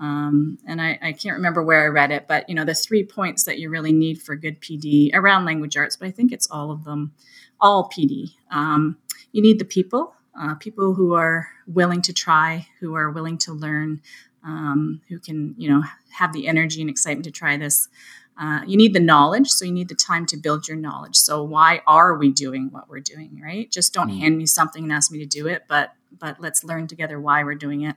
um, 0.00 0.58
and 0.66 0.80
I, 0.80 0.98
I, 1.02 1.12
can't 1.12 1.36
remember 1.36 1.62
where 1.62 1.84
I 1.84 1.88
read 1.88 2.10
it, 2.10 2.26
but 2.26 2.48
you 2.48 2.54
know 2.54 2.64
the 2.64 2.74
three 2.74 3.04
points 3.04 3.44
that 3.44 3.58
you 3.58 3.68
really 3.68 3.92
need 3.92 4.20
for 4.20 4.34
good 4.34 4.60
PD 4.60 5.10
around 5.14 5.44
language 5.44 5.76
arts, 5.76 5.96
but 5.96 6.08
I 6.08 6.10
think 6.10 6.32
it's 6.32 6.50
all 6.50 6.70
of 6.70 6.84
them, 6.84 7.12
all 7.60 7.90
PD. 7.90 8.30
Um, 8.50 8.96
you 9.32 9.42
need 9.42 9.58
the 9.58 9.64
people 9.64 10.14
uh, 10.38 10.54
people 10.54 10.94
who 10.94 11.14
are 11.14 11.48
willing 11.66 12.02
to 12.02 12.12
try, 12.12 12.66
who 12.80 12.94
are 12.94 13.10
willing 13.10 13.38
to 13.38 13.52
learn, 13.52 14.00
um, 14.44 15.00
who 15.08 15.18
can, 15.18 15.54
you 15.58 15.68
know, 15.68 15.82
have 16.12 16.32
the 16.32 16.46
energy 16.46 16.80
and 16.80 16.90
excitement 16.90 17.24
to 17.24 17.30
try 17.30 17.56
this. 17.56 17.88
Uh, 18.40 18.60
you 18.66 18.76
need 18.76 18.94
the 18.94 19.00
knowledge, 19.00 19.48
so 19.48 19.64
you 19.64 19.72
need 19.72 19.88
the 19.88 19.94
time 19.94 20.24
to 20.24 20.36
build 20.36 20.66
your 20.66 20.76
knowledge. 20.76 21.16
So 21.16 21.42
why 21.42 21.82
are 21.86 22.16
we 22.16 22.30
doing 22.30 22.68
what 22.70 22.88
we're 22.88 23.00
doing, 23.00 23.38
right? 23.42 23.70
Just 23.70 23.92
don't 23.92 24.10
mm. 24.10 24.18
hand 24.18 24.38
me 24.38 24.46
something 24.46 24.84
and 24.84 24.92
ask 24.92 25.12
me 25.12 25.18
to 25.18 25.26
do 25.26 25.46
it, 25.46 25.64
but 25.68 25.92
but 26.18 26.40
let's 26.40 26.64
learn 26.64 26.86
together 26.86 27.20
why 27.20 27.44
we're 27.44 27.54
doing 27.54 27.82
it. 27.82 27.96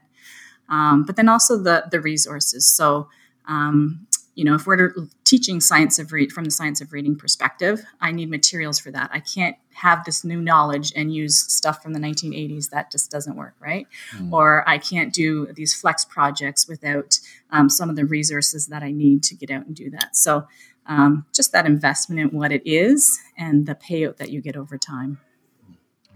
Um, 0.68 1.04
but 1.04 1.16
then 1.16 1.28
also 1.28 1.58
the 1.58 1.86
the 1.90 2.00
resources. 2.00 2.66
So 2.66 3.08
um, 3.46 4.06
you 4.34 4.44
know, 4.44 4.54
if 4.54 4.66
we're 4.66 4.94
teaching 5.22 5.60
science 5.60 5.98
of 5.98 6.12
read 6.12 6.32
from 6.32 6.44
the 6.44 6.50
science 6.50 6.80
of 6.80 6.92
reading 6.92 7.16
perspective, 7.16 7.84
I 8.00 8.10
need 8.10 8.30
materials 8.30 8.80
for 8.80 8.90
that. 8.90 9.10
I 9.12 9.20
can't 9.20 9.56
have 9.74 10.04
this 10.04 10.24
new 10.24 10.40
knowledge 10.40 10.92
and 10.96 11.14
use 11.14 11.36
stuff 11.52 11.82
from 11.82 11.92
the 11.92 12.00
1980s. 12.00 12.70
That 12.70 12.90
just 12.90 13.10
doesn't 13.10 13.36
work, 13.36 13.54
right? 13.60 13.86
Mm. 14.16 14.32
Or 14.32 14.68
I 14.68 14.78
can't 14.78 15.12
do 15.12 15.46
these 15.54 15.72
flex 15.72 16.04
projects 16.04 16.66
without 16.66 17.20
um, 17.50 17.68
some 17.68 17.88
of 17.88 17.96
the 17.96 18.04
resources 18.04 18.66
that 18.68 18.82
I 18.82 18.90
need 18.90 19.22
to 19.24 19.36
get 19.36 19.50
out 19.50 19.66
and 19.66 19.74
do 19.74 19.90
that. 19.90 20.16
So, 20.16 20.46
um, 20.86 21.24
just 21.32 21.52
that 21.52 21.64
investment 21.64 22.32
in 22.32 22.38
what 22.38 22.52
it 22.52 22.62
is 22.66 23.18
and 23.38 23.66
the 23.66 23.74
payout 23.74 24.16
that 24.18 24.30
you 24.30 24.42
get 24.42 24.56
over 24.56 24.76
time. 24.76 25.18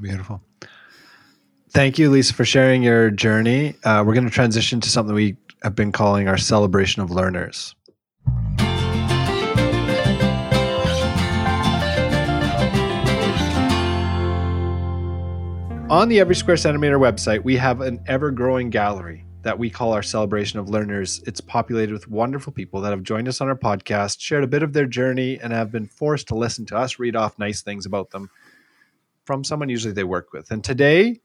Beautiful. 0.01 0.43
Thank 1.71 1.99
you, 1.99 2.09
Lisa, 2.11 2.33
for 2.33 2.47
sharing 2.47 2.83
your 2.83 3.11
journey. 3.11 3.75
Uh, 3.85 4.03
we're 4.07 4.15
going 4.15 4.25
to 4.25 4.31
transition 4.31 4.81
to 4.81 4.89
something 4.89 5.15
we 5.15 5.37
have 5.63 5.75
been 5.75 5.93
calling 5.93 6.27
our 6.27 6.39
celebration 6.39 7.03
of 7.03 7.11
learners. 7.11 7.75
On 15.91 16.09
the 16.09 16.21
Every 16.21 16.35
Square 16.35 16.59
Centimeter 16.59 16.99
website, 16.99 17.45
we 17.45 17.57
have 17.57 17.81
an 17.81 18.01
ever 18.07 18.31
growing 18.31 18.71
gallery 18.71 19.25
that 19.43 19.59
we 19.59 19.69
call 19.69 19.93
our 19.93 20.03
celebration 20.03 20.59
of 20.59 20.69
learners. 20.69 21.23
It's 21.27 21.41
populated 21.41 21.93
with 21.93 22.09
wonderful 22.09 22.53
people 22.53 22.81
that 22.81 22.91
have 22.91 23.03
joined 23.03 23.29
us 23.29 23.41
on 23.41 23.49
our 23.49 23.57
podcast, 23.57 24.21
shared 24.21 24.45
a 24.45 24.49
bit 24.49 24.63
of 24.63 24.73
their 24.73 24.87
journey, 24.87 25.39
and 25.43 25.53
have 25.53 25.71
been 25.71 25.87
forced 25.87 26.29
to 26.29 26.35
listen 26.35 26.65
to 26.67 26.77
us 26.77 26.99
read 26.99 27.17
off 27.17 27.39
nice 27.39 27.63
things 27.63 27.85
about 27.85 28.11
them 28.11 28.31
from 29.25 29.45
someone 29.45 29.69
usually 29.69 29.93
they 29.93 30.05
work 30.05 30.33
with. 30.33 30.51
And 30.51 30.65
today 30.65 31.21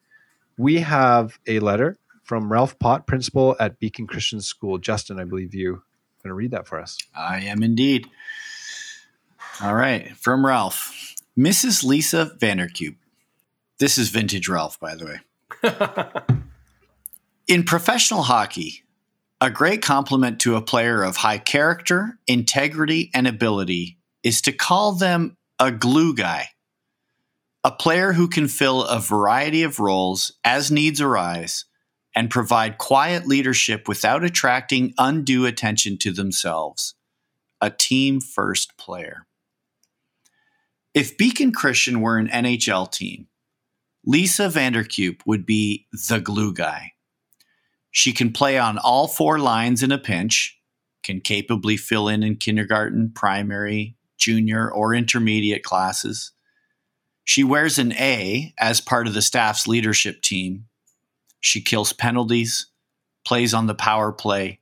we 0.58 0.80
have 0.82 1.39
a 1.47 1.60
letter 1.60 1.97
from 2.24 2.51
Ralph 2.51 2.80
Pott, 2.80 3.06
principal 3.06 3.56
at 3.60 3.80
Beacon 3.80 4.08
Christian 4.08 4.41
School. 4.41 4.78
Justin, 4.78 5.20
I 5.20 5.26
believe 5.26 5.54
you 5.54 5.76
are 5.76 5.84
going 6.24 6.30
to 6.30 6.34
read 6.34 6.51
that 6.51 6.68
for 6.68 6.80
us. 6.80 6.97
I 7.16 7.41
am 7.41 7.64
indeed. 7.64 8.08
All 9.62 9.76
right, 9.76 10.16
from 10.18 10.45
Ralph. 10.45 11.16
Mrs. 11.38 11.84
Lisa 11.84 12.32
Vanderkuip. 12.39 12.95
This 13.80 13.97
is 13.97 14.10
vintage 14.10 14.47
Ralph, 14.47 14.80
by 14.80 14.95
the 14.95 15.06
way. 15.06 16.39
In 17.47 17.64
professional 17.64 18.22
hockey, 18.22 18.84
a 19.41 19.49
great 19.49 19.82
compliment 19.82 20.39
to 20.41 20.56
a 20.56 20.62
player 20.62 21.04
of 21.04 21.18
high 21.18 21.38
character, 21.38 22.18
integrity, 22.28 23.12
and 23.14 23.28
ability 23.28 23.97
is 24.24 24.41
to 24.43 24.54
call 24.54 24.93
them 24.93 25.36
a 25.60 25.72
glue 25.72 26.16
guy. 26.16 26.47
A 27.66 27.72
player 27.72 28.14
who 28.14 28.28
can 28.28 28.49
fill 28.49 28.84
a 28.84 28.99
variety 28.99 29.64
of 29.64 29.80
roles 29.80 30.34
as 30.43 30.70
needs 30.70 30.99
arise 30.99 31.64
and 32.14 32.30
provide 32.30 32.78
quiet 32.78 33.26
leadership 33.26 33.88
without 33.88 34.24
attracting 34.24 34.93
undue 34.97 35.45
attention 35.45 35.97
to 35.99 36.11
themselves. 36.11 36.95
A 37.61 37.70
team 37.70 38.20
first 38.20 38.78
player. 38.78 39.28
If 40.93 41.18
Beacon 41.18 41.53
Christian 41.53 42.01
were 42.01 42.18
an 42.18 42.28
NHL 42.28 42.91
team, 42.91 43.28
Lisa 44.05 44.49
Vanderkuip 44.49 45.22
would 45.26 45.45
be 45.45 45.88
the 46.09 46.20
glue 46.20 46.53
guy. 46.53 46.91
She 47.89 48.11
can 48.11 48.34
play 48.34 48.59
on 48.59 48.78
all 48.78 49.07
four 49.07 49.39
lines 49.39 49.82
in 49.82 49.91
a 49.91 49.97
pinch, 49.97 50.59
can 51.01 51.22
capably 51.22 51.78
fill 51.78 52.09
in 52.09 52.24
in 52.24 52.36
kindergarten, 52.36 53.11
primary, 53.16 53.95
junior, 54.18 54.70
or 54.70 54.93
intermediate 54.93 55.64
classes. 55.64 56.34
She 57.24 57.44
wears 57.44 57.78
an 57.78 57.94
A 57.94 58.54
as 58.58 58.82
part 58.82 59.08
of 59.08 59.14
the 59.14 59.22
staff's 59.22 59.68
leadership 59.68 60.22
team. 60.22 60.66
She 61.40 61.62
kills 61.62 61.94
penalties, 61.94 62.68
plays 63.26 63.54
on 63.54 63.68
the 63.68 63.76
power 63.76 64.12
play, 64.12 64.60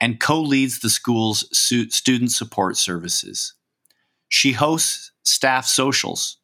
and 0.00 0.20
co 0.20 0.40
leads 0.40 0.80
the 0.80 0.90
school's 0.90 1.48
student 1.52 2.32
support 2.32 2.76
services. 2.76 3.54
She 4.28 4.52
hosts 4.52 5.12
staff 5.24 5.66
socials 5.66 6.38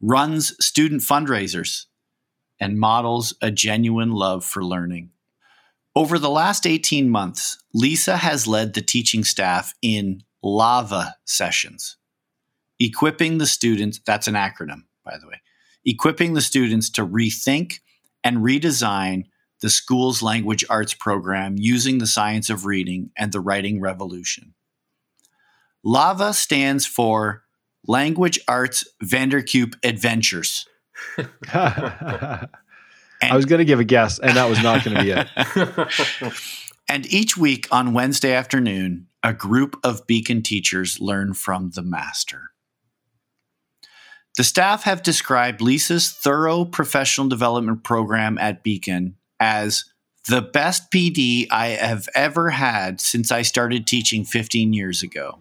runs 0.00 0.54
student 0.64 1.02
fundraisers, 1.02 1.86
and 2.60 2.78
models 2.78 3.34
a 3.40 3.50
genuine 3.50 4.12
love 4.12 4.44
for 4.44 4.64
learning. 4.64 5.10
Over 5.94 6.18
the 6.18 6.30
last 6.30 6.66
18 6.66 7.08
months, 7.08 7.58
Lisa 7.74 8.16
has 8.16 8.46
led 8.46 8.74
the 8.74 8.82
teaching 8.82 9.24
staff 9.24 9.74
in 9.82 10.22
LAVA 10.42 11.14
sessions, 11.24 11.96
equipping 12.80 13.38
the 13.38 13.46
students, 13.46 14.00
that's 14.06 14.26
an 14.26 14.34
acronym, 14.34 14.84
by 15.04 15.16
the 15.18 15.26
way, 15.26 15.40
equipping 15.84 16.34
the 16.34 16.40
students 16.40 16.90
to 16.90 17.06
rethink 17.06 17.80
and 18.24 18.38
redesign 18.38 19.24
the 19.60 19.70
school's 19.70 20.22
language 20.22 20.64
arts 20.70 20.94
program 20.94 21.56
using 21.58 21.98
the 21.98 22.06
science 22.06 22.48
of 22.50 22.64
reading 22.64 23.10
and 23.16 23.32
the 23.32 23.40
writing 23.40 23.80
revolution. 23.80 24.54
LAVA 25.84 26.32
stands 26.34 26.86
for 26.86 27.44
Language 27.86 28.40
Arts 28.46 28.84
Vanderkuip 29.02 29.74
Adventures. 29.84 30.66
I 31.52 32.46
was 33.32 33.46
going 33.46 33.58
to 33.58 33.64
give 33.64 33.80
a 33.80 33.84
guess, 33.84 34.18
and 34.18 34.36
that 34.36 34.48
was 34.48 34.62
not 34.62 34.84
going 34.84 34.96
to 34.96 35.02
be 35.02 35.10
it. 35.10 36.42
and 36.88 37.06
each 37.12 37.36
week 37.36 37.66
on 37.72 37.92
Wednesday 37.92 38.32
afternoon, 38.32 39.06
a 39.22 39.32
group 39.32 39.78
of 39.82 40.06
Beacon 40.06 40.42
teachers 40.42 41.00
learn 41.00 41.34
from 41.34 41.70
the 41.70 41.82
master. 41.82 42.50
The 44.36 44.44
staff 44.44 44.84
have 44.84 45.02
described 45.02 45.60
Lisa's 45.60 46.10
thorough 46.10 46.64
professional 46.64 47.28
development 47.28 47.82
program 47.82 48.38
at 48.38 48.62
Beacon 48.62 49.16
as 49.40 49.84
the 50.28 50.42
best 50.42 50.90
PD 50.92 51.46
I 51.50 51.68
have 51.68 52.08
ever 52.14 52.50
had 52.50 53.00
since 53.00 53.32
I 53.32 53.42
started 53.42 53.86
teaching 53.86 54.24
15 54.24 54.72
years 54.72 55.02
ago, 55.02 55.38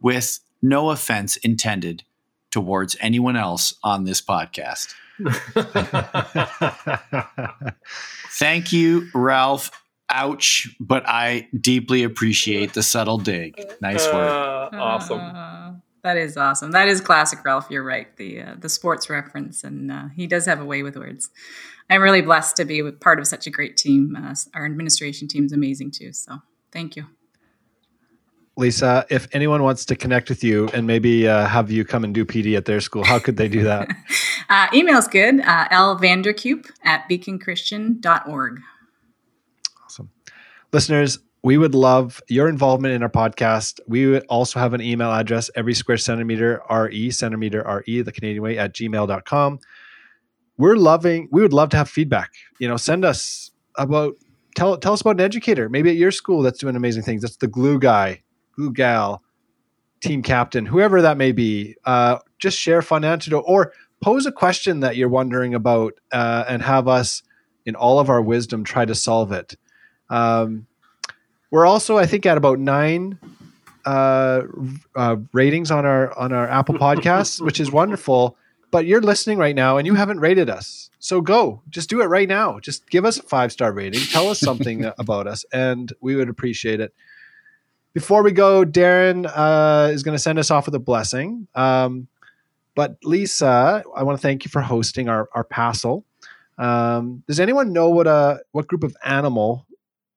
with 0.00 0.40
no 0.62 0.90
offense 0.90 1.36
intended 1.36 2.02
towards 2.50 2.96
anyone 3.00 3.36
else 3.36 3.74
on 3.82 4.04
this 4.04 4.22
podcast. 4.22 4.94
Thank 8.30 8.72
you, 8.72 9.08
Ralph. 9.14 9.70
Ouch, 10.10 10.68
but 10.80 11.08
I 11.08 11.48
deeply 11.58 12.04
appreciate 12.04 12.74
the 12.74 12.82
subtle 12.82 13.18
dig. 13.18 13.60
Nice 13.80 14.04
work. 14.06 14.14
Uh, 14.14 14.68
awesome. 14.72 15.20
That 16.04 16.18
is 16.18 16.36
awesome. 16.36 16.72
That 16.72 16.86
is 16.86 17.00
classic 17.00 17.42
Ralph. 17.46 17.66
You're 17.70 17.82
right. 17.82 18.14
The 18.18 18.42
uh, 18.42 18.54
the 18.58 18.68
sports 18.68 19.08
reference, 19.08 19.64
and 19.64 19.90
uh, 19.90 20.08
he 20.14 20.26
does 20.26 20.44
have 20.44 20.60
a 20.60 20.64
way 20.64 20.82
with 20.82 20.96
words. 20.96 21.30
I'm 21.88 22.02
really 22.02 22.20
blessed 22.20 22.56
to 22.56 22.66
be 22.66 22.82
part 22.92 23.18
of 23.18 23.26
such 23.26 23.46
a 23.46 23.50
great 23.50 23.78
team. 23.78 24.14
Uh, 24.14 24.34
our 24.54 24.66
administration 24.66 25.28
team 25.28 25.46
is 25.46 25.52
amazing 25.52 25.92
too. 25.92 26.12
So 26.12 26.40
thank 26.70 26.94
you. 26.94 27.06
Lisa, 28.58 29.06
if 29.08 29.28
anyone 29.32 29.62
wants 29.62 29.86
to 29.86 29.96
connect 29.96 30.28
with 30.28 30.44
you 30.44 30.68
and 30.74 30.86
maybe 30.86 31.26
uh, 31.26 31.46
have 31.46 31.70
you 31.70 31.86
come 31.86 32.04
and 32.04 32.14
do 32.14 32.26
PD 32.26 32.54
at 32.54 32.66
their 32.66 32.80
school, 32.80 33.02
how 33.02 33.18
could 33.18 33.38
they 33.38 33.48
do 33.48 33.62
that? 33.64 33.88
uh, 34.50 34.68
email's 34.74 35.08
good. 35.08 35.40
Uh, 35.40 35.68
lvanderkuip 35.70 36.70
at 36.84 37.08
beaconchristian.org. 37.08 38.60
Awesome. 39.84 40.10
Listeners, 40.70 41.18
we 41.44 41.58
would 41.58 41.74
love 41.74 42.22
your 42.28 42.48
involvement 42.48 42.94
in 42.94 43.02
our 43.02 43.10
podcast. 43.10 43.78
We 43.86 44.06
would 44.06 44.24
also 44.30 44.58
have 44.58 44.72
an 44.72 44.80
email 44.80 45.12
address, 45.12 45.50
every 45.54 45.74
square 45.74 45.98
centimeter 45.98 46.62
RE, 46.70 47.10
centimeter 47.10 47.62
RE, 47.86 48.00
the 48.00 48.12
Canadian 48.12 48.42
way, 48.42 48.56
at 48.56 48.74
gmail.com. 48.74 49.58
We're 50.56 50.76
loving, 50.76 51.28
we 51.30 51.42
would 51.42 51.52
love 51.52 51.68
to 51.70 51.76
have 51.76 51.90
feedback. 51.90 52.30
You 52.58 52.66
know, 52.66 52.78
send 52.78 53.04
us 53.04 53.50
about, 53.76 54.14
tell, 54.56 54.78
tell 54.78 54.94
us 54.94 55.02
about 55.02 55.16
an 55.16 55.20
educator, 55.20 55.68
maybe 55.68 55.90
at 55.90 55.96
your 55.96 56.12
school 56.12 56.40
that's 56.40 56.58
doing 56.58 56.76
amazing 56.76 57.02
things. 57.02 57.20
That's 57.20 57.36
the 57.36 57.46
glue 57.46 57.78
guy 57.78 58.22
glue 58.56 58.72
gal, 58.72 59.22
team 60.00 60.22
captain, 60.22 60.64
whoever 60.64 61.02
that 61.02 61.16
may 61.16 61.32
be, 61.32 61.76
uh, 61.84 62.18
just 62.38 62.58
share 62.58 62.80
fun 62.80 63.04
antidote 63.04 63.44
or 63.46 63.72
pose 64.00 64.26
a 64.26 64.32
question 64.32 64.80
that 64.80 64.96
you're 64.96 65.08
wondering 65.08 65.54
about 65.54 65.94
uh, 66.12 66.44
and 66.48 66.62
have 66.62 66.88
us, 66.88 67.22
in 67.66 67.74
all 67.74 67.98
of 67.98 68.08
our 68.08 68.22
wisdom, 68.22 68.62
try 68.62 68.84
to 68.84 68.94
solve 68.94 69.32
it. 69.32 69.56
Um, 70.10 70.66
we're 71.54 71.66
also, 71.66 71.96
I 71.96 72.06
think, 72.06 72.26
at 72.26 72.36
about 72.36 72.58
nine 72.58 73.16
uh, 73.84 74.42
uh, 74.96 75.16
ratings 75.32 75.70
on 75.70 75.86
our 75.86 76.16
on 76.18 76.32
our 76.32 76.48
Apple 76.48 76.74
Podcasts, 76.74 77.40
which 77.40 77.60
is 77.60 77.70
wonderful. 77.70 78.36
But 78.72 78.86
you're 78.86 79.00
listening 79.00 79.38
right 79.38 79.54
now 79.54 79.76
and 79.76 79.86
you 79.86 79.94
haven't 79.94 80.18
rated 80.18 80.50
us, 80.50 80.90
so 80.98 81.20
go, 81.20 81.62
just 81.70 81.88
do 81.88 82.02
it 82.02 82.06
right 82.06 82.28
now. 82.28 82.58
Just 82.58 82.90
give 82.90 83.04
us 83.04 83.18
a 83.18 83.22
five 83.22 83.52
star 83.52 83.72
rating. 83.72 84.00
Tell 84.00 84.30
us 84.30 84.40
something 84.40 84.84
about 84.98 85.28
us, 85.28 85.44
and 85.52 85.92
we 86.00 86.16
would 86.16 86.28
appreciate 86.28 86.80
it 86.80 86.92
before 87.92 88.24
we 88.24 88.32
go, 88.32 88.64
Darren 88.64 89.30
uh, 89.32 89.90
is 89.92 90.02
going 90.02 90.16
to 90.16 90.22
send 90.22 90.40
us 90.40 90.50
off 90.50 90.66
with 90.66 90.74
a 90.74 90.80
blessing. 90.80 91.46
Um, 91.54 92.08
but 92.74 92.98
Lisa, 93.04 93.84
I 93.94 94.02
want 94.02 94.18
to 94.18 94.22
thank 94.22 94.44
you 94.44 94.50
for 94.50 94.60
hosting 94.60 95.08
our 95.08 95.28
our 95.32 95.44
Passel. 95.44 96.04
Um, 96.58 97.22
does 97.28 97.38
anyone 97.38 97.72
know 97.72 97.88
what 97.88 98.08
a 98.08 98.40
what 98.50 98.66
group 98.66 98.82
of 98.82 98.96
animal 99.04 99.64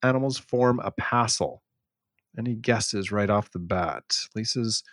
animals 0.04 0.38
form 0.38 0.80
a 0.84 0.92
Passel? 0.92 1.64
Any 2.38 2.56
guesses 2.56 3.12
right 3.12 3.30
off 3.30 3.52
the 3.52 3.60
bat? 3.60 4.04
Lisa's 4.36 4.84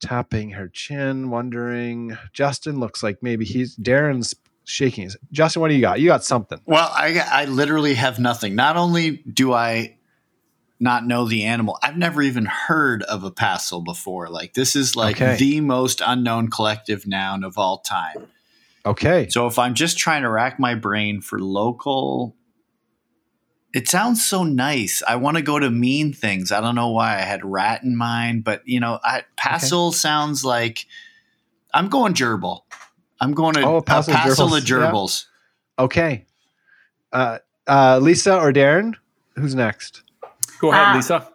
tapping 0.00 0.50
her 0.50 0.68
chin, 0.68 1.30
wondering. 1.30 2.16
Justin 2.32 2.78
looks 2.78 3.02
like 3.02 3.18
maybe 3.22 3.44
he's 3.44 3.76
Darren's 3.76 4.34
shaking 4.64 5.04
his. 5.04 5.16
Justin, 5.32 5.60
what 5.62 5.68
do 5.68 5.74
you 5.74 5.80
got? 5.80 5.98
You 6.00 6.06
got 6.06 6.22
something. 6.24 6.60
Well, 6.66 6.88
I, 6.92 7.18
I 7.18 7.44
literally 7.46 7.94
have 7.94 8.18
nothing. 8.20 8.54
Not 8.54 8.76
only 8.76 9.16
do 9.16 9.52
I 9.52 9.96
not 10.78 11.04
know 11.04 11.26
the 11.26 11.44
animal, 11.46 11.76
I've 11.82 11.96
never 11.96 12.22
even 12.22 12.44
heard 12.44 13.02
of 13.02 13.24
a 13.24 13.32
passel 13.32 13.80
before. 13.82 14.28
Like 14.28 14.54
this 14.54 14.76
is 14.76 14.94
like 14.94 15.16
Okay. 15.16 15.36
the 15.36 15.60
most 15.60 16.00
unknown 16.06 16.48
collective 16.48 17.06
noun 17.08 17.42
of 17.42 17.58
all 17.58 17.78
time. 17.78 18.28
Okay. 18.86 19.28
So 19.30 19.48
if 19.48 19.58
I'm 19.58 19.74
just 19.74 19.98
trying 19.98 20.22
to 20.22 20.30
rack 20.30 20.60
my 20.60 20.76
brain 20.76 21.20
for 21.20 21.40
local, 21.40 22.36
it 23.74 23.88
sounds 23.88 24.24
so 24.24 24.44
nice. 24.44 25.02
I 25.06 25.16
want 25.16 25.36
to 25.36 25.42
go 25.42 25.58
to 25.58 25.70
mean 25.70 26.12
things. 26.12 26.52
I 26.52 26.60
don't 26.60 26.74
know 26.74 26.90
why 26.90 27.16
I 27.16 27.20
had 27.20 27.44
rat 27.44 27.82
in 27.82 27.96
mind, 27.96 28.44
but 28.44 28.62
you 28.66 28.80
know, 28.80 28.98
I, 29.02 29.24
passel 29.36 29.92
sounds 29.92 30.44
like 30.44 30.86
I'm 31.74 31.88
going 31.88 32.14
gerbil. 32.14 32.62
I'm 33.20 33.32
going 33.32 33.54
to 33.54 33.62
Oh, 33.62 33.76
a 33.76 33.82
passel 33.82 34.14
passel 34.14 34.54
of 34.54 34.64
gerbils, 34.64 35.26
yeah. 35.78 35.84
Okay. 35.84 36.26
Uh, 37.12 37.38
uh, 37.66 37.98
Lisa 38.00 38.38
or 38.38 38.52
Darren? 38.52 38.94
Who's 39.36 39.54
next? 39.54 40.02
Go 40.60 40.72
ahead, 40.72 40.88
Uh, 40.88 40.96
Lisa. 40.96 41.28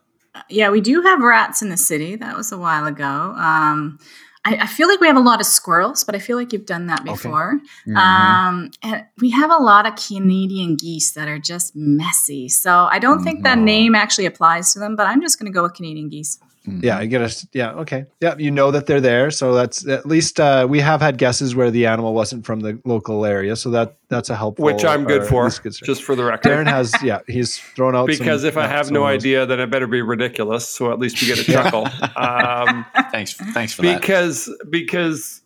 Yeah, 0.50 0.70
we 0.72 0.82
do 0.82 1.02
have 1.02 1.22
rats 1.22 1.62
in 1.62 1.70
the 1.70 1.78
city. 1.78 2.16
That 2.16 2.36
was 2.36 2.52
a 2.52 2.58
while 2.58 2.86
ago. 2.88 3.06
Um, 3.06 4.00
I, 4.46 4.58
I 4.58 4.68
feel 4.68 4.90
like 4.90 5.00
we 5.00 5.08
have 5.08 5.16
a 5.16 5.22
lot 5.22 5.40
of 5.40 5.46
squirrels, 5.46 6.04
but 6.04 6.16
I 6.16 6.20
feel 6.20 6.36
like 6.38 6.52
you've 6.52 6.66
done 6.66 6.88
that 6.88 7.02
Okay. 7.02 7.12
before. 7.14 7.62
Mhm. 7.88 7.96
Um, 7.98 8.72
and 8.82 9.06
we 9.20 9.30
have 9.32 9.50
a 9.52 9.58
lot 9.58 9.86
of 9.86 9.96
Canadian 9.96 10.76
geese 10.76 11.12
that 11.14 11.28
are 11.30 11.40
just 11.40 11.74
messy. 11.76 12.50
So 12.50 12.86
I 12.92 13.00
don't 13.00 13.24
think 13.24 13.44
that 13.44 13.58
name 13.58 13.96
actually 13.96 14.26
applies 14.26 14.74
to 14.74 14.80
them, 14.80 14.96
but 14.96 15.08
I'm 15.08 15.22
just 15.22 15.40
going 15.40 15.52
to 15.52 15.56
go 15.56 15.64
with 15.64 15.74
Canadian 15.76 16.10
geese. 16.10 16.40
Mhm. 16.68 16.82
Yeah, 16.82 16.98
I 16.98 17.06
get 17.08 17.22
us. 17.22 17.46
Yeah, 17.52 17.72
okay. 17.74 18.06
Yeah, 18.22 18.36
you 18.38 18.50
know 18.50 18.72
that 18.72 18.86
they're 18.86 19.02
there, 19.02 19.32
so 19.32 19.54
that's 19.54 19.86
at 19.86 20.06
least 20.06 20.40
uh, 20.40 20.66
we 20.70 20.80
have 20.80 21.02
had 21.02 21.18
guesses 21.18 21.56
where 21.56 21.70
the 21.70 21.86
animal 21.88 22.14
wasn't 22.14 22.46
from 22.46 22.62
the 22.62 22.80
local 22.86 23.26
area, 23.26 23.58
so 23.58 23.70
that 23.72 23.98
that's 24.08 24.30
a 24.30 24.36
helpful. 24.38 24.64
Which 24.64 24.86
I'm 24.86 25.04
good 25.04 25.26
for, 25.28 25.50
good 25.62 25.74
just 25.84 26.04
for 26.04 26.16
the 26.16 26.24
record. 26.24 26.50
Darren 26.50 26.68
has, 26.68 26.94
yeah, 27.04 27.20
he's 27.28 27.58
thrown 27.60 27.98
out 27.98 28.10
some- 28.10 28.18
because 28.18 28.46
if 28.46 28.56
I 28.56 28.66
have 28.68 28.92
no 28.92 29.02
those. 29.02 29.10
idea, 29.20 29.46
then 29.46 29.60
it 29.60 29.70
better 29.72 29.88
be 29.88 30.02
ridiculous. 30.02 30.66
So 30.66 30.92
at 30.94 31.00
least 31.00 31.22
you 31.22 31.28
get 31.36 31.46
a 31.46 31.52
chuckle. 31.52 31.86
um, 32.16 32.86
Thanks, 33.12 33.34
thanks 33.34 33.74
for 33.74 33.82
that. 33.82 34.00
because 34.00 34.50
because 34.70 35.42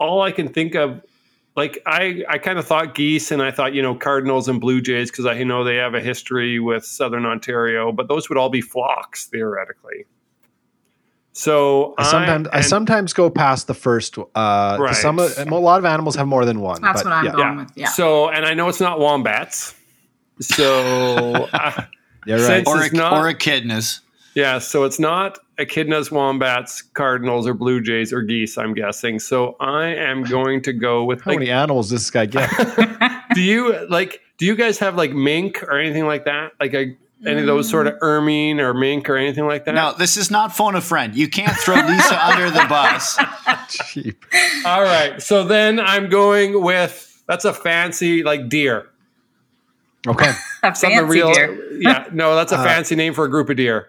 all 0.00 0.20
I 0.22 0.32
can 0.32 0.48
think 0.48 0.74
of, 0.74 1.00
like 1.54 1.80
I 1.86 2.24
I 2.28 2.38
kind 2.38 2.58
of 2.58 2.66
thought 2.66 2.96
geese, 2.96 3.30
and 3.30 3.40
I 3.40 3.52
thought 3.52 3.72
you 3.72 3.82
know 3.82 3.94
cardinals 3.94 4.48
and 4.48 4.60
blue 4.60 4.80
jays 4.80 5.12
because 5.12 5.26
I 5.26 5.40
know 5.44 5.62
they 5.62 5.76
have 5.76 5.94
a 5.94 6.00
history 6.00 6.58
with 6.58 6.84
Southern 6.84 7.24
Ontario, 7.24 7.92
but 7.92 8.08
those 8.08 8.28
would 8.28 8.36
all 8.38 8.50
be 8.50 8.60
flocks 8.62 9.26
theoretically. 9.26 10.06
So 11.32 11.94
I 11.96 12.04
sometimes 12.10 12.48
I, 12.48 12.56
and- 12.58 12.66
sometimes 12.66 13.12
go 13.12 13.30
past 13.30 13.66
the 13.66 13.74
first. 13.74 14.18
Uh, 14.18 14.24
'cause 14.34 14.78
Right. 14.80 14.94
Some 14.96 15.18
a 15.18 15.58
lot 15.58 15.78
of 15.78 15.84
animals 15.84 16.16
have 16.16 16.26
more 16.26 16.44
than 16.44 16.60
one. 16.60 16.82
That's 16.82 17.02
but 17.02 17.08
what 17.10 17.12
I'm 17.14 17.24
yeah, 17.26 17.32
going 17.32 17.42
yeah. 17.54 17.56
with. 17.64 17.72
Yeah. 17.76 17.88
So 17.88 18.28
and 18.30 18.44
I 18.44 18.54
know 18.54 18.68
it's 18.68 18.80
not 18.80 18.98
wombats. 18.98 19.74
So 20.40 21.48
uh, 21.52 21.82
You're 22.26 22.46
right. 22.46 22.66
Or 22.66 22.78
a, 22.82 22.86
is 22.86 22.92
not- 22.92 23.12
or 23.12 23.32
echidnas. 23.32 24.00
Yeah, 24.34 24.58
so 24.60 24.84
it's 24.84 25.00
not 25.00 25.38
echidnas, 25.58 26.12
wombats, 26.12 26.82
cardinals, 26.82 27.48
or 27.48 27.54
blue 27.54 27.80
jays 27.80 28.12
or 28.12 28.22
geese. 28.22 28.56
I'm 28.56 28.74
guessing. 28.74 29.18
So 29.18 29.56
I 29.58 29.86
am 29.86 30.22
going 30.22 30.62
to 30.62 30.72
go 30.72 31.04
with. 31.04 31.20
How 31.22 31.32
Like, 31.32 31.40
many 31.40 31.50
animals 31.50 31.90
does 31.90 32.02
this 32.02 32.10
guy 32.12 32.26
get? 32.26 32.48
do 33.34 33.40
you 33.40 33.86
like? 33.88 34.20
Do 34.38 34.46
you 34.46 34.54
guys 34.54 34.78
have 34.78 34.94
like 34.94 35.12
mink 35.12 35.62
or 35.64 35.78
anything 35.78 36.06
like 36.06 36.24
that? 36.26 36.52
Like 36.60 36.74
a, 36.74 36.96
any 37.26 37.40
of 37.40 37.46
those 37.46 37.68
sort 37.68 37.86
of 37.86 37.94
ermine 38.00 38.60
or 38.60 38.72
mink 38.74 39.08
or 39.10 39.16
anything 39.16 39.46
like 39.46 39.64
that? 39.66 39.74
No, 39.74 39.94
this 39.98 40.16
is 40.16 40.30
not 40.30 40.54
phone 40.56 40.74
a 40.74 40.80
friend. 40.80 41.14
You 41.14 41.28
can't 41.28 41.56
throw 41.58 41.76
Lisa 41.76 42.26
under 42.30 42.50
the 42.50 42.64
bus. 42.68 43.18
Cheap. 43.68 44.24
All 44.64 44.82
right. 44.82 45.20
So 45.22 45.44
then 45.44 45.78
I'm 45.80 46.08
going 46.08 46.62
with 46.62 47.22
that's 47.26 47.44
a 47.44 47.52
fancy 47.52 48.22
like 48.22 48.48
deer. 48.48 48.88
Okay. 50.06 50.30
A 50.62 50.74
Something 50.74 50.98
fancy 51.00 51.12
real. 51.18 51.32
deer. 51.32 51.72
Yeah. 51.80 52.06
No, 52.12 52.34
that's 52.34 52.52
a 52.52 52.58
Uh, 52.58 52.64
fancy 52.64 52.94
name 52.96 53.14
for 53.14 53.24
a 53.24 53.30
group 53.30 53.48
of 53.50 53.56
deer. 53.56 53.88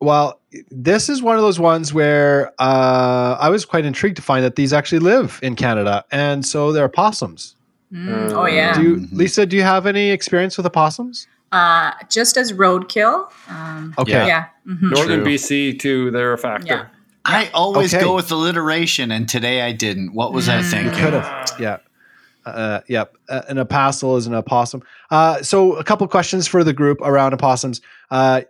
Well, 0.00 0.40
this 0.70 1.08
is 1.08 1.22
one 1.22 1.34
of 1.36 1.42
those 1.42 1.58
ones 1.58 1.92
where 1.92 2.52
uh, 2.60 3.36
I 3.40 3.48
was 3.48 3.64
quite 3.64 3.84
intrigued 3.84 4.14
to 4.16 4.22
find 4.22 4.44
that 4.44 4.54
these 4.56 4.72
actually 4.72 5.00
live 5.00 5.40
in 5.42 5.56
Canada, 5.56 6.04
and 6.12 6.46
so 6.46 6.70
they're 6.72 6.84
opossums. 6.84 7.56
Mm, 7.92 8.30
oh 8.32 8.46
yeah. 8.46 8.74
Do 8.74 8.82
you, 8.82 8.96
Mhm. 8.96 9.08
Lisa? 9.12 9.44
Do 9.46 9.56
you 9.56 9.62
have 9.64 9.86
any 9.86 10.10
experience 10.10 10.56
with 10.56 10.66
opossums? 10.66 11.26
Uh, 11.50 11.92
just 12.10 12.36
as 12.36 12.52
roadkill. 12.52 13.30
Um, 13.48 13.94
Okay. 13.98 14.12
Yeah. 14.12 14.26
yeah. 14.26 14.44
mhm. 14.66 14.90
Northern 14.92 15.22
True. 15.22 15.32
BC 15.34 15.78
too. 15.80 16.10
They're 16.10 16.32
a 16.34 16.38
factor. 16.38 16.66
Yeah. 16.66 16.86
I 17.24 17.50
always 17.54 17.92
Okay. 17.94 18.02
go 18.04 18.14
with 18.14 18.30
alliteration, 18.30 19.10
and 19.10 19.28
today 19.28 19.62
I 19.62 19.72
didn't. 19.72 20.14
What 20.14 20.32
was 20.32 20.48
I 20.48 20.60
Mm. 20.60 20.70
thinking? 20.70 20.92
Could 20.98 21.12
have. 21.14 21.52
Yeah. 21.60 21.78
Uh, 22.46 22.80
yep. 22.88 23.12
Uh, 23.28 23.42
a 23.48 23.64
passel 23.66 24.16
is 24.16 24.26
an 24.26 24.34
opossum. 24.34 24.82
Uh, 25.10 25.42
so, 25.42 25.74
a 25.76 25.84
couple 25.84 26.06
questions 26.08 26.46
for 26.46 26.64
the 26.64 26.72
group 26.72 26.98
around 27.02 27.34
opossums. 27.34 27.80
Uh, 28.10 28.42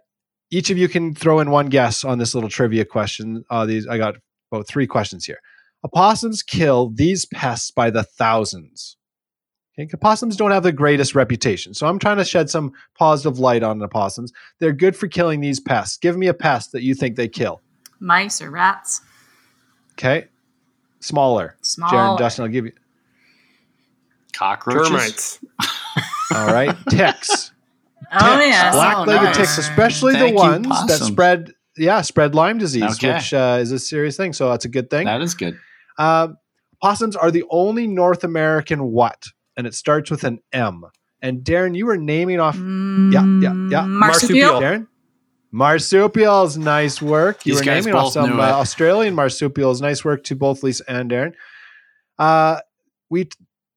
each 0.51 0.71
of 0.71 0.79
you 0.79 0.89
can 0.89 1.15
throw 1.15 1.41
in 1.41 1.51
one 1.51 1.67
guess 1.67 2.05
on 2.05 2.19
this 2.19 2.35
little 2.35 2.51
trivia 2.51 2.85
question. 2.85 3.45
Uh, 3.51 3.67
these 3.67 3.87
I 3.89 3.99
got 3.99 4.17
about 4.53 4.69
three 4.69 4.87
questions 4.87 5.25
here. 5.25 5.39
Opossums 5.85 6.43
kill 6.45 6.91
these 6.91 7.25
pests 7.27 7.71
by 7.73 7.91
the 7.91 8.03
thousands. 8.05 8.97
Okay, 9.79 9.89
opossums 9.95 10.37
don't 10.37 10.51
have 10.51 10.64
the 10.64 10.72
greatest 10.72 11.14
reputation, 11.14 11.72
so 11.72 11.87
I'm 11.87 11.99
trying 11.99 12.16
to 12.16 12.24
shed 12.24 12.51
some 12.51 12.72
positive 12.99 13.39
light 13.39 13.62
on 13.62 13.81
opossums. 13.83 14.33
They're 14.59 14.72
good 14.72 14.97
for 14.97 15.07
killing 15.07 15.41
these 15.41 15.61
pests. 15.61 15.97
Give 15.97 16.16
me 16.16 16.26
a 16.26 16.35
pest 16.35 16.72
that 16.72 16.83
you 16.83 16.95
think 16.95 17.14
they 17.16 17.29
kill. 17.29 17.61
Mice 18.01 18.43
or 18.43 18.51
rats. 18.51 19.03
Okay, 19.93 20.26
smaller. 21.01 21.57
Small. 21.62 21.91
Jared, 21.91 22.18
Justin, 22.18 22.45
I'll 22.45 22.51
give 22.51 22.66
you. 22.66 22.72
Cockroaches. 24.33 24.89
Termites. 24.89 25.39
All 26.35 26.47
right, 26.47 26.76
ticks. 26.91 27.53
Oh 28.12 28.37
ticks, 28.37 28.49
yes. 28.49 28.74
black-legged 28.74 29.22
nice. 29.22 29.37
ticks, 29.37 29.59
especially 29.59 30.14
Thank 30.14 30.37
the 30.37 30.43
you, 30.45 30.51
ones 30.51 30.87
that 30.87 30.99
spread, 30.99 31.53
yeah, 31.76 32.01
spread 32.03 32.35
Lyme 32.35 32.59
disease, 32.59 32.95
Okay. 32.97 33.14
which 33.14 33.35
uh, 33.35 33.59
is 33.61 33.70
a 33.72 33.79
serious 33.79 34.16
thing. 34.16 34.33
So 34.33 34.51
that's 34.51 34.64
a 34.64 34.68
good 34.68 34.91
thing. 34.91 35.07
That 35.07 35.20
is 35.20 35.35
good. 35.35 35.59
Uh, 35.99 36.29
possums 36.81 37.16
are 37.16 37.31
the 37.31 37.45
only 37.51 37.87
North 37.87 38.24
American 38.24 38.93
what, 38.93 39.26
and 39.59 39.67
it 39.67 39.75
starts 39.75 40.11
with 40.11 40.25
an 40.25 40.39
M. 40.53 40.85
And 41.21 41.41
Darren, 41.41 41.77
you 41.77 41.85
were 41.85 41.99
naming 41.99 42.39
off 42.39 42.55
yeah, 42.57 43.25
yeah, 43.43 43.69
yeah. 43.69 43.87
Marsupial. 43.87 44.53
Marsupial. 44.53 44.61
Darren. 44.61 44.87
Marsupials, 45.51 46.57
nice 46.57 47.03
work. 47.03 47.45
You 47.45 47.53
These 47.53 47.61
were 47.61 47.65
guys 47.65 47.87
naming 47.87 47.99
off 47.99 48.13
some 48.13 48.39
uh. 48.39 48.45
Australian 48.45 49.15
marsupials. 49.15 49.83
Nice 49.83 50.05
work 50.05 50.23
to 50.25 50.37
both 50.37 50.63
Lisa 50.63 50.85
and 50.89 51.11
Darren. 51.11 51.33
Uh, 52.19 52.61
we 53.11 53.29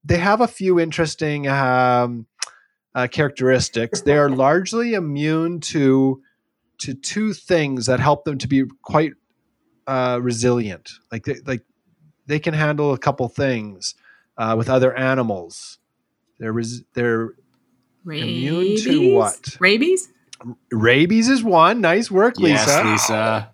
they 0.03 0.17
have 0.17 0.41
a 0.41 0.47
few 0.47 0.79
interesting 0.79 1.47
um, 1.47 2.27
uh, 2.93 3.07
characteristics. 3.07 4.01
They 4.01 4.17
are 4.17 4.29
largely 4.29 4.93
immune 4.93 5.61
to 5.61 6.21
to 6.79 6.93
two 6.93 7.33
things 7.33 7.87
that 7.87 7.99
help 7.99 8.25
them 8.25 8.37
to 8.39 8.47
be 8.47 8.65
quite 8.83 9.13
uh, 9.87 10.19
resilient. 10.21 10.91
Like 11.11 11.23
they, 11.25 11.35
like 11.45 11.63
they 12.27 12.39
can 12.39 12.53
handle 12.53 12.93
a 12.93 12.99
couple 12.99 13.27
things 13.29 13.95
uh, 14.37 14.55
with 14.57 14.69
other 14.69 14.95
animals. 14.95 15.77
They're 16.39 16.53
res- 16.53 16.83
they're 16.93 17.29
Immune 18.05 18.77
to 18.77 19.13
what? 19.13 19.57
Rabies. 19.59 20.09
rabies 20.71 21.29
is 21.29 21.43
one. 21.43 21.81
Nice 21.81 22.09
work, 22.09 22.37
Lisa. 22.39 22.65
Yes, 22.65 22.85
Lisa. 22.85 23.51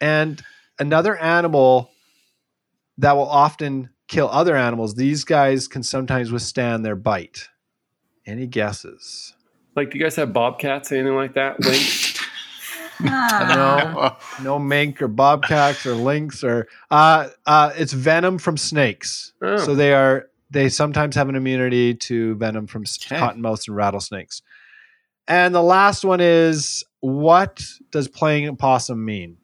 and 0.00 0.42
another 0.78 1.16
animal 1.16 1.90
that 2.98 3.16
will 3.16 3.28
often 3.28 3.90
kill 4.08 4.28
other 4.28 4.56
animals. 4.56 4.94
These 4.96 5.22
guys 5.24 5.68
can 5.68 5.82
sometimes 5.84 6.32
withstand 6.32 6.84
their 6.84 6.96
bite. 6.96 7.48
Any 8.26 8.46
guesses? 8.46 9.34
Like, 9.74 9.90
do 9.90 9.98
you 9.98 10.04
guys 10.04 10.16
have 10.16 10.32
bobcats, 10.32 10.92
or 10.92 10.96
anything 10.96 11.14
like 11.16 11.34
that? 11.34 11.60
Lynx? 11.60 12.11
Ah. 13.00 14.18
No 14.42 14.58
mink 14.58 15.00
or 15.02 15.08
bobcats 15.08 15.86
or 15.86 15.94
lynx 15.94 16.42
or 16.42 16.68
uh, 16.90 17.28
uh, 17.46 17.72
it's 17.76 17.92
venom 17.92 18.38
from 18.38 18.56
snakes. 18.56 19.32
Oh. 19.42 19.56
So 19.58 19.74
they 19.74 19.92
are 19.94 20.28
they 20.50 20.68
sometimes 20.68 21.14
have 21.16 21.28
an 21.28 21.34
immunity 21.34 21.94
to 21.94 22.34
venom 22.36 22.66
from 22.66 22.82
Okay. 22.82 23.16
cottonmouths 23.16 23.68
and 23.68 23.76
rattlesnakes. 23.76 24.42
And 25.28 25.54
the 25.54 25.62
last 25.62 26.04
one 26.04 26.20
is 26.20 26.84
what 27.00 27.64
does 27.90 28.08
playing 28.08 28.54
possum 28.56 29.04
mean? 29.04 29.36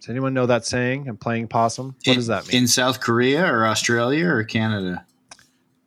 Does 0.00 0.10
anyone 0.10 0.34
know 0.34 0.46
that 0.46 0.66
saying? 0.66 1.08
I'm 1.08 1.16
playing 1.16 1.48
possum. 1.48 1.94
What 2.04 2.06
In- 2.08 2.14
does 2.16 2.26
that 2.26 2.46
mean? 2.48 2.62
In 2.62 2.68
South 2.68 3.00
Korea 3.00 3.46
or 3.46 3.66
Australia 3.66 4.26
or 4.28 4.44
Canada? 4.44 5.06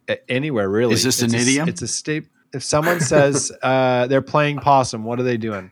A- 0.09 0.31
anywhere 0.31 0.69
really. 0.69 0.93
Is 0.93 1.03
this 1.03 1.21
it's 1.21 1.33
an 1.33 1.37
a, 1.37 1.41
idiom? 1.41 1.69
It's 1.69 1.81
a 1.81 1.87
state. 1.87 2.25
If 2.53 2.63
someone 2.63 2.99
says 3.01 3.51
uh, 3.61 4.07
they're 4.07 4.21
playing 4.21 4.59
possum, 4.59 5.03
what 5.03 5.19
are 5.19 5.23
they 5.23 5.37
doing? 5.37 5.71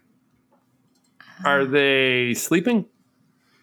Are 1.44 1.66
they 1.66 2.34
sleeping? 2.34 2.86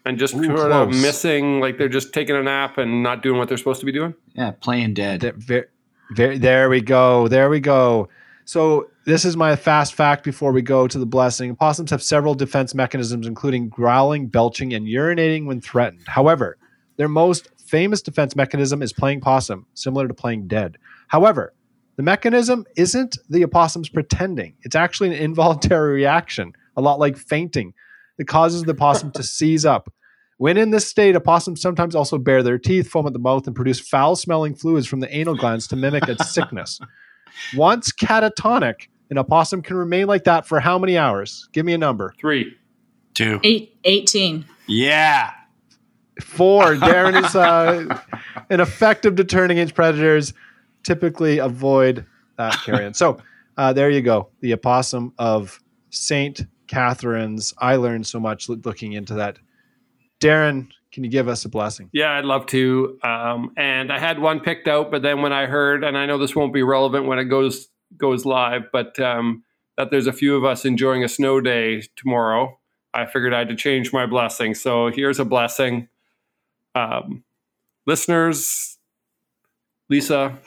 and 0.04 0.18
just 0.18 0.34
Ooh, 0.34 0.44
sort 0.44 0.72
of 0.72 0.88
close. 0.88 1.00
missing, 1.00 1.60
like 1.60 1.78
they're 1.78 1.88
just 1.88 2.12
taking 2.12 2.34
a 2.34 2.42
nap 2.42 2.76
and 2.76 3.02
not 3.02 3.22
doing 3.22 3.38
what 3.38 3.48
they're 3.48 3.56
supposed 3.56 3.80
to 3.80 3.86
be 3.86 3.92
doing? 3.92 4.14
Yeah, 4.34 4.50
playing 4.50 4.94
dead. 4.94 5.20
There, 5.20 5.32
ver- 5.36 5.68
ver- 6.10 6.38
there 6.38 6.68
we 6.68 6.80
go. 6.80 7.28
There 7.28 7.48
we 7.48 7.60
go. 7.60 8.08
So 8.44 8.90
this 9.06 9.24
is 9.24 9.36
my 9.36 9.54
fast 9.54 9.94
fact 9.94 10.24
before 10.24 10.50
we 10.50 10.60
go 10.60 10.88
to 10.88 10.98
the 10.98 11.06
blessing. 11.06 11.52
Opossums 11.52 11.90
have 11.90 12.02
several 12.02 12.34
defense 12.34 12.74
mechanisms, 12.74 13.26
including 13.28 13.68
growling, 13.68 14.26
belching, 14.26 14.74
and 14.74 14.86
urinating 14.86 15.46
when 15.46 15.60
threatened. 15.60 16.02
However, 16.08 16.58
their 16.96 17.08
most 17.08 17.48
famous 17.58 18.02
defense 18.02 18.34
mechanism 18.34 18.82
is 18.82 18.92
playing 18.92 19.20
possum, 19.20 19.66
similar 19.74 20.08
to 20.08 20.14
playing 20.14 20.48
dead. 20.48 20.78
However, 21.06 21.54
the 21.94 22.02
mechanism 22.02 22.66
isn't 22.76 23.18
the 23.30 23.44
opossums 23.44 23.88
pretending. 23.88 24.54
It's 24.62 24.74
actually 24.74 25.08
an 25.10 25.14
involuntary 25.22 25.92
reaction, 26.02 26.54
a 26.76 26.80
lot 26.80 26.98
like 26.98 27.16
fainting, 27.16 27.74
that 28.18 28.26
causes 28.26 28.64
the 28.64 28.74
possum 28.74 29.10
to 29.12 29.22
seize 29.22 29.64
up. 29.64 29.92
When 30.38 30.56
in 30.56 30.70
this 30.70 30.88
state, 30.88 31.14
opossums 31.14 31.60
sometimes 31.60 31.94
also 31.94 32.18
bare 32.18 32.42
their 32.42 32.58
teeth, 32.58 32.88
foam 32.88 33.06
at 33.06 33.12
the 33.12 33.18
mouth, 33.18 33.46
and 33.46 33.54
produce 33.54 33.78
foul 33.78 34.16
smelling 34.16 34.54
fluids 34.54 34.86
from 34.86 35.00
the 35.00 35.16
anal 35.16 35.36
glands 35.36 35.68
to 35.68 35.76
mimic 35.76 36.08
its 36.08 36.30
sickness. 36.34 36.80
Once 37.54 37.92
catatonic, 37.92 38.88
an 39.10 39.18
opossum 39.18 39.62
can 39.62 39.76
remain 39.76 40.06
like 40.06 40.24
that 40.24 40.46
for 40.46 40.58
how 40.58 40.78
many 40.78 40.98
hours? 40.98 41.48
Give 41.52 41.64
me 41.64 41.74
a 41.74 41.78
number. 41.78 42.14
Three. 42.18 42.56
Two. 43.14 43.40
Eight, 43.44 43.76
18. 43.84 44.44
Yeah. 44.66 45.30
Four. 46.20 46.62
Darren 46.74 47.24
is 47.24 47.36
uh, 47.36 48.00
an 48.50 48.60
effective 48.60 49.14
deterrent 49.14 49.52
against 49.52 49.74
predators. 49.74 50.32
Typically 50.82 51.38
avoid 51.38 52.04
that 52.36 52.54
carrion. 52.64 52.94
So 52.94 53.18
uh, 53.56 53.72
there 53.72 53.90
you 53.90 54.00
go. 54.00 54.30
The 54.40 54.54
opossum 54.54 55.12
of 55.18 55.60
Saint 55.90 56.46
Catharines. 56.72 57.52
I 57.58 57.76
learned 57.76 58.06
so 58.06 58.18
much 58.18 58.48
looking 58.48 58.94
into 58.94 59.14
that. 59.14 59.38
Darren, 60.20 60.70
can 60.90 61.04
you 61.04 61.10
give 61.10 61.28
us 61.28 61.44
a 61.44 61.50
blessing? 61.50 61.90
Yeah, 61.92 62.12
I'd 62.12 62.24
love 62.24 62.46
to. 62.46 62.98
Um, 63.02 63.52
and 63.58 63.92
I 63.92 63.98
had 63.98 64.18
one 64.18 64.40
picked 64.40 64.68
out, 64.68 64.90
but 64.90 65.02
then 65.02 65.20
when 65.20 65.34
I 65.34 65.44
heard, 65.44 65.84
and 65.84 65.98
I 65.98 66.06
know 66.06 66.16
this 66.16 66.34
won't 66.34 66.54
be 66.54 66.62
relevant 66.62 67.06
when 67.06 67.18
it 67.18 67.24
goes 67.24 67.68
goes 67.98 68.24
live, 68.24 68.62
but 68.72 68.98
um, 68.98 69.44
that 69.76 69.90
there's 69.90 70.06
a 70.06 70.14
few 70.14 70.34
of 70.34 70.46
us 70.46 70.64
enjoying 70.64 71.04
a 71.04 71.08
snow 71.08 71.42
day 71.42 71.82
tomorrow, 71.94 72.58
I 72.94 73.04
figured 73.04 73.34
I 73.34 73.40
had 73.40 73.48
to 73.50 73.54
change 73.54 73.92
my 73.92 74.06
blessing. 74.06 74.54
So 74.54 74.90
here's 74.90 75.18
a 75.18 75.26
blessing, 75.26 75.88
um, 76.74 77.22
listeners, 77.86 78.78
Lisa, 79.90 80.38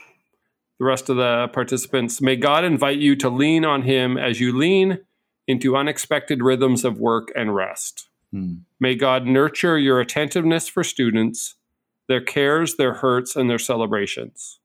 the 0.80 0.86
rest 0.86 1.10
of 1.10 1.18
the 1.18 1.50
participants. 1.54 2.20
May 2.20 2.36
God 2.36 2.64
invite 2.64 2.98
you 2.98 3.16
to 3.18 3.30
lean 3.30 3.64
on 3.64 3.84
Him 3.84 4.18
as 4.18 4.40
you 4.40 4.58
lean 4.58 5.05
into 5.48 5.78
unexpected 5.78 6.42
rhythms 6.42 6.84
of 6.84 7.00
work 7.00 7.32
and 7.36 7.56
rest. 7.56 8.08
Hmm. 8.32 8.54
May 8.80 8.96
God 8.96 9.26
nurture 9.26 9.78
your 9.78 10.00
attentiveness 10.00 10.68
for 10.68 10.84
students, 10.84 11.56
their 12.08 12.22
cares, 12.22 12.76
their 12.76 12.96
hurts, 12.96 13.36
and 13.36 13.50
their 13.50 13.60
celebrations. 13.60 14.60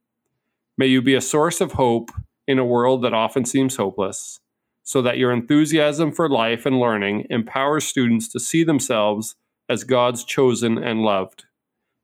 May 0.77 0.87
you 0.87 1.03
be 1.03 1.15
a 1.15 1.21
source 1.21 1.61
of 1.61 1.73
hope 1.73 2.11
in 2.47 2.59
a 2.59 2.65
world 2.65 3.03
that 3.03 3.15
often 3.15 3.45
seems 3.45 3.77
hopeless, 3.77 4.41
so 4.83 5.03
that 5.03 5.19
your 5.19 5.31
enthusiasm 5.31 6.11
for 6.11 6.29
life 6.29 6.67
and 6.67 6.81
learning 6.81 7.27
empowers 7.31 7.85
students 7.85 8.29
to 8.29 8.41
see 8.41 8.65
themselves 8.65 9.37
as 9.69 9.85
God's 9.85 10.25
chosen 10.25 10.79
and 10.79 11.03
loved. 11.03 11.45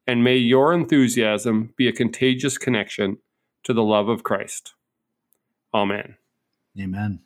And 0.06 0.22
may 0.22 0.36
your 0.36 0.72
enthusiasm 0.72 1.74
be 1.76 1.88
a 1.88 1.92
contagious 1.92 2.58
connection 2.58 3.18
to 3.64 3.72
the 3.72 3.82
love 3.82 4.08
of 4.08 4.22
Christ. 4.22 4.74
Amen. 5.74 6.16
Amen. 6.78 7.25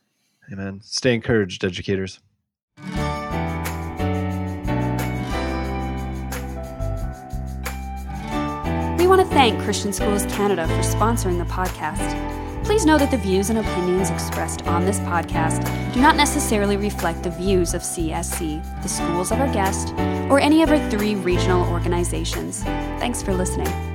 Amen. 0.53 0.81
Stay 0.83 1.15
encouraged, 1.15 1.65
educators. 1.65 2.21
We 8.99 9.07
want 9.07 9.21
to 9.21 9.27
thank 9.29 9.61
Christian 9.63 9.93
Schools 9.93 10.27
Canada 10.27 10.67
for 10.67 10.83
sponsoring 10.83 11.39
the 11.39 11.51
podcast. 11.51 12.17
Please 12.65 12.85
know 12.85 12.99
that 12.99 13.11
the 13.11 13.17
views 13.17 13.51
and 13.51 13.59
opinions 13.59 14.11
expressed 14.11 14.67
on 14.67 14.85
this 14.85 15.01
podcast 15.01 15.65
do 15.93 16.01
not 16.01 16.15
necessarily 16.15 16.77
reflect 16.77 17.23
the 17.23 17.31
views 17.31 17.75
of 17.75 17.83
CSC, 17.83 18.83
the 18.83 18.89
schools 18.89 19.33
of 19.33 19.41
our 19.41 19.53
guest, 19.53 19.93
or 20.31 20.39
any 20.39 20.63
of 20.63 20.71
our 20.71 20.91
three 20.91 21.15
regional 21.17 21.69
organizations. 21.71 22.63
Thanks 22.63 23.23
for 23.23 23.35
listening. 23.35 23.90